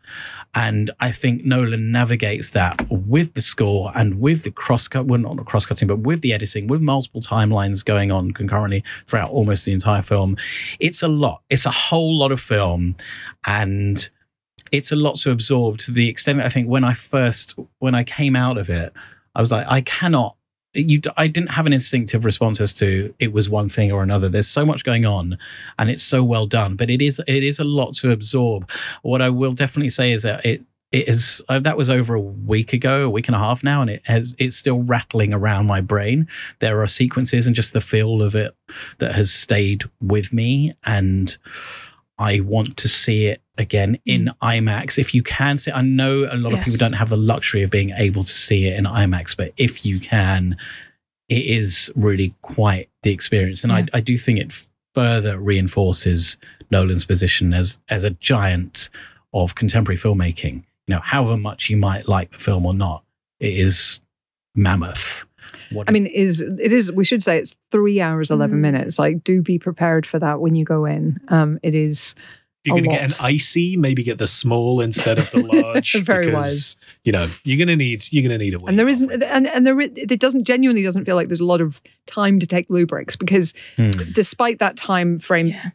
[0.55, 5.19] And I think Nolan navigates that with the score and with the cross cut, well,
[5.19, 9.65] not cross cutting, but with the editing, with multiple timelines going on concurrently throughout almost
[9.65, 10.37] the entire film.
[10.79, 11.41] It's a lot.
[11.49, 12.95] It's a whole lot of film.
[13.45, 14.07] And
[14.71, 17.95] it's a lot to absorb to the extent that I think when I first, when
[17.95, 18.93] I came out of it,
[19.35, 20.35] I was like, I cannot
[20.73, 24.29] you I didn't have an instinctive response as to it was one thing or another.
[24.29, 25.37] There's so much going on
[25.77, 28.69] and it's so well done, but it is it is a lot to absorb.
[29.01, 30.63] What I will definitely say is that it
[30.93, 33.81] it is uh, that was over a week ago, a week and a half now,
[33.81, 36.27] and it has it's still rattling around my brain.
[36.59, 38.55] There are sequences and just the feel of it
[38.99, 41.35] that has stayed with me, and
[42.17, 44.35] I want to see it again in mm.
[44.41, 44.97] IMAX.
[44.97, 47.69] If you can see, I know a lot of people don't have the luxury of
[47.69, 50.57] being able to see it in IMAX, but if you can,
[51.29, 53.63] it is really quite the experience.
[53.63, 54.51] And I, I do think it
[54.93, 56.37] further reinforces
[56.69, 58.89] Nolan's position as as a giant
[59.33, 60.63] of contemporary filmmaking.
[60.87, 63.03] You know, however much you might like the film or not,
[63.39, 64.01] it is
[64.55, 65.25] mammoth.
[65.71, 66.91] What I mean, it is it is?
[66.91, 68.61] We should say it's three hours eleven Mm.
[68.61, 68.99] minutes.
[68.99, 71.19] Like, do be prepared for that when you go in.
[71.29, 75.19] Um, it is If you're going to get an icy, maybe get the small instead
[75.19, 75.93] of the large.
[76.01, 76.77] Very because, wise.
[77.03, 78.63] You know, you're going to need you're going to need a.
[78.65, 81.45] and there week isn't and and there it doesn't genuinely doesn't feel like there's a
[81.45, 83.91] lot of time to take loo breaks because Hmm.
[84.13, 85.69] despite that time frame Yeah.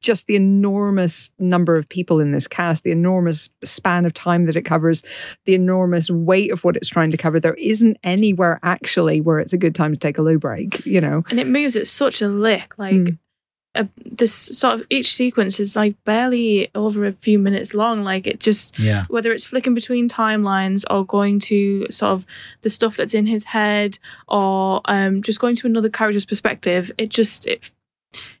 [0.00, 4.56] just the enormous number of people in this cast the enormous span of time that
[4.56, 5.02] it covers
[5.44, 9.52] the enormous weight of what it's trying to cover there isn't anywhere actually where it's
[9.52, 12.20] a good time to take a loo break you know and it moves at such
[12.22, 12.74] a lick.
[12.78, 13.18] Like Mm.
[13.74, 18.04] A, this sort of each sequence is like barely over a few minutes long.
[18.04, 19.04] Like it just Yeah.
[19.08, 22.26] whether it's flicking between timelines or going to sort of
[22.62, 23.98] the stuff that's in his head
[24.28, 27.70] or um, just going to another character's perspective, it just it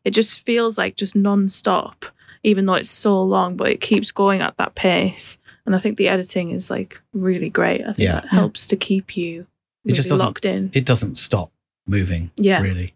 [0.04, 2.04] it just feels like just non-stop,
[2.44, 5.36] even though it's so long, but it keeps going at that pace.
[5.66, 7.80] And I think the editing is like really great.
[7.80, 8.20] I think Yeah.
[8.20, 9.46] that helps to keep you
[9.84, 10.70] It just locked in.
[10.74, 11.50] It doesn't stop
[11.86, 12.30] moving.
[12.36, 12.60] Yeah.
[12.60, 12.93] Really.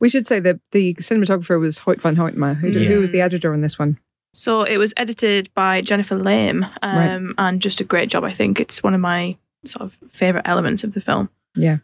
[0.00, 2.56] We should say that the cinematographer was Hoyte van Hoytema.
[2.56, 2.88] Who, Yeah.
[2.88, 3.98] who was the editor on this one?
[4.34, 8.24] So it was edited by Jennifer Lame, um, and just a great job.
[8.24, 11.28] I think it's one of my sort of favorite elements of the film.
[11.56, 11.78] Yeah,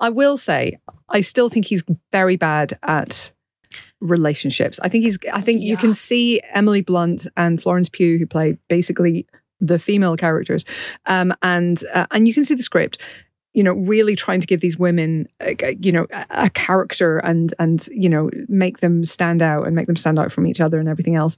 [0.00, 0.78] I will say,
[1.08, 1.82] I still think he's
[2.12, 3.32] very bad at
[4.00, 4.78] relationships.
[4.82, 5.18] I think he's.
[5.32, 9.26] I think you can see Emily Blunt and Florence Pugh, who play basically
[9.60, 10.64] the female characters,
[11.06, 12.98] um, and uh, and you can see the script.
[13.54, 17.54] You know, really trying to give these women, uh, you know, a, a character and
[17.58, 20.78] and you know make them stand out and make them stand out from each other
[20.78, 21.36] and everything else.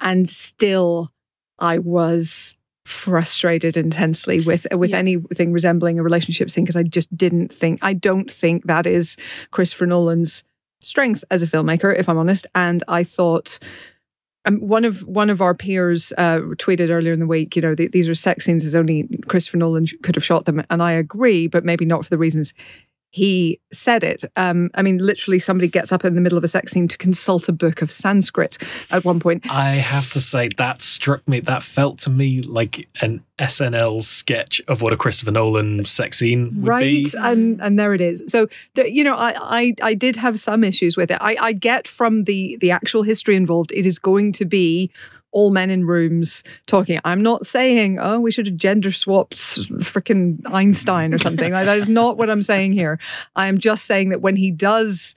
[0.00, 1.10] And still,
[1.58, 4.98] I was frustrated intensely with with Yeah.
[4.98, 9.16] anything resembling a relationship scene because I just didn't think I don't think that is
[9.50, 10.44] Christopher Nolan's
[10.82, 12.46] strength as a filmmaker, if I'm honest.
[12.54, 13.58] And I thought
[14.44, 17.74] um, one of one of our peers uh, tweeted earlier in the week, you know,
[17.74, 20.92] th- these are sex scenes as only Christopher Nolan could have shot them, and I
[20.92, 22.52] agree, but maybe not for the reasons
[23.14, 24.24] he said it.
[24.34, 26.98] Um, I mean, literally, somebody gets up in the middle of a sex scene to
[26.98, 28.58] consult a book of Sanskrit
[28.90, 29.48] at one point.
[29.48, 31.38] I have to say that struck me.
[31.38, 36.56] That felt to me like an SNL sketch of what a Christopher Nolan sex scene
[36.56, 37.06] would right be.
[37.16, 40.62] and and there it is so the, you know I, I i did have some
[40.62, 44.32] issues with it i i get from the the actual history involved it is going
[44.34, 44.90] to be
[45.34, 50.38] all men in rooms talking i'm not saying oh we should have gender swapped freaking
[50.46, 52.98] einstein or something like that is not what i'm saying here
[53.36, 55.14] i am just saying that when he does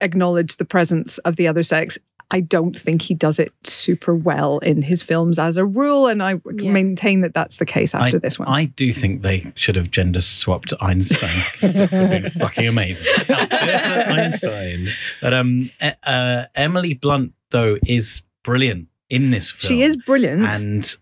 [0.00, 1.98] acknowledge the presence of the other sex
[2.30, 6.22] I don't think he does it super well in his films as a rule, and
[6.22, 6.70] I Yeah.
[6.72, 8.48] maintain that that's the case after I, this one.
[8.48, 11.30] I do think they should have gender swapped Einstein.
[11.62, 13.06] It would been fucking amazing.
[13.28, 14.88] Einstein.
[15.20, 15.70] But um,
[16.02, 19.68] uh, Emily Blunt though is brilliant in this film.
[19.68, 20.42] she is brilliant.
[20.54, 20.96] and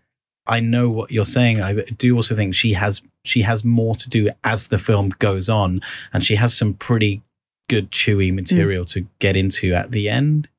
[0.45, 1.61] I know what you're saying.
[1.61, 5.47] I do also think she has she has more to do as the film goes
[5.49, 5.81] on,
[6.13, 7.21] and she has some pretty
[7.69, 8.35] good chewy Mm.
[8.35, 10.49] material to get into at the end.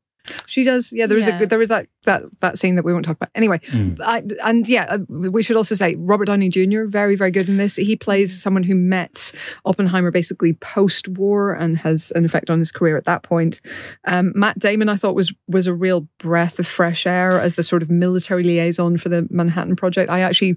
[0.46, 0.92] She does.
[0.92, 1.36] Yeah, there is Yeah.
[1.36, 1.50] a good.
[1.50, 3.30] There is that that that scene that we won't talk about.
[3.34, 4.00] Anyway, Mm.
[4.02, 6.84] I, and yeah, uh, we should also say Robert Downey Jr.
[6.86, 7.76] very very good in this.
[7.76, 9.32] He plays someone who met
[9.64, 13.60] Oppenheimer basically post war and has an effect on his career at that point.
[14.06, 17.62] Um, Matt Damon, I thought was was a real breath of fresh air as the
[17.62, 20.10] sort of military liaison for the Manhattan Project.
[20.10, 20.56] I actually.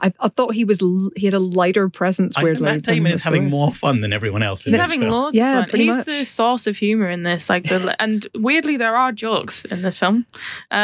[0.00, 0.80] I, I thought he was
[1.16, 2.64] he had a lighter presence I think weirdly.
[2.66, 5.12] Matt than Damon is having more fun than everyone else in He's this having film.
[5.12, 5.80] loads Yeah, of fun.
[5.80, 6.06] He's much.
[6.06, 7.48] the source of humor in this.
[7.48, 10.26] Like the and weirdly there are jokes in this film.
[10.70, 10.74] Uh,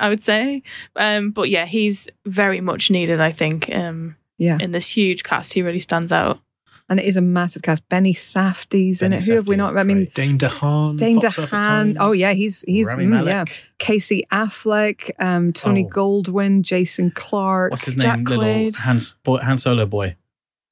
[0.00, 0.62] I would say,
[0.96, 3.20] um, but yeah, he's very much needed.
[3.20, 6.40] I think um, Yeah, in this huge cast, he really stands out.
[6.88, 7.88] And it is a massive cast.
[7.88, 9.24] Benny Safdie's in it.
[9.24, 9.74] Who have we not?
[9.76, 10.14] I mean, great.
[10.14, 10.98] Dane DeHaan.
[10.98, 11.96] Dane pops up DeHaan.
[11.98, 13.44] Oh yeah, he's he's Rami mm, yeah.
[13.78, 15.88] Casey Affleck, um, Tony Oh.
[15.88, 17.70] Goldwyn, Jason Clarke.
[17.70, 18.24] What's his Jack name?
[18.26, 18.76] Little Quaid.
[18.76, 20.16] Han, boy, Han Solo boy.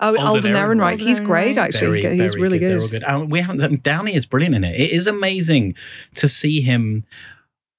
[0.00, 0.96] Oh, Alden Alden Ehrenreich.
[0.96, 1.00] Ehrenreich.
[1.00, 2.02] He's great, actually.
[2.02, 2.82] Very, he's very really They're good.
[2.82, 3.04] all good.
[3.04, 3.82] And we haven't.
[3.82, 4.78] Downey is brilliant in it.
[4.78, 5.76] It is amazing
[6.16, 7.04] to see him.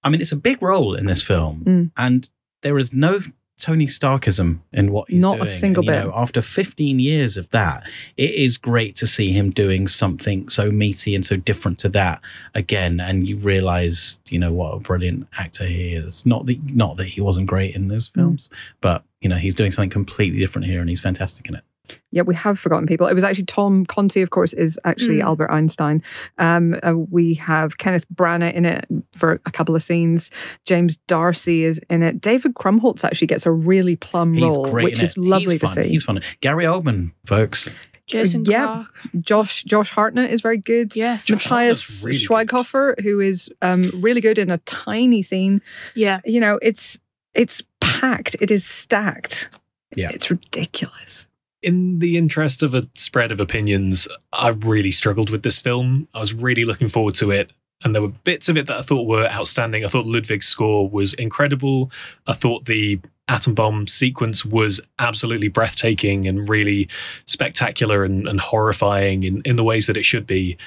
[0.04, 1.92] I mean, it's a big role in this film, Mm.
[1.98, 2.30] and
[2.64, 3.22] there is no
[3.64, 6.06] Tony Starkism in what he's Not a single And, you bit.
[6.08, 7.88] know, after 15 years of that,
[8.18, 12.20] it is great to see him doing something so meaty and so different to that
[12.56, 13.00] again.
[13.00, 16.26] And you realize, you know, what a brilliant actor he is.
[16.26, 18.16] Not that, not that he wasn't great in those Mm.
[18.16, 18.50] films,
[18.82, 21.64] but you know, he's doing something completely different here, and he's fantastic in it.
[22.12, 23.08] Yeah, we have forgotten people.
[23.08, 25.24] It was actually Tom Conti, of course, is actually Mm.
[25.24, 26.02] Albert Einstein.
[26.38, 28.86] Um, uh, we have Kenneth Branagh in it
[29.16, 30.32] for a couple of scenes.
[30.66, 32.22] James D'Arcy is in it.
[32.22, 35.18] David Krumholtz actually gets a really plum He's role, great, which is it.
[35.20, 35.76] lovely He's to fun.
[35.76, 35.90] see.
[35.90, 36.22] He's fun.
[36.42, 37.70] Gary Oldman, folks.
[38.08, 38.66] Jason Yeah.
[38.66, 38.88] Clarke.
[39.22, 40.96] Josh Josh Hartnett is very good.
[40.96, 41.30] Yes.
[41.30, 42.50] Matthias Hartnett's really good.
[42.50, 45.62] Schweighofer, who is um, really good in a tiny scene.
[45.96, 46.20] Yeah.
[46.26, 47.00] You know, it's
[47.34, 48.36] it's packed.
[48.40, 49.58] It is stacked.
[49.96, 50.10] Yeah.
[50.12, 51.28] it's ridiculous.
[51.64, 56.08] In the interest of a spread of opinions, I really struggled with this film.
[56.14, 57.52] I was really looking forward to it.
[57.84, 59.84] And there were bits of it that I thought were outstanding.
[59.84, 61.92] I thought Ludwig's score was incredible.
[62.28, 66.90] I thought the atom bomb sequence was absolutely breathtaking and really
[67.26, 70.58] spectacular and, and horrifying in, in the ways that it should be.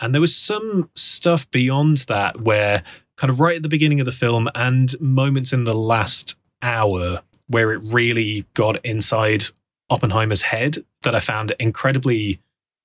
[0.00, 2.82] And there was some stuff beyond that where,
[3.16, 7.22] kind of right at the beginning of the film and moments in the last hour,
[7.46, 9.44] where it really got inside
[9.90, 12.40] Oppenheimer's head that I found incredibly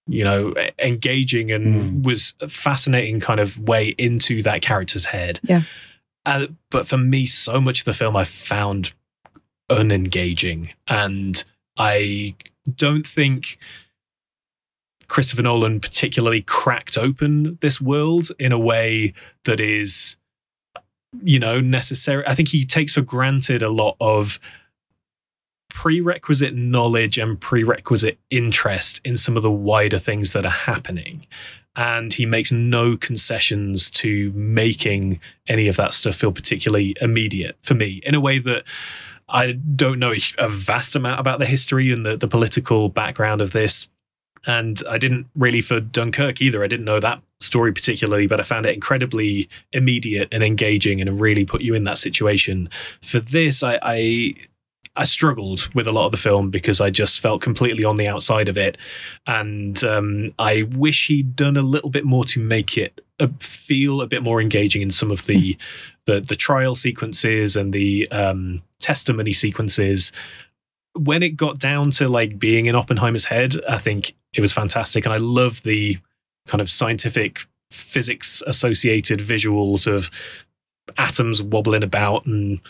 [0.07, 5.39] you know, engaging and was a fascinating kind of way into that character's head.
[5.43, 5.61] Yeah.
[6.25, 8.93] Uh, but for me, so much of the film I found
[9.69, 10.71] unengaging.
[10.87, 11.43] And
[11.77, 12.35] I
[12.75, 13.57] don't think
[15.07, 19.13] Christopher Nolan particularly cracked open this world in a way
[19.45, 20.17] that is,
[21.23, 22.23] you know, necessary.
[22.27, 24.39] I think he takes for granted a lot of
[25.73, 31.25] prerequisite knowledge and prerequisite interest in some of the wider things that are happening.
[31.75, 37.73] And he makes no concessions to making any of that stuff feel particularly immediate for
[37.73, 38.63] me in a way that
[39.29, 43.53] I don't know a vast amount about the history and the, the political background of
[43.53, 43.87] this.
[44.45, 46.63] And I didn't really for Dunkirk either.
[46.63, 51.19] I didn't know that story particularly, but I found it incredibly immediate and engaging and
[51.19, 52.69] really put you in that situation.
[53.01, 54.35] For this, I, I
[55.01, 58.07] I struggled with a lot of the film because I just felt completely on the
[58.07, 58.77] outside of it,
[59.25, 64.03] and um, I wish he'd done a little bit more to make it uh, feel
[64.03, 65.57] a bit more engaging in some of the
[66.05, 70.11] the, the trial sequences and the um, testimony sequences.
[70.93, 75.03] When it got down to like being in Oppenheimer's head, I think it was fantastic,
[75.05, 75.97] and I love the
[76.45, 80.11] kind of scientific physics associated visuals of
[80.95, 82.61] atoms wobbling about and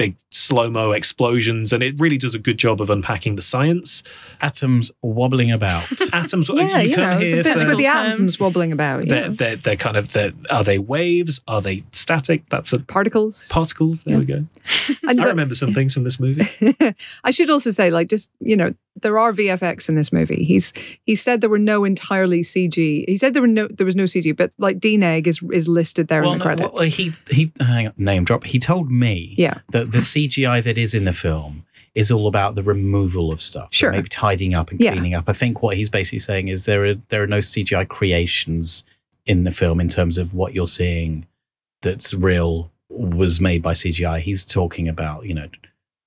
[0.00, 4.02] big slow mo explosions, and it really does a good job of unpacking the science.
[4.40, 5.86] Atoms wobbling about.
[6.12, 9.06] Atoms, Yeah, you, come know, here the bits for- with the atoms wobbling about.
[9.06, 9.28] they're, Yeah.
[9.36, 11.40] they're, they're kind of they're, are they waves?
[11.48, 12.48] Are they static?
[12.48, 13.48] That's a Particles.
[13.48, 14.04] particles.
[14.04, 14.18] There Yeah.
[14.20, 14.44] we go.
[15.08, 16.48] And I the- remember some things from this movie.
[17.24, 20.44] I should also say, like, just you know, there are VFX in this movie.
[20.44, 20.72] He's
[21.06, 23.04] he said there were no entirely CG.
[23.08, 26.08] He said there were no there was no CG, but like DNEG is is listed
[26.08, 26.70] there in the no, credits.
[26.74, 28.44] well, he he hang on, name drop.
[28.44, 31.64] He told me yeah, that the CGI that is in the film
[31.94, 33.90] is all about the removal of stuff, Sure.
[33.90, 34.92] maybe tidying up and Yeah.
[34.92, 35.24] cleaning up.
[35.28, 38.84] I think what he's basically saying is there are there are no CGI creations
[39.26, 41.26] in the film in terms of what you're seeing
[41.82, 44.20] that's real was made by CGI.
[44.20, 45.48] He's talking about you know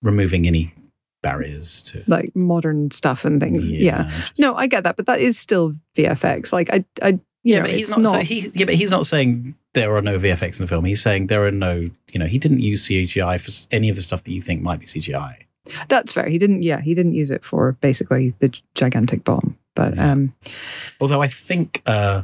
[0.02, 0.74] removing any
[1.22, 3.66] barriers to like modern stuff and things.
[3.66, 4.10] Yeah.
[4.10, 6.52] just- No, I get that, but that is still VFX.
[6.54, 8.12] Like I, I, yeah, know, but he's it's not.
[8.16, 10.86] So he, yeah, but he's not saying there are no VFX in the film.
[10.86, 11.90] He's saying there are no.
[12.12, 14.80] You know, he didn't use CGI for any of the stuff that you think might
[14.80, 15.36] be CGI.
[15.88, 16.28] That's fair.
[16.28, 16.64] He didn't.
[16.64, 19.58] Yeah, he didn't use it for basically the gigantic bomb.
[19.76, 20.12] But Yeah.
[20.12, 20.34] um,
[21.02, 22.24] Although I think uh,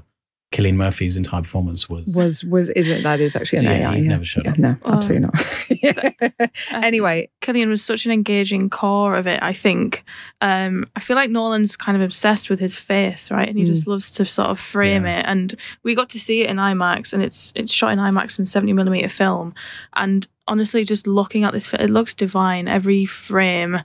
[0.51, 3.95] Cillian Murphy's entire performance was was was is it that is actually an Yeah, AI?
[3.97, 4.09] he yeah.
[4.09, 4.57] never showed Yeah, up.
[4.57, 4.93] no, Oh.
[4.93, 6.51] absolutely not.
[6.71, 9.39] anyway, Cillian was such an engaging core of it.
[9.43, 10.03] I think.
[10.41, 13.47] Um, I feel like Nolan's kind of obsessed with his face, right?
[13.47, 13.67] And he Mm.
[13.67, 15.19] just loves to sort of frame Yeah.
[15.19, 15.25] it.
[15.27, 18.47] And we got to see it in IMAX, and it's it's shot in IMAX and
[18.47, 19.53] seventy millimeter film.
[19.95, 22.67] And honestly, just looking at this, it looks divine.
[22.67, 23.81] Every frame,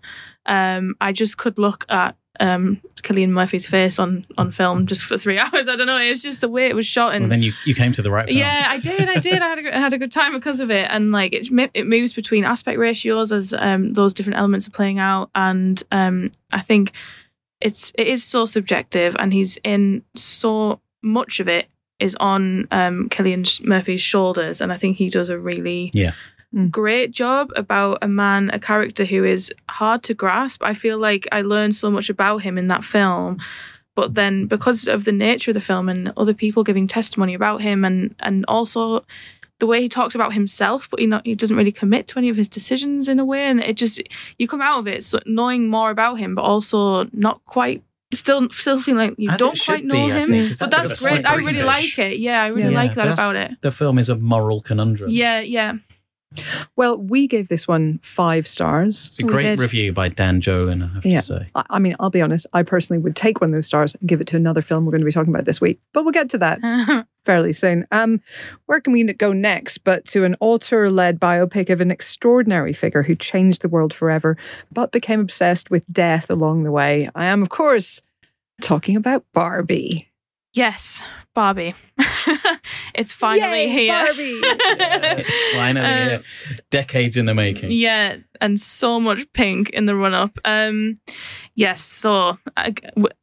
[0.47, 5.17] um, I just could look at um Cillian Murphy's face on on film just for
[5.19, 5.69] three hours.
[5.69, 6.01] I don't know.
[6.01, 7.25] It was just the way it was shot and.
[7.25, 8.39] Well, then you, you came to the right film.
[8.39, 9.09] Yeah, I did.
[9.09, 9.41] I did.
[9.43, 11.87] I had a, good- had a good time because of it, and like it, it
[11.87, 16.61] moves between aspect ratios as um, those different elements are playing out, and um, I
[16.61, 16.93] think
[17.61, 21.67] it's it is so subjective, and he's in so much of it
[22.01, 26.13] is on um, Cillian Murphy's shoulders, and I think he does a really Yeah.
[26.55, 26.71] Mm.
[26.71, 30.63] great job about a man, a character who is hard to grasp.
[30.63, 33.39] I feel like I learned so much about him in that film
[33.97, 37.61] but then because of the nature of the film and other people giving testimony about
[37.63, 39.05] him and and also
[39.61, 42.29] the way he talks about himself but he not he doesn't really commit to any
[42.29, 44.01] of his decisions in a way and it just
[44.39, 47.83] you come out of it so knowing more about him but also not quite
[48.13, 50.89] still still feeling like you As don't quite know be, him think, 'cause but that's
[50.89, 51.65] that's great i really fish.
[51.65, 54.17] like it yeah i really Yeah, like that that's- about it The film is a
[54.17, 55.11] moral conundrum.
[55.11, 55.75] yeah yeah
[56.77, 59.07] well, we gave this one five stars.
[59.09, 61.21] It's a great review by Dan Jolin, I have Yeah.
[61.21, 61.49] to say.
[61.55, 62.47] I I mean, I'll be honest.
[62.53, 64.93] I personally would take one of those stars and give it to another film we're
[64.93, 65.81] going to be talking about this week.
[65.93, 67.87] But we'll get to that fairly soon.
[67.93, 68.21] Um,
[68.67, 69.79] where can we go next?
[69.79, 74.37] But to an author-led biopic of an extraordinary figure who changed the world forever,
[74.73, 77.09] but became obsessed with death along the way.
[77.15, 78.01] I am, of course,
[78.61, 80.11] talking about Barbie.
[80.53, 81.03] yes
[81.35, 81.75] barbie
[82.95, 84.41] it's finally Yay, here Barbie!
[85.21, 86.23] It's finally Um, here.
[86.71, 87.71] Decades in the making.
[87.71, 90.37] Yeah, and so much pink in the run up.
[90.45, 90.99] Um,
[91.55, 92.39] yes, so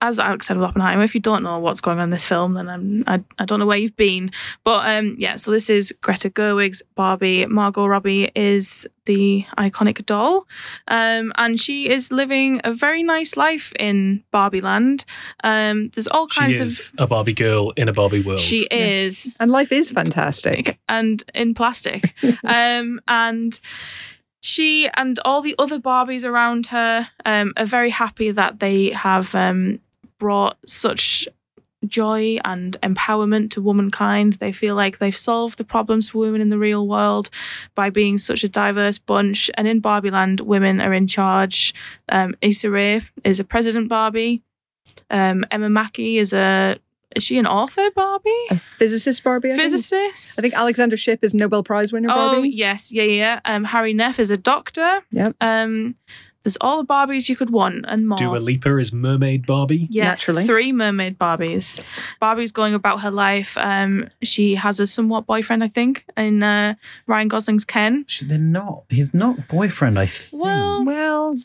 [0.02, 2.54] as Alex said with Oppenheimer, if you don't know what's going on in this film,
[2.54, 4.32] then I'm, I, I don't know where you've been.
[4.64, 7.46] But um, yeah, so this is Greta Gerwig's Barbie.
[7.46, 10.48] Margot Robbie is the iconic doll,
[10.88, 15.06] um, and she is living a very nice life in Barbie Land.
[15.44, 16.92] Um, there's all She kinds is of.
[17.00, 18.42] a Barbie girl in a Barbie world.
[18.42, 20.80] She is and life is fantastic.
[20.88, 22.14] and in plastic.
[22.44, 23.60] um, and
[24.42, 29.34] she and all the other Barbies around her um, are very happy that they have
[29.36, 29.80] um,
[30.18, 31.28] brought such
[31.88, 34.34] joy and empowerment to womankind.
[34.34, 37.30] They feel like they've solved the problems for women in the real world
[37.76, 39.50] by being such a diverse bunch.
[39.56, 41.74] And in Barbie Land, women are in charge.
[42.10, 44.42] Um, Issa Rae is a president Barbie.
[45.10, 46.78] Um, Emma Mackey is a
[47.16, 48.30] is she an author Barbie?
[48.50, 49.50] A physicist Barbie.
[49.52, 49.64] I think.
[49.72, 50.40] Physicist.
[50.40, 52.50] I think Alexandra Shipp is Nobel Prize winner Oh Barbie.
[52.50, 53.40] yes, yeah, yeah.
[53.46, 55.02] Um, Hari Nef is a doctor.
[55.12, 55.36] Yep.
[55.42, 55.96] Um,
[56.44, 58.18] there's all the Barbies you could want and more.
[58.18, 59.86] Dua Lipa is Mermaid Barbie.
[59.92, 60.48] Yes, Naturally.
[60.48, 61.86] three mermaid Barbies.
[62.20, 63.56] Barbie's going about her life.
[63.60, 66.74] Um, she has a somewhat boyfriend, I think, in uh,
[67.06, 68.06] Ryan Gosling's Ken.
[68.08, 68.86] Sh- They're not.
[68.90, 70.00] He's not boyfriend.
[70.00, 70.42] I think.
[70.42, 71.36] Well, Well,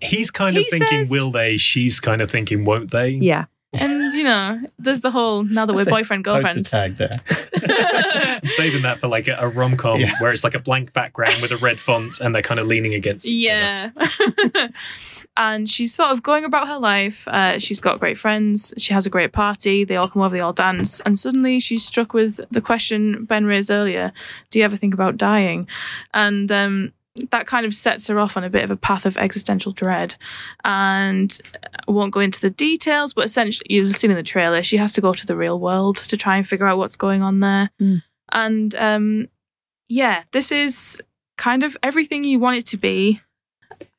[0.00, 1.56] He's kind of He thinking, says- will they?
[1.56, 3.08] She's kind of thinking, won't they?
[3.08, 3.46] yeah.
[3.80, 6.64] And you know, there's the whole now that we're boyfriend girlfriend.
[6.66, 7.20] tag there.
[8.42, 10.14] I'm saving that for like a, a rom com Yeah.
[10.20, 12.94] where it's like a blank background with a red font and they're kind of leaning
[12.94, 13.92] against each other.
[13.96, 14.68] Yeah.
[15.36, 17.26] and she's sort of going about her life.
[17.28, 18.72] Uh, she's got great friends.
[18.78, 19.84] She has a great party.
[19.84, 21.00] They all come over, they all dance.
[21.00, 24.12] And suddenly she's struck with the question Ben raised earlier
[24.50, 25.66] Do you ever think about dying?
[26.12, 26.92] And um,
[27.30, 30.16] that kind of sets her off on a bit of a path of existential dread.
[30.64, 31.36] And
[31.88, 34.92] I won't go into the details, but essentially, you've seen in the trailer, she has
[34.94, 37.70] to go to the real world to try and figure out what's going on there.
[37.80, 38.02] Mm.
[38.32, 39.28] And um,
[39.88, 41.00] yeah, this is
[41.36, 43.20] kind of everything you want it to be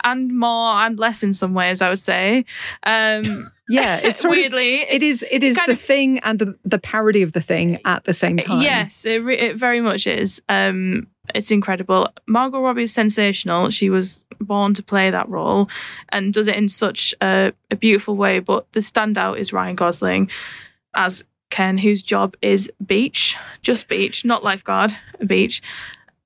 [0.05, 2.45] and more and less in some ways i would say
[2.83, 3.99] um Yeah.
[4.03, 4.41] It's sort of.
[4.43, 5.25] weirdly It is.
[5.29, 8.61] It is the of- thing and the, parody of the thing at the same time.
[8.61, 14.23] yes it, it very much is um it's incredible margot robbie is sensational she was
[14.39, 15.69] born to play that role
[16.09, 20.29] and does it in such a, a beautiful way but the standout is ryan gosling
[20.93, 24.95] as ken whose job is beach just beach not lifeguard
[25.25, 25.61] beach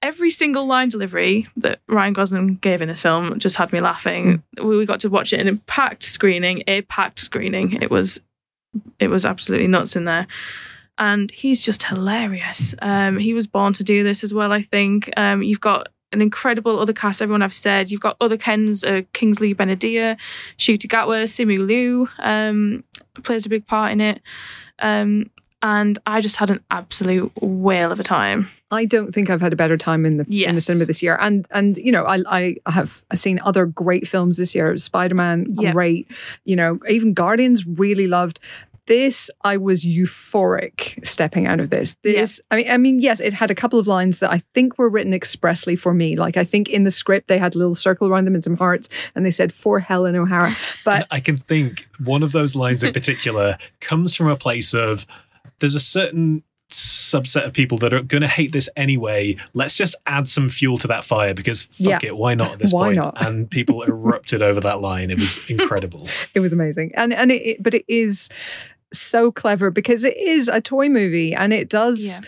[0.01, 4.43] every single line delivery that Ryan Gosling gave in this film just had me laughing.
[4.61, 7.81] We got to watch it in a packed screening, a packed screening.
[7.81, 8.19] It was
[8.99, 10.27] it was absolutely nuts in there.
[10.99, 12.75] And he's just hilarious.
[12.81, 15.09] Um, he was born to do this as well, I think.
[15.17, 17.89] Um, you've got an incredible other cast, everyone I've said.
[17.89, 20.17] You've got other Kens, uh, Kingsley Ben-Adir,
[20.57, 22.83] Ncuti Gatwa, Simu Liu um,
[23.23, 24.21] plays a big part in it.
[24.79, 25.29] Um,
[25.61, 28.49] and I just had an absolute whale of a time.
[28.71, 31.17] I don't think I've had a better time in the in the cinema this year.
[31.19, 34.77] And and you know, I I have seen other great films this year.
[34.77, 36.07] Spider Man, great.
[36.45, 38.39] You know, even Guardians, really loved.
[38.89, 41.95] This I was euphoric stepping out of this.
[42.03, 42.21] Yeah.
[42.21, 44.77] This I mean I mean yes, it had a couple of lines that I think
[44.77, 46.15] were written expressly for me.
[46.17, 48.57] Like I think in the script they had a little circle around them and some
[48.57, 50.55] hearts, and they said for Helen O'Hara.
[50.85, 55.05] But I can think one of those lines in particular comes from a place of
[55.59, 59.35] there's a certain subset of people that are going to hate this anyway.
[59.55, 62.09] Let's just add some fuel to that fire because fuck Yeah.
[62.09, 62.97] it, why not at this Why point?
[62.97, 63.25] not?
[63.25, 65.09] And people erupted over that line.
[65.09, 66.07] It was incredible.
[66.35, 68.29] it was amazing and and it but it is
[68.91, 72.19] so clever because it is a toy movie and it does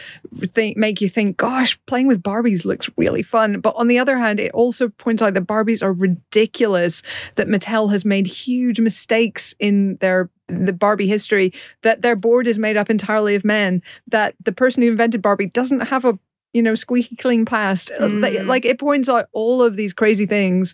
[0.45, 3.59] think, make you think gosh playing with barbies looks really fun.
[3.61, 7.01] But on the other hand it also points out that barbies are ridiculous
[7.35, 12.59] that mattel has made huge mistakes in their the barbie history that their board is
[12.59, 16.19] made up entirely of men that the person who invented barbie doesn't have a
[16.53, 17.91] you know squeaky clean past.
[17.99, 18.45] Like, Mm.
[18.47, 20.73] like it points out all of these crazy things.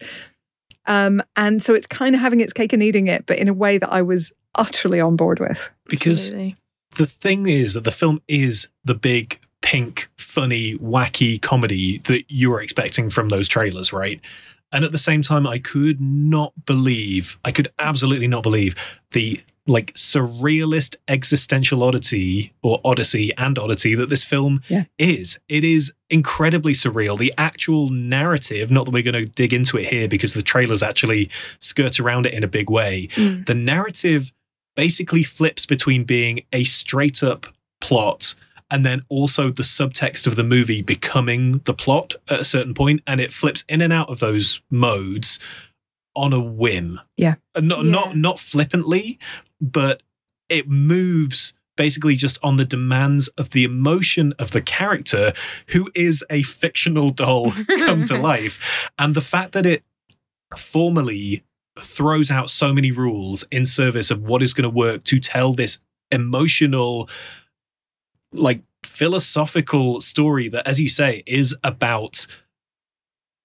[0.85, 3.53] Um, and so it's kind of having its cake and eating it, but in a
[3.53, 5.69] way that I was utterly on board with.
[5.87, 6.55] Because Absolutely.
[6.97, 12.49] the thing is that the film is the big pink funny wacky comedy that you
[12.51, 14.21] were expecting from those trailers right
[14.71, 18.75] and at the same time i could not believe i could absolutely not believe
[19.13, 24.83] the like surrealist existential oddity or odyssey and oddity that this film Yeah.
[24.99, 29.77] is it is incredibly surreal the actual narrative not that we're going to dig into
[29.77, 31.29] it here because the trailers actually
[31.59, 33.45] skirt around it in a big way Mm.
[33.47, 34.31] the narrative
[34.77, 37.47] basically flips between being a straight up
[37.81, 38.35] plot
[38.71, 43.01] and then also the subtext of the movie becoming the plot at a certain point
[43.07, 45.39] and it flips in and out of those modes
[46.15, 47.35] on a whim Yeah.
[47.55, 47.91] And not Yeah.
[47.91, 49.17] not not flippantly
[49.59, 50.03] but
[50.49, 55.31] it moves basically just on the demands of the emotion of the character
[55.67, 59.83] who is a fictional doll come to life and the fact that it
[60.55, 61.43] formally
[61.81, 65.53] throws out so many rules in service of what is going to work to tell
[65.53, 65.79] this
[66.11, 67.09] emotional
[68.31, 72.27] like philosophical story that as you say is about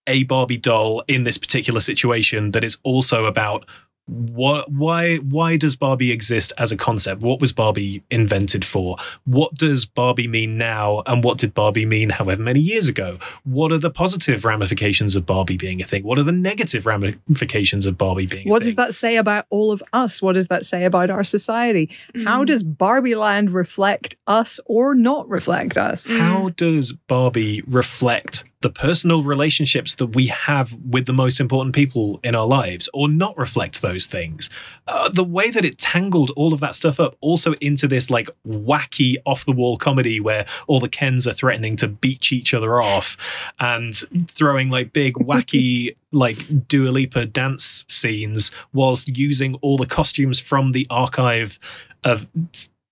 [0.06, 3.64] a barbie doll in this particular situation that is also about
[4.08, 9.54] what why why does barbie exist as a concept what was barbie invented for what
[9.54, 13.78] does barbie mean now and what did barbie mean however many years ago what are
[13.78, 18.26] the positive ramifications of barbie being a thing what are the negative ramifications of barbie
[18.26, 20.20] being What a does that say about all of us?
[20.20, 21.88] What does that say about our society?
[22.24, 22.46] How Mm.
[22.46, 26.12] does Barbie Land reflect us or not reflect us?
[26.12, 32.20] how does barbie reflect the personal relationships that we have with the most important people
[32.24, 34.48] in our lives or not reflect those things.
[34.86, 38.30] Uh, the way that it tangled all of that stuff up also into this like
[38.47, 42.80] wacky off the wall comedy where all the kens are threatening to beach each other
[42.80, 43.16] off
[43.60, 43.94] and
[44.28, 50.72] throwing like big wacky like Dua Lipa dance scenes whilst using all the costumes from
[50.72, 51.59] the archive
[52.05, 52.28] of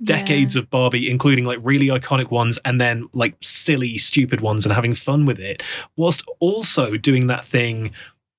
[0.02, 4.74] decades of Barbie, including like really iconic ones and then like silly, stupid ones and
[4.74, 5.62] having fun with it,
[5.96, 7.90] whilst also doing that thing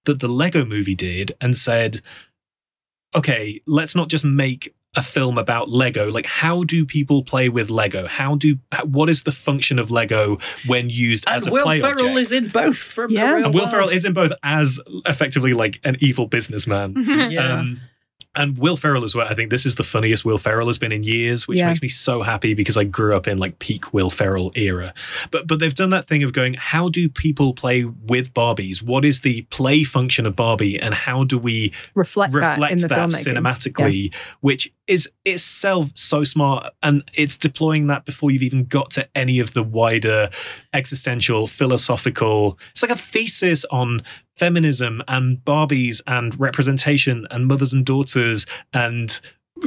[0.06, 2.02] that the Lego movie did and said,
[3.16, 6.12] okay, let's not just make a film about Lego.
[6.12, 8.08] Like, how do people play with Lego?
[8.08, 11.80] How do how, what is the function of Lego when used as a Will play
[11.80, 12.18] Ferrell object?
[12.20, 13.30] is in both from Yeah.
[13.30, 13.72] the real and Will world.
[13.72, 16.96] Ferrell is in both as effectively like an evil businessman.
[17.32, 17.60] Yeah.
[17.60, 17.80] Um,
[18.36, 19.28] and Will Ferrell as well.
[19.28, 21.68] I think this is the funniest Will Ferrell has been in years, which Yeah.
[21.68, 24.94] makes me so happy because I grew up in like peak Will Ferrell era.
[25.32, 28.82] But but they've done that thing of going, how do people play with Barbies?
[28.82, 32.92] What is the play function of Barbie, and how do we reflect, that reflect that,
[32.92, 33.36] filmmaking.
[33.38, 34.14] cinematically?
[34.40, 39.40] Which is itself so smart, and it's deploying that before you've even got to any
[39.40, 40.30] of the wider
[40.74, 42.58] existential, philosophical.
[42.72, 44.04] It's like a thesis on
[44.46, 49.22] feminism and Barbies and representation and mothers and daughters and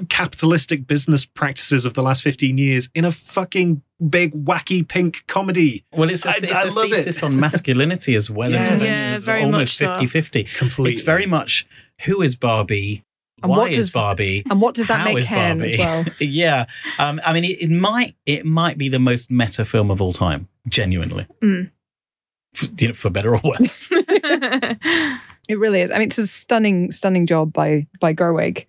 [0.09, 3.81] capitalistic business practices of the last 15 years in a fucking
[4.11, 6.97] big wacky pink comedy Well, it's a, I- it's I a love it.
[6.97, 8.51] thesis on masculinity as well.
[8.51, 8.75] Yes.
[8.83, 9.93] It's, Yeah, very almost much so.
[9.99, 10.45] 50 50.
[10.59, 11.67] completely It's very much
[12.05, 13.05] who is Barbie?
[13.43, 14.43] And why what is does- Barbie?
[14.51, 15.73] And what does that How make is Ken Barbie?
[15.75, 16.05] as well?
[16.21, 16.67] yeah,
[16.99, 20.13] um, I mean, it, it might it might be the most meta film of all
[20.13, 21.71] time, genuinely, Mm.
[22.55, 23.89] F- you know, for better or worse.
[25.49, 25.91] It really is.
[25.91, 28.65] I mean, it's a stunning, stunning job by by Gerwig.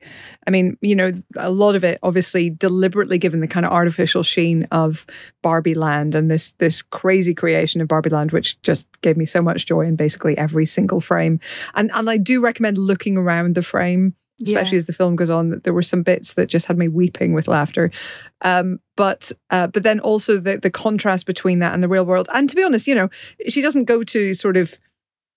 [0.46, 4.24] I mean, you know, a lot of it obviously deliberately given the kind of artificial
[4.24, 5.06] sheen of
[5.42, 9.42] Barbie Land and this this crazy creation of Barbie Land, which just gave me so
[9.42, 11.40] much joy in basically every single frame.
[11.76, 14.14] And and I do recommend looking around the frame,
[14.44, 14.80] especially Yeah.
[14.80, 15.50] as the film goes on.
[15.50, 17.92] that There were some bits that just had me weeping with laughter.
[18.42, 22.28] Um, but uh, but then also the the contrast between that and the real world.
[22.34, 23.10] And to be honest, you know,
[23.48, 24.80] she doesn't go to sort of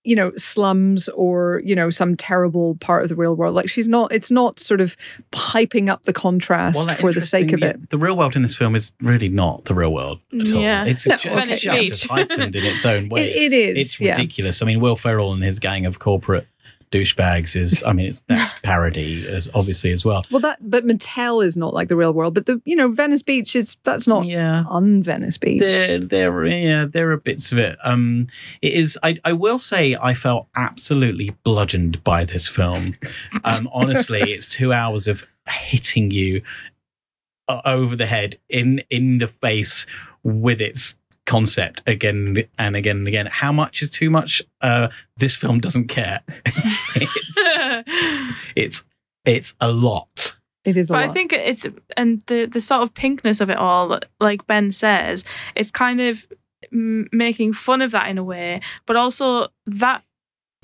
[0.04, 3.88] you know slums or you know some terrible part of the real world like she's
[3.88, 4.96] not it's not sort of
[5.32, 8.42] piping up the contrast that for the sake of interesting- it The real world in
[8.42, 10.62] this film is really not the real world at all.
[10.62, 10.84] Yeah.
[10.84, 11.88] It's No, just, okay.
[11.88, 13.22] just heightened in its own way.
[13.28, 14.62] it, it is it's yeah ridiculous.
[14.62, 16.46] I mean, Will Ferrell and his gang of corporate
[16.90, 20.24] douchebags is, I mean, it's that's parody as obviously as well.
[20.30, 23.22] well that but mattel is not like the real world but the you know venice
[23.22, 24.64] beach is that's not Yeah.
[24.68, 27.78] un venice beach There, there, yeah, there are bits of it.
[27.84, 28.26] Um,
[28.62, 28.98] it is.
[29.02, 32.94] I, I will say, I felt absolutely bludgeoned by this film.
[33.44, 36.42] Um, honestly, it's two hours of hitting you
[37.64, 39.86] over the head, in in the face
[40.22, 40.96] with its
[41.28, 43.26] concept again and again and again.
[43.26, 44.42] How much is too much?
[44.60, 46.20] Uh, this film doesn't care.
[46.96, 48.84] it's, it's
[49.24, 50.36] it's a lot.
[50.64, 51.00] it is a lot.
[51.00, 54.72] but I think it's and the the sort of pinkness of it all, like Ben
[54.72, 55.24] says,
[55.54, 56.26] it's kind of
[56.72, 60.02] m- making fun of that in a way, but also that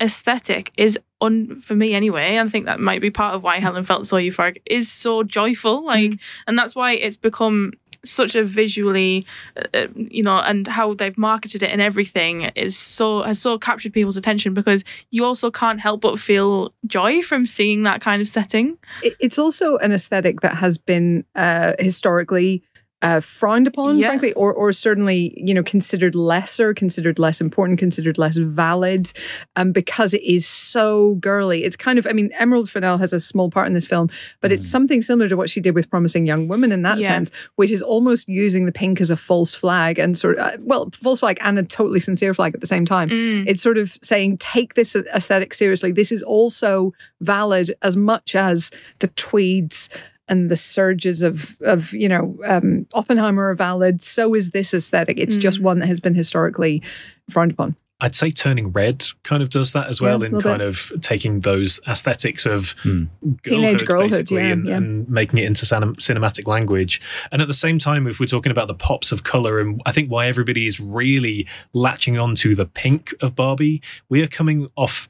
[0.05, 2.39] aesthetic is un for me anyway.
[2.39, 4.61] I think that might be part of why Helen felt so euphoric.
[4.65, 7.73] Is so joyful, like, and that's why it's become
[8.05, 9.25] such a visually,
[9.73, 13.93] uh, you know, and how they've marketed it and everything is so has so captured
[13.93, 18.27] people's attention because you also can't help but feel joy from seeing that kind of
[18.27, 18.77] setting.
[19.01, 22.63] It's also an aesthetic that has been uh, historically
[23.05, 24.07] uh, frowned upon, Yeah.
[24.07, 29.11] frankly, or or certainly you know considered lesser, considered less important, considered less valid,
[29.55, 31.63] um, because it is so girly.
[31.63, 34.09] It's kind of, I mean, Emerald Fennell has a small part in this film,
[34.41, 37.07] but it's something similar to what she did with Promising Young Woman in that Yeah.
[37.09, 40.57] sense, which is almost using the pink as a false flag and sort of, uh,
[40.61, 43.09] well, false flag and a totally sincere flag at the same time.
[43.09, 43.45] Mm.
[43.47, 45.91] It's sort of saying, take this aesthetic seriously.
[45.91, 49.89] This is also valid as much as the tweeds
[50.27, 54.01] and the surges of, of you know, um, Oppenheimer are valid.
[54.01, 55.19] So is this aesthetic.
[55.19, 55.63] It's just Mm.
[55.63, 56.81] one that has been historically
[57.29, 57.75] frowned upon.
[58.01, 60.91] I'd say Turning Red kind of does that as well Yeah, in little kind of
[61.01, 63.03] taking those aesthetics of Hmm.
[63.45, 64.75] Teenage girlhood, basically, yeah, and, yeah.
[64.77, 66.99] and making it into cinem- cinematic language.
[67.31, 69.93] And at the same time, if we're talking about the pops of color, and I
[69.93, 74.67] think why everybody is really latching on to the pink of Barbie, we are coming
[74.75, 75.07] off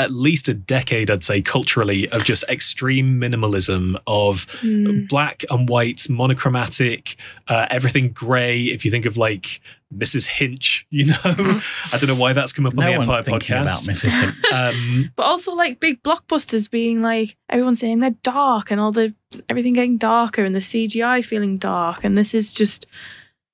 [0.00, 5.08] at least a decade, I'd say, culturally, of just extreme minimalism of Mm.
[5.08, 7.16] black and white, monochromatic,
[7.48, 8.62] uh, everything grey.
[8.64, 9.60] If you think of like
[9.94, 10.26] Mrs.
[10.26, 13.56] Hinch, you know, I don't know why that's come up on the one's Empire thinking
[13.56, 13.62] podcast.
[13.62, 14.20] about Mrs.
[14.20, 14.34] Hinch.
[14.52, 19.14] Um, But also like big blockbusters being like everyone saying they're dark and all the
[19.48, 22.86] everything getting darker and the CGI feeling dark and this is just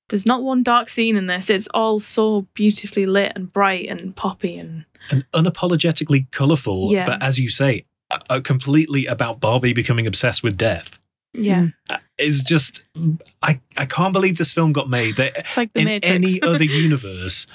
[0.09, 1.49] there's not one dark scene in this.
[1.49, 7.05] It's all so beautifully lit and bright and poppy and and unapologetically colourful, Yeah.
[7.05, 10.99] but as you say, uh, uh, completely about Barbie becoming obsessed with death.
[11.33, 11.67] yeah.
[11.89, 12.83] Uh, It's just,
[13.43, 15.17] I, I can't believe this film got made.
[15.17, 16.15] That It's like the in Matrix.
[16.15, 17.45] any other universe,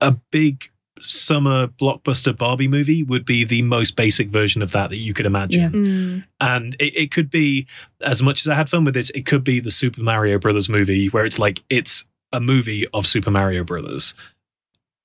[0.00, 0.70] a big
[1.00, 5.26] summer blockbuster Barbie movie would be the most basic version of that that you could
[5.26, 5.72] imagine.
[5.72, 6.24] Mm.
[6.40, 7.66] And it, it could be,
[8.00, 10.68] as much as I had fun with this, it could be the Super Mario Brothers
[10.68, 14.14] movie where it's like, it's a movie of Super Mario Brothers.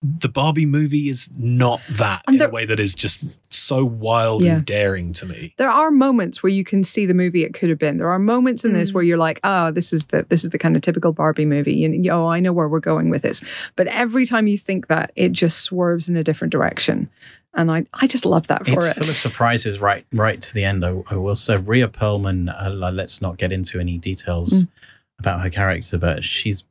[0.04, 3.86] The Barbie movie is not that And in there- a way that is just so
[3.86, 4.56] wild Yeah.
[4.56, 5.54] and daring to me.
[5.58, 7.98] There are moments where you can see the movie it could have been.
[8.00, 8.94] There are moments in this Mm.
[8.96, 11.86] where you're like, "Oh, this is the this is the kind of typical Barbie movie."
[11.86, 13.44] And oh, I know where we're going with this.
[13.76, 17.08] But every time you think that, it just swerves in a different direction,
[17.54, 18.96] and I I just love that for it's it.
[18.98, 20.84] full of surprises right right to the end.
[20.84, 22.50] I, I will say, Rhea Perlman.
[22.60, 24.68] Uh, let's not get into any details Mm.
[25.20, 26.64] about her character, but she's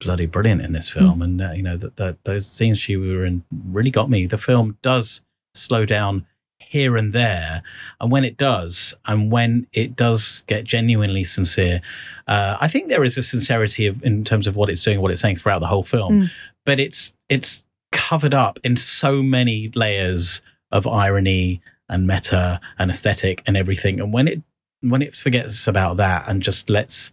[0.00, 1.22] bloody brilliant in this film.
[1.22, 4.26] And uh, you know that that those scenes she were in really got me.
[4.26, 5.22] The film does
[5.54, 6.26] slow down
[6.58, 7.62] here and there,
[8.00, 11.80] and when it does, and when it does get genuinely sincere,
[12.26, 15.12] uh, I think there is a sincerity of, in terms of what it's doing, what
[15.12, 16.22] it's saying throughout the whole film.
[16.22, 16.30] Mm.
[16.64, 20.42] But it's it's covered up in so many layers
[20.72, 24.00] of irony and meta and aesthetic and everything.
[24.00, 24.42] And when it
[24.80, 27.10] when it forgets about that and just lets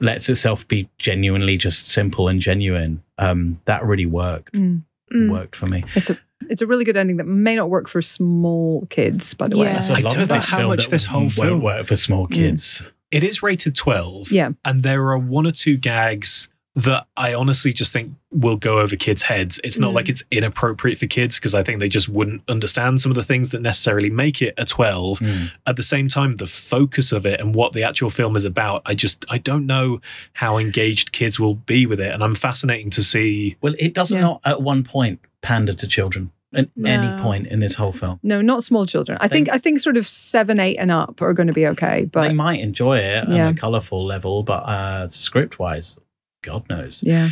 [0.00, 4.82] lets itself be genuinely just simple and genuine, um, that really worked Mm.
[5.12, 5.30] Mm.
[5.30, 5.84] worked for me.
[5.94, 6.18] It's a
[6.50, 9.66] it's a really good ending that may not work for small kids, by the way.
[9.66, 9.74] Yeah.
[9.74, 12.26] That's a I lot don't know how much this whole film won't work for small
[12.28, 12.32] Mm.
[12.34, 12.92] kids.
[13.10, 14.30] It is rated 12.
[14.32, 14.50] Yeah.
[14.64, 18.96] And there are one or two gags that I honestly just think will go over
[18.96, 19.60] kids' heads.
[19.62, 19.94] It's not Mm.
[19.94, 23.22] like it's inappropriate for kids because I think they just wouldn't understand some of the
[23.22, 25.20] things that necessarily make it a 12.
[25.20, 25.50] Mm.
[25.68, 28.82] At the same time, the focus of it and what the actual film is about,
[28.86, 30.00] I just I don't know
[30.32, 32.12] how engaged kids will be with it.
[32.12, 34.20] And I'm fascinating to see Well, it does Yeah.
[34.20, 38.18] not at one point pander to children at any point in this whole film.
[38.22, 39.18] No, not small children.
[39.20, 41.66] I They- think I think sort of seven, eight, and up are going to be
[41.68, 42.08] okay.
[42.10, 43.46] But they might enjoy it Yeah.
[43.48, 45.98] on a colourful level, but uh, script wise,
[46.44, 47.02] God knows.
[47.02, 47.30] Yeah.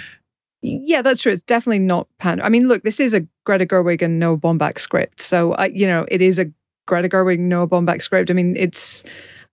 [0.63, 1.33] Yeah, that's true.
[1.33, 2.41] It's definitely not pan.
[2.41, 5.21] I mean, look, this is a Greta Gerwig and Noah Baumbach script.
[5.21, 6.53] So, I, you know, it is a
[6.87, 8.31] Greta Gerwig, Noah Baumbach script.
[8.31, 9.03] I mean, it's,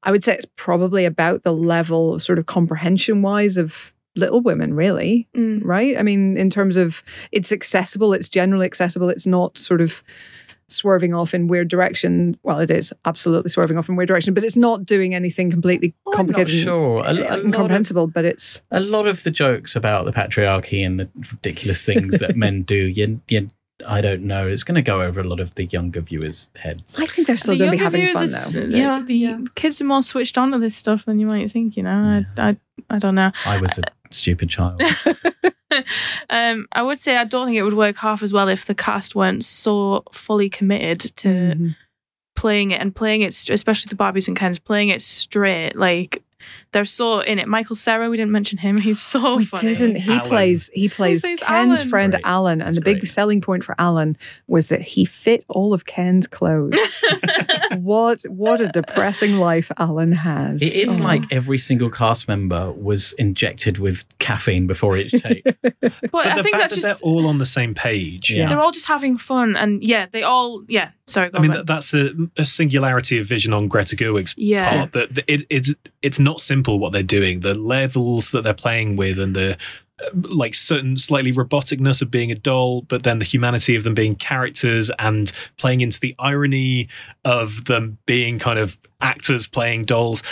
[0.03, 4.73] I would say it's probably about the level, sort of comprehension wise, of Little Women,
[4.76, 5.61] really, Mm.
[5.64, 5.98] right?
[5.98, 10.03] I mean, in terms of it's accessible, it's generally accessible, it's not sort of
[10.71, 12.35] swerving off in weird direction.
[12.43, 15.93] Well, it is absolutely swerving off in weird direction, but it's not doing anything completely
[16.07, 17.03] I'm not complicated sure.
[17.03, 20.11] A, a and lot of incomprehensible, but it's a lot of the jokes about the
[20.11, 23.47] patriarchy and the ridiculous things that men do, you, you,
[23.87, 24.45] I don't know.
[24.45, 26.97] It's going to go over a lot of the younger viewers' heads.
[26.99, 28.59] I think they're still The going to be having fun viewers though.
[28.61, 29.39] is- the- Yeah, the yeah.
[29.55, 31.77] kids are more switched on to this stuff than you might think.
[31.77, 32.57] You know, I, I,
[32.89, 33.31] I don't know.
[33.45, 34.81] I was a stupid child.
[36.30, 38.76] um, I would say I don't think it would work half as well if the
[38.76, 41.76] cast weren't so fully committed to Mhm.
[42.36, 45.76] playing it and playing it, st- especially the Barbies and Kens, playing it straight.
[45.76, 46.23] Like
[46.71, 47.47] they're so in it.
[47.47, 48.77] Michael Cera, we didn't mention him.
[48.77, 49.75] He's so we funny.
[49.75, 49.95] didn't.
[49.95, 50.27] He Alan.
[50.27, 50.69] plays.
[50.73, 51.89] He plays plays Ken's Alan.
[51.89, 52.25] friend Great.
[52.25, 53.07] Alan, and That's the big great.
[53.09, 54.17] selling point for Alan
[54.47, 56.75] was that he fit all of Ken's clothes.
[57.77, 60.61] what what a depressing life Alan has.
[60.61, 61.03] It is Oh.
[61.03, 65.43] like every single cast member was injected with caffeine before each take.
[65.61, 65.73] but,
[66.11, 68.31] But I the think fact that's that just they're all on the same page.
[68.31, 68.49] Yeah.
[68.49, 70.91] they're all just having fun, and yeah, they all yeah.
[71.07, 74.35] Sorry, go I mean, on, that, that's a, a singularity of vision on Greta Gerwig's
[74.37, 74.69] Yeah.
[74.77, 74.91] part.
[74.91, 77.40] That that it, it's it's not simple what they're doing.
[77.41, 79.53] The levels that they're playing with, and the
[80.02, 83.94] uh, like certain slightly roboticness of being a doll, but then the humanity of them
[83.94, 86.88] being characters and playing into the irony
[87.26, 90.23] of them being kind of actors playing dolls.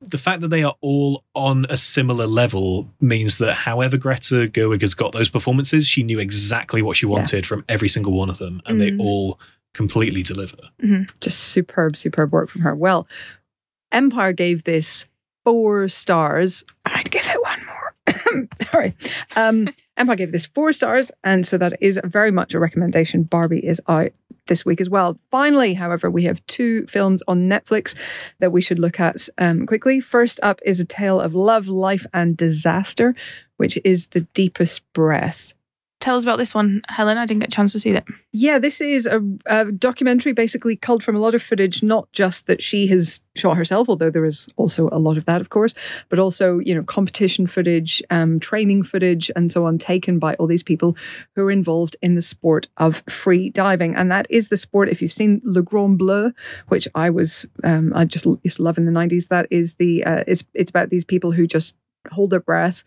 [0.00, 4.80] The fact that they are all on a similar level means that however Greta Gerwig
[4.80, 8.38] has got those performances, she knew exactly what she wanted from every single one of
[8.38, 9.00] them, and they Mm.
[9.00, 9.38] all
[9.74, 10.56] completely deliver.
[11.20, 12.74] just superb, superb work from her.
[12.74, 13.06] Well,
[13.92, 15.06] Empire gave this
[15.44, 16.64] four stars.
[16.84, 18.48] I'd give it one more.
[18.60, 18.94] Sorry.
[19.36, 23.24] Um, Empire gave this four stars, and so that is very much a recommendation.
[23.24, 24.12] Barbie is out
[24.46, 25.18] this week as well.
[25.30, 27.94] Finally, however, we have two films on Netflix
[28.40, 30.00] that we should look at um, quickly.
[30.00, 33.14] First up is A Tale of Love, Life, and Disaster,
[33.58, 35.52] which is The Deepest Breath.
[36.02, 37.16] Tell us about this one, Helen.
[37.16, 38.04] I didn't get a chance to see that.
[38.32, 42.48] Yeah, this is a, a documentary basically culled from a lot of footage, not just
[42.48, 45.74] that she has shot herself, although there is also a lot of that, of course,
[46.08, 50.48] but also, you know, competition footage, um, training footage, and so on, taken by all
[50.48, 50.96] these people
[51.36, 53.94] who are involved in the sport of free diving.
[53.94, 56.32] And that is the sport, if you've seen Le Grand Bleu,
[56.66, 60.02] which I was, um, I just used to love in the 90s, that is the,
[60.04, 61.76] uh, it's, it's about these people who just
[62.10, 62.82] hold their breath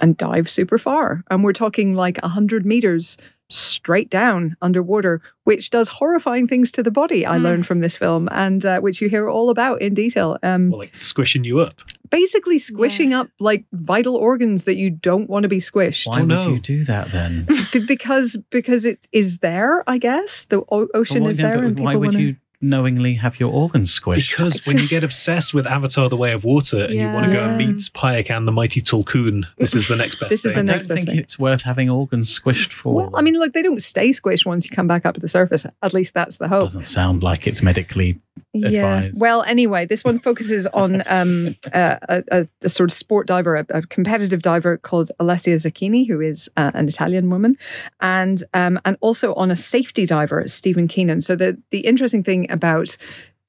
[0.00, 1.22] and dive super far.
[1.30, 3.16] And we're talking like 100 meters
[3.50, 7.42] straight down underwater, which does horrifying things to the body, I Mm.
[7.42, 10.36] learned from this film, and uh, which you hear all about in detail.
[10.42, 11.80] Um, Well, like squishing you up.
[12.10, 16.06] basically, squishing up like vital organs that you don't want to be squished.
[16.06, 16.50] Why would no.
[16.50, 17.46] you do that then?
[17.72, 20.44] B- because because it is there, I guess.
[20.44, 23.38] The o- ocean is no, there, but and why people would want you knowingly have
[23.40, 24.30] your organs squished?
[24.36, 27.32] Because when you get obsessed with Avatar: The Way of Water and you want to
[27.32, 30.52] go and meet Payak and the mighty Tulkun, this is the next best This is
[30.52, 30.66] thing.
[30.66, 31.18] the I next don't best think thing.
[31.24, 32.94] it's worth having organs squished for.
[32.94, 35.28] Well, I mean, look, they don't stay squished once you come back up to the
[35.28, 35.66] surface.
[35.82, 36.62] At least that's the hope.
[36.62, 38.20] doesn't sound like it's medically.
[38.54, 38.96] Yeah.
[38.96, 39.20] advised.
[39.20, 43.56] Well, anyway, this one focuses on um, a, a, a, a sort of sport diver,
[43.56, 47.56] a, a competitive diver called Alessia Zecchini, who is uh, an Italian woman,
[48.00, 51.20] and um, and also on a safety diver, Stephen Keenan.
[51.20, 52.96] So the the interesting thing about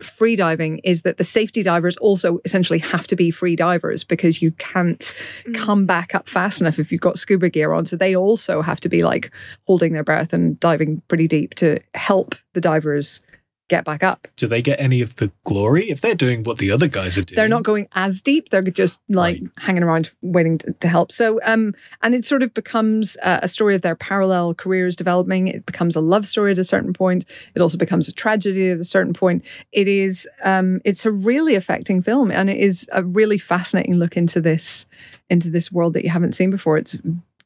[0.01, 4.41] free diving is that the safety divers also essentially have to be free divers because
[4.41, 5.13] you can't
[5.53, 7.85] come back up fast enough if you've got scuba gear on.
[7.85, 9.31] So they also have to be like
[9.67, 13.21] holding their breath and diving pretty deep to help the divers
[13.69, 14.27] get back up.
[14.35, 17.21] Do they get any of the glory if they're doing what the other guys are
[17.23, 17.35] doing?
[17.37, 18.49] They're not going as deep.
[18.49, 19.43] They're just like Right.
[19.59, 21.11] hanging around waiting to, to help.
[21.11, 25.47] So, um, and it sort of becomes uh, a story of their parallel careers developing.
[25.47, 27.25] It becomes a love story at a certain point.
[27.55, 29.45] It also becomes a tragedy at a certain point.
[29.71, 34.17] It is, um, it's a really affecting film, and it is a really fascinating look
[34.17, 34.87] into this,
[35.29, 36.77] into this world that you haven't seen before.
[36.77, 36.97] It's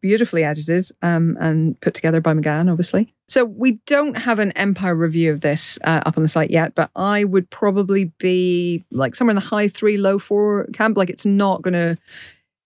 [0.03, 3.13] beautifully edited um, and put together by McGann, obviously.
[3.30, 6.75] So we don't have an Empire review of this uh, up on the site yet,
[6.75, 10.97] but I would probably be like somewhere in the high three, low four camp.
[10.97, 11.97] Like it's not going to,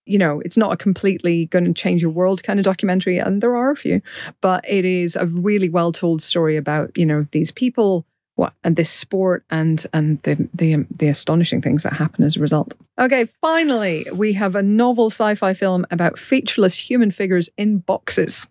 [0.04, 3.40] you know, it's not a completely going to change your world kind of documentary, and
[3.40, 4.02] there are a few,
[4.40, 8.04] but it is a really well told story about you know these people.
[8.38, 12.40] What and this sport and and the the the astonishing things that happen as a
[12.40, 12.72] result.
[12.96, 18.46] Okay, finally we have a novel sci-fi film about featureless human figures in boxes.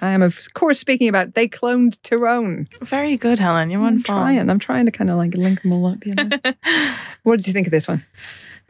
[0.00, 2.66] I am of course speaking about they cloned Tyrone.
[2.80, 3.68] Very good, Helen.
[3.68, 4.48] You're on I'm trying.
[4.48, 6.06] I'm trying to kind of like link them all up.
[6.06, 6.30] You know?
[7.22, 8.06] what did you think of this one?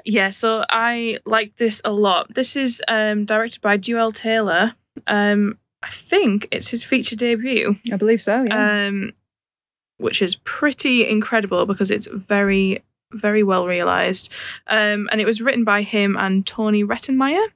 [0.05, 2.35] Yeah, so I like this a lot.
[2.35, 4.75] This is um, directed by Juel Taylor.
[5.07, 8.43] Um, I think it's his feature debut, I believe so.
[8.43, 8.89] Yeah.
[8.89, 9.13] um,
[10.01, 12.83] which is pretty incredible because it's very,
[13.13, 14.31] very well realized.
[14.67, 17.47] Um, and it was written by him and Tony Rettenmaier.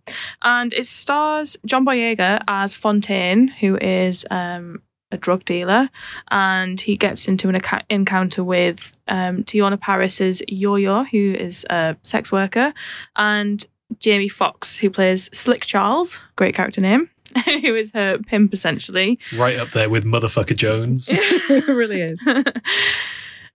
[0.43, 5.89] And it stars John Boyega as Fontaine, who is um, a drug dealer.
[6.31, 11.97] And he gets into an acca- encounter with um, Teyonah Parris's Yo-Yo, who is a
[12.03, 12.75] sex worker,
[13.17, 13.67] and
[13.99, 17.11] Jamie Foxx, who plays Slick Charles, great character name,
[17.45, 19.19] who is her pimp essentially.
[19.37, 21.09] right up there with motherfucker Jones.
[21.13, 22.27] it really is.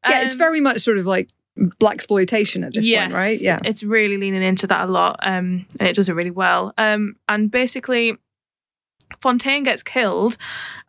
[0.08, 3.42] Yeah, it's Um, very much sort of like blaxploitation at this yes, point, right?
[3.42, 3.60] Yeah.
[3.66, 6.74] it's really leaning into that a lot, um, and it does it really well.
[6.78, 8.18] Um, and basically,
[9.22, 10.38] Fontaine gets killed,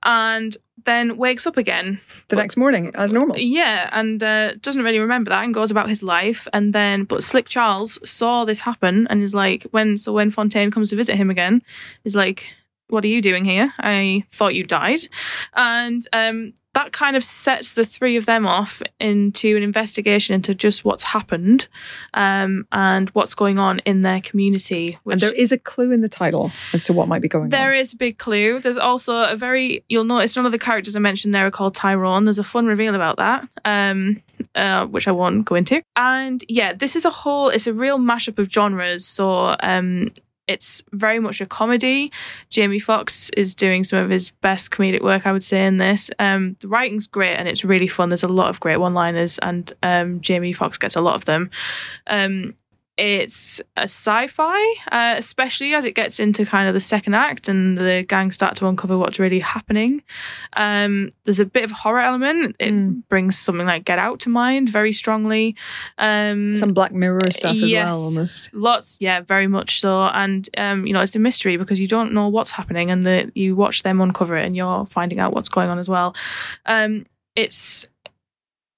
[0.04, 2.00] and then wakes up again.
[2.28, 3.36] The next morning, as normal.
[3.36, 6.46] Yeah, and uh, doesn't really remember that and goes about his life.
[6.52, 10.70] And then, but Slick Charles saw this happen and is like, when so when Fontaine
[10.70, 11.62] comes to visit him again,
[12.04, 12.44] is like,
[12.90, 13.72] "What are you doing here?
[13.78, 15.08] I thought you died,"
[15.54, 20.54] and um, that kind of sets the three of them off into an investigation into
[20.54, 21.66] just what's happened
[22.14, 24.96] um, and what's going on in their community.
[25.04, 27.60] And there is a clue in the title as to what might be going there
[27.60, 27.66] on.
[27.66, 28.60] There is a big clue.
[28.60, 31.74] There's also a very you'll notice none of the characters I mentioned there are called
[31.74, 32.24] Tyrone.
[32.24, 34.22] There's a fun reveal about that, um,
[34.54, 35.82] uh, which I won't go into.
[35.96, 37.48] And yeah, this is a whole.
[37.48, 39.04] It's a real mashup of genres.
[39.04, 40.12] So um,
[40.50, 42.10] it's very much a comedy.
[42.48, 46.10] Jamie Foxx is doing some of his best comedic work, I would say, in this.
[46.18, 48.08] Um, the writing's great and it's really fun.
[48.08, 51.50] There's a lot of great one-liners, and um, Jamie Foxx gets a lot of them.
[52.06, 52.54] Um,
[53.00, 54.60] it's a sci-fi,
[54.92, 58.56] uh, especially as it gets into kind of the second act and the gang start
[58.56, 60.02] to uncover what's really happening.
[60.52, 62.56] Um, there's a bit of horror element.
[62.58, 63.02] It Mm.
[63.08, 65.56] brings something like Get Out to mind very strongly.
[65.96, 67.86] Um, Some Black Mirror stuff as yes.
[67.86, 68.50] well, almost.
[68.52, 70.02] Lots, yeah, very much so.
[70.08, 73.32] And um, you know, it's a mystery because you don't know what's happening, and the
[73.34, 76.14] you watch them uncover it, and you're finding out what's going on as well.
[76.66, 77.86] Um, it's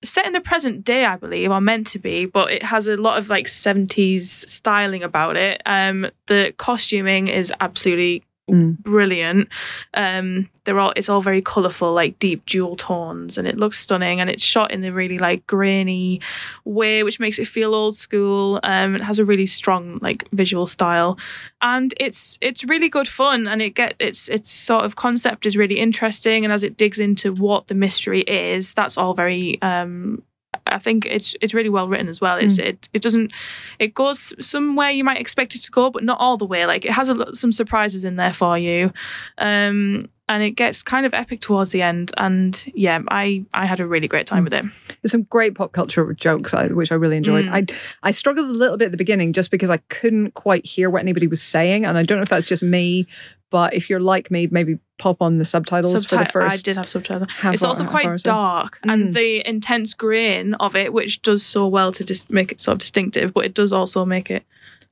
[0.04, 2.96] set in the present day, I believe, or meant to be, but it has a
[2.96, 5.62] lot of like 70s styling about it.
[5.64, 8.78] Um, the costuming is absolutely Mm.
[8.78, 9.48] brilliant.
[9.94, 14.20] Um, they're all it's all very colourful, like deep jewel tones, and it looks stunning.
[14.20, 16.20] And it's shot in a really like grainy
[16.64, 18.58] way, which makes it feel old school.
[18.64, 21.18] Um, it has a really strong like visual style,
[21.62, 23.46] and it's it's really good fun.
[23.46, 26.44] And it get its its sort of concept is really interesting.
[26.44, 30.22] And as it digs into what the mystery is, that's all very um
[30.66, 32.36] I think it's it's really well written as well.
[32.36, 33.32] It's it it doesn't
[33.78, 36.66] it goes somewhere you might expect it to go, but not all the way.
[36.66, 38.92] Like it has a, some surprises in there for you,
[39.38, 42.12] um, and it gets kind of epic towards the end.
[42.16, 44.64] And yeah, I I had a really great time with it.
[45.00, 47.46] There's some great pop culture jokes, which I really enjoyed.
[47.46, 47.70] Mm.
[48.02, 50.90] I I struggled a little bit at the beginning just because I couldn't quite hear
[50.90, 53.06] what anybody was saying, and I don't know if that's just me.
[53.52, 56.52] But if you're like me, maybe pop on the subtitles for the first.
[56.52, 57.28] I did have subtitles.
[57.44, 58.92] it's also half hour or quite dark, Mm.
[58.92, 62.72] and the intense grain of it, which does so well to just make it sort
[62.72, 64.44] of distinctive, but it does also make it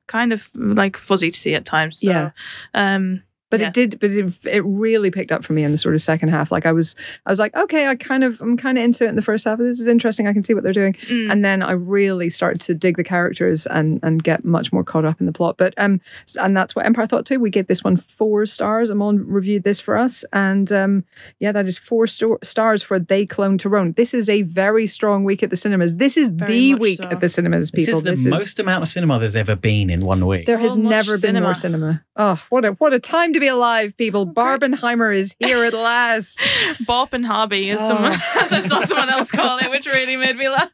[0.07, 1.99] kind of like fuzzy to see at times.
[1.99, 2.31] So, Yeah.
[2.73, 3.67] Um, But Yeah.
[3.67, 6.29] it did, but it, it really picked up for me in the sort of second
[6.29, 6.51] half.
[6.51, 6.95] Like I was,
[7.27, 9.45] I was like, okay, I kind of, I'm kind of into it in the first
[9.45, 9.59] half.
[9.59, 10.25] This is interesting.
[10.27, 10.93] I can see what they're doing.
[10.93, 11.31] mm.
[11.31, 15.05] and then I really started to dig the characters and and get much more caught
[15.05, 15.57] up in the plot.
[15.57, 16.01] But um,
[16.41, 17.39] and that's what Empire thought too.
[17.39, 18.89] We gave this one four stars.
[18.89, 21.03] Amon reviewed this for us, and um,
[21.39, 23.91] yeah, that is four sto- stars for They Clone Tyrone.
[23.93, 25.95] This is a very strong week at the cinemas.
[25.97, 27.09] This is Very the week so.
[27.09, 30.25] at the cinemas, This is the most amount of cinema there's ever been in one
[30.25, 30.45] week.
[30.45, 31.55] There So has much never been more cinema.
[31.55, 32.05] cinema.
[32.15, 34.25] Oh, what a what a time to be alive, people!
[34.25, 36.39] Barbenheimer is here at last.
[36.85, 38.39] Bop and Hobby, someone Oh.
[38.41, 40.71] as I saw someone else call it, which really made me laugh.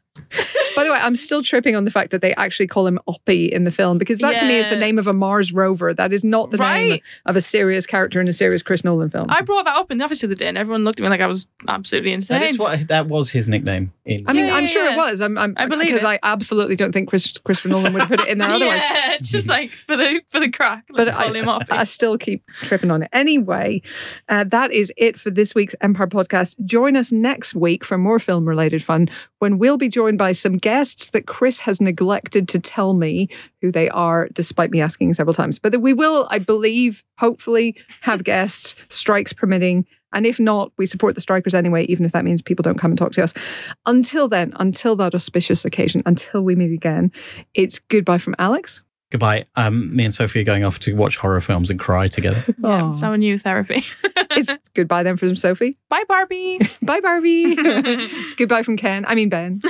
[0.76, 3.50] By the way, I'm still tripping on the fact that they actually call him Oppie
[3.50, 5.92] in the film because that to me is the name of a Mars rover.
[5.92, 9.26] That is not the name of a serious character in a serious Chris Nolan film.
[9.28, 11.08] I brought that up in the office the other day, and everyone looked at me
[11.08, 12.40] like I was absolutely insane.
[12.40, 13.92] That is what that was his nickname.
[14.04, 14.94] In I mean, Yeah, I'm yeah, sure yeah.
[14.94, 15.20] it was.
[15.20, 16.06] I'm, I'm I believe because it.
[16.06, 18.82] I absolutely don't think Chris, Christopher Nolan would have put it in there otherwise.
[18.82, 20.84] yeah, just like for the for the crack.
[20.88, 21.62] But Let's call I, him up.
[21.70, 23.08] I still keep tripping on it.
[23.12, 23.82] Anyway,
[24.28, 26.56] uh, that is it for this week's Empire podcast.
[26.64, 30.58] Join us next week for more film related fun when we'll be joined by some
[30.58, 33.28] guests that Chris has neglected to tell me
[33.62, 35.58] who they are, despite me asking several times.
[35.58, 39.86] But we will, I believe, hopefully have guests, strikes permitting.
[40.12, 42.90] And if not, we support the strikers anyway, even if that means people don't come
[42.90, 43.32] and talk to us.
[43.86, 47.12] Until then, until that auspicious occasion, until we meet again,
[47.54, 48.82] it's goodbye from Alex.
[49.10, 49.46] Goodbye.
[49.56, 52.44] Um, me and Sophie are going off to watch horror films and cry together.
[52.62, 52.90] yeah, Aw.
[52.90, 53.84] it's our new therapy.
[54.30, 55.74] It's goodbye then from Sophie.
[55.88, 56.58] Bye, Barbie.
[56.82, 57.44] Bye, Barbie.
[57.58, 59.04] it's goodbye from Ken.
[59.08, 59.60] I mean, Ben.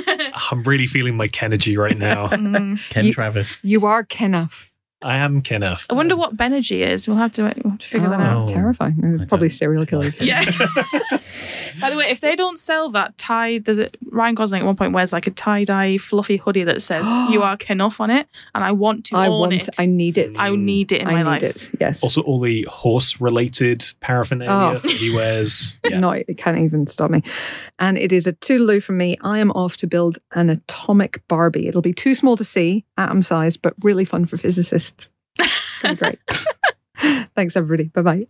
[0.51, 2.27] I'm really feeling my Kenergy right now.
[2.27, 2.77] Mm.
[2.89, 3.63] Ken You- Travis.
[3.63, 4.69] You are Kenneth.
[5.01, 5.85] I am Kenneth.
[5.89, 7.07] I wonder what Benergy is.
[7.07, 8.49] We'll have to, we'll have to figure that out.
[8.49, 8.53] Oh.
[8.53, 9.19] Terrifying.
[9.21, 10.19] I Probably don't- serial killers.
[10.19, 10.43] Yeah.
[11.79, 14.75] By the way, if they don't sell that tie, there's a Ryan Gosling at one
[14.75, 18.27] point wears like a tie dye fluffy hoodie that says "You are Kenough" on it,
[18.53, 19.53] and I want to I own want.
[19.53, 19.69] it.
[19.79, 20.35] I need it.
[20.37, 21.43] I need it in I my need life.
[21.43, 21.71] it.
[21.79, 22.03] Yes.
[22.03, 24.79] Also, all the horse related paraphernalia Oh.
[24.79, 25.77] that he wears.
[25.89, 26.01] Yeah.
[26.01, 27.23] No, it can't even stop me.
[27.79, 29.17] And it is a toodaloo from me.
[29.21, 31.67] I am off to build an atomic Barbie.
[31.67, 34.88] It'll be too small to see, atom sized, but really fun for physicists.
[35.39, 36.17] It's going to be
[36.97, 37.27] great.
[37.35, 37.89] Thanks, everybody.
[37.89, 38.29] Bye bye.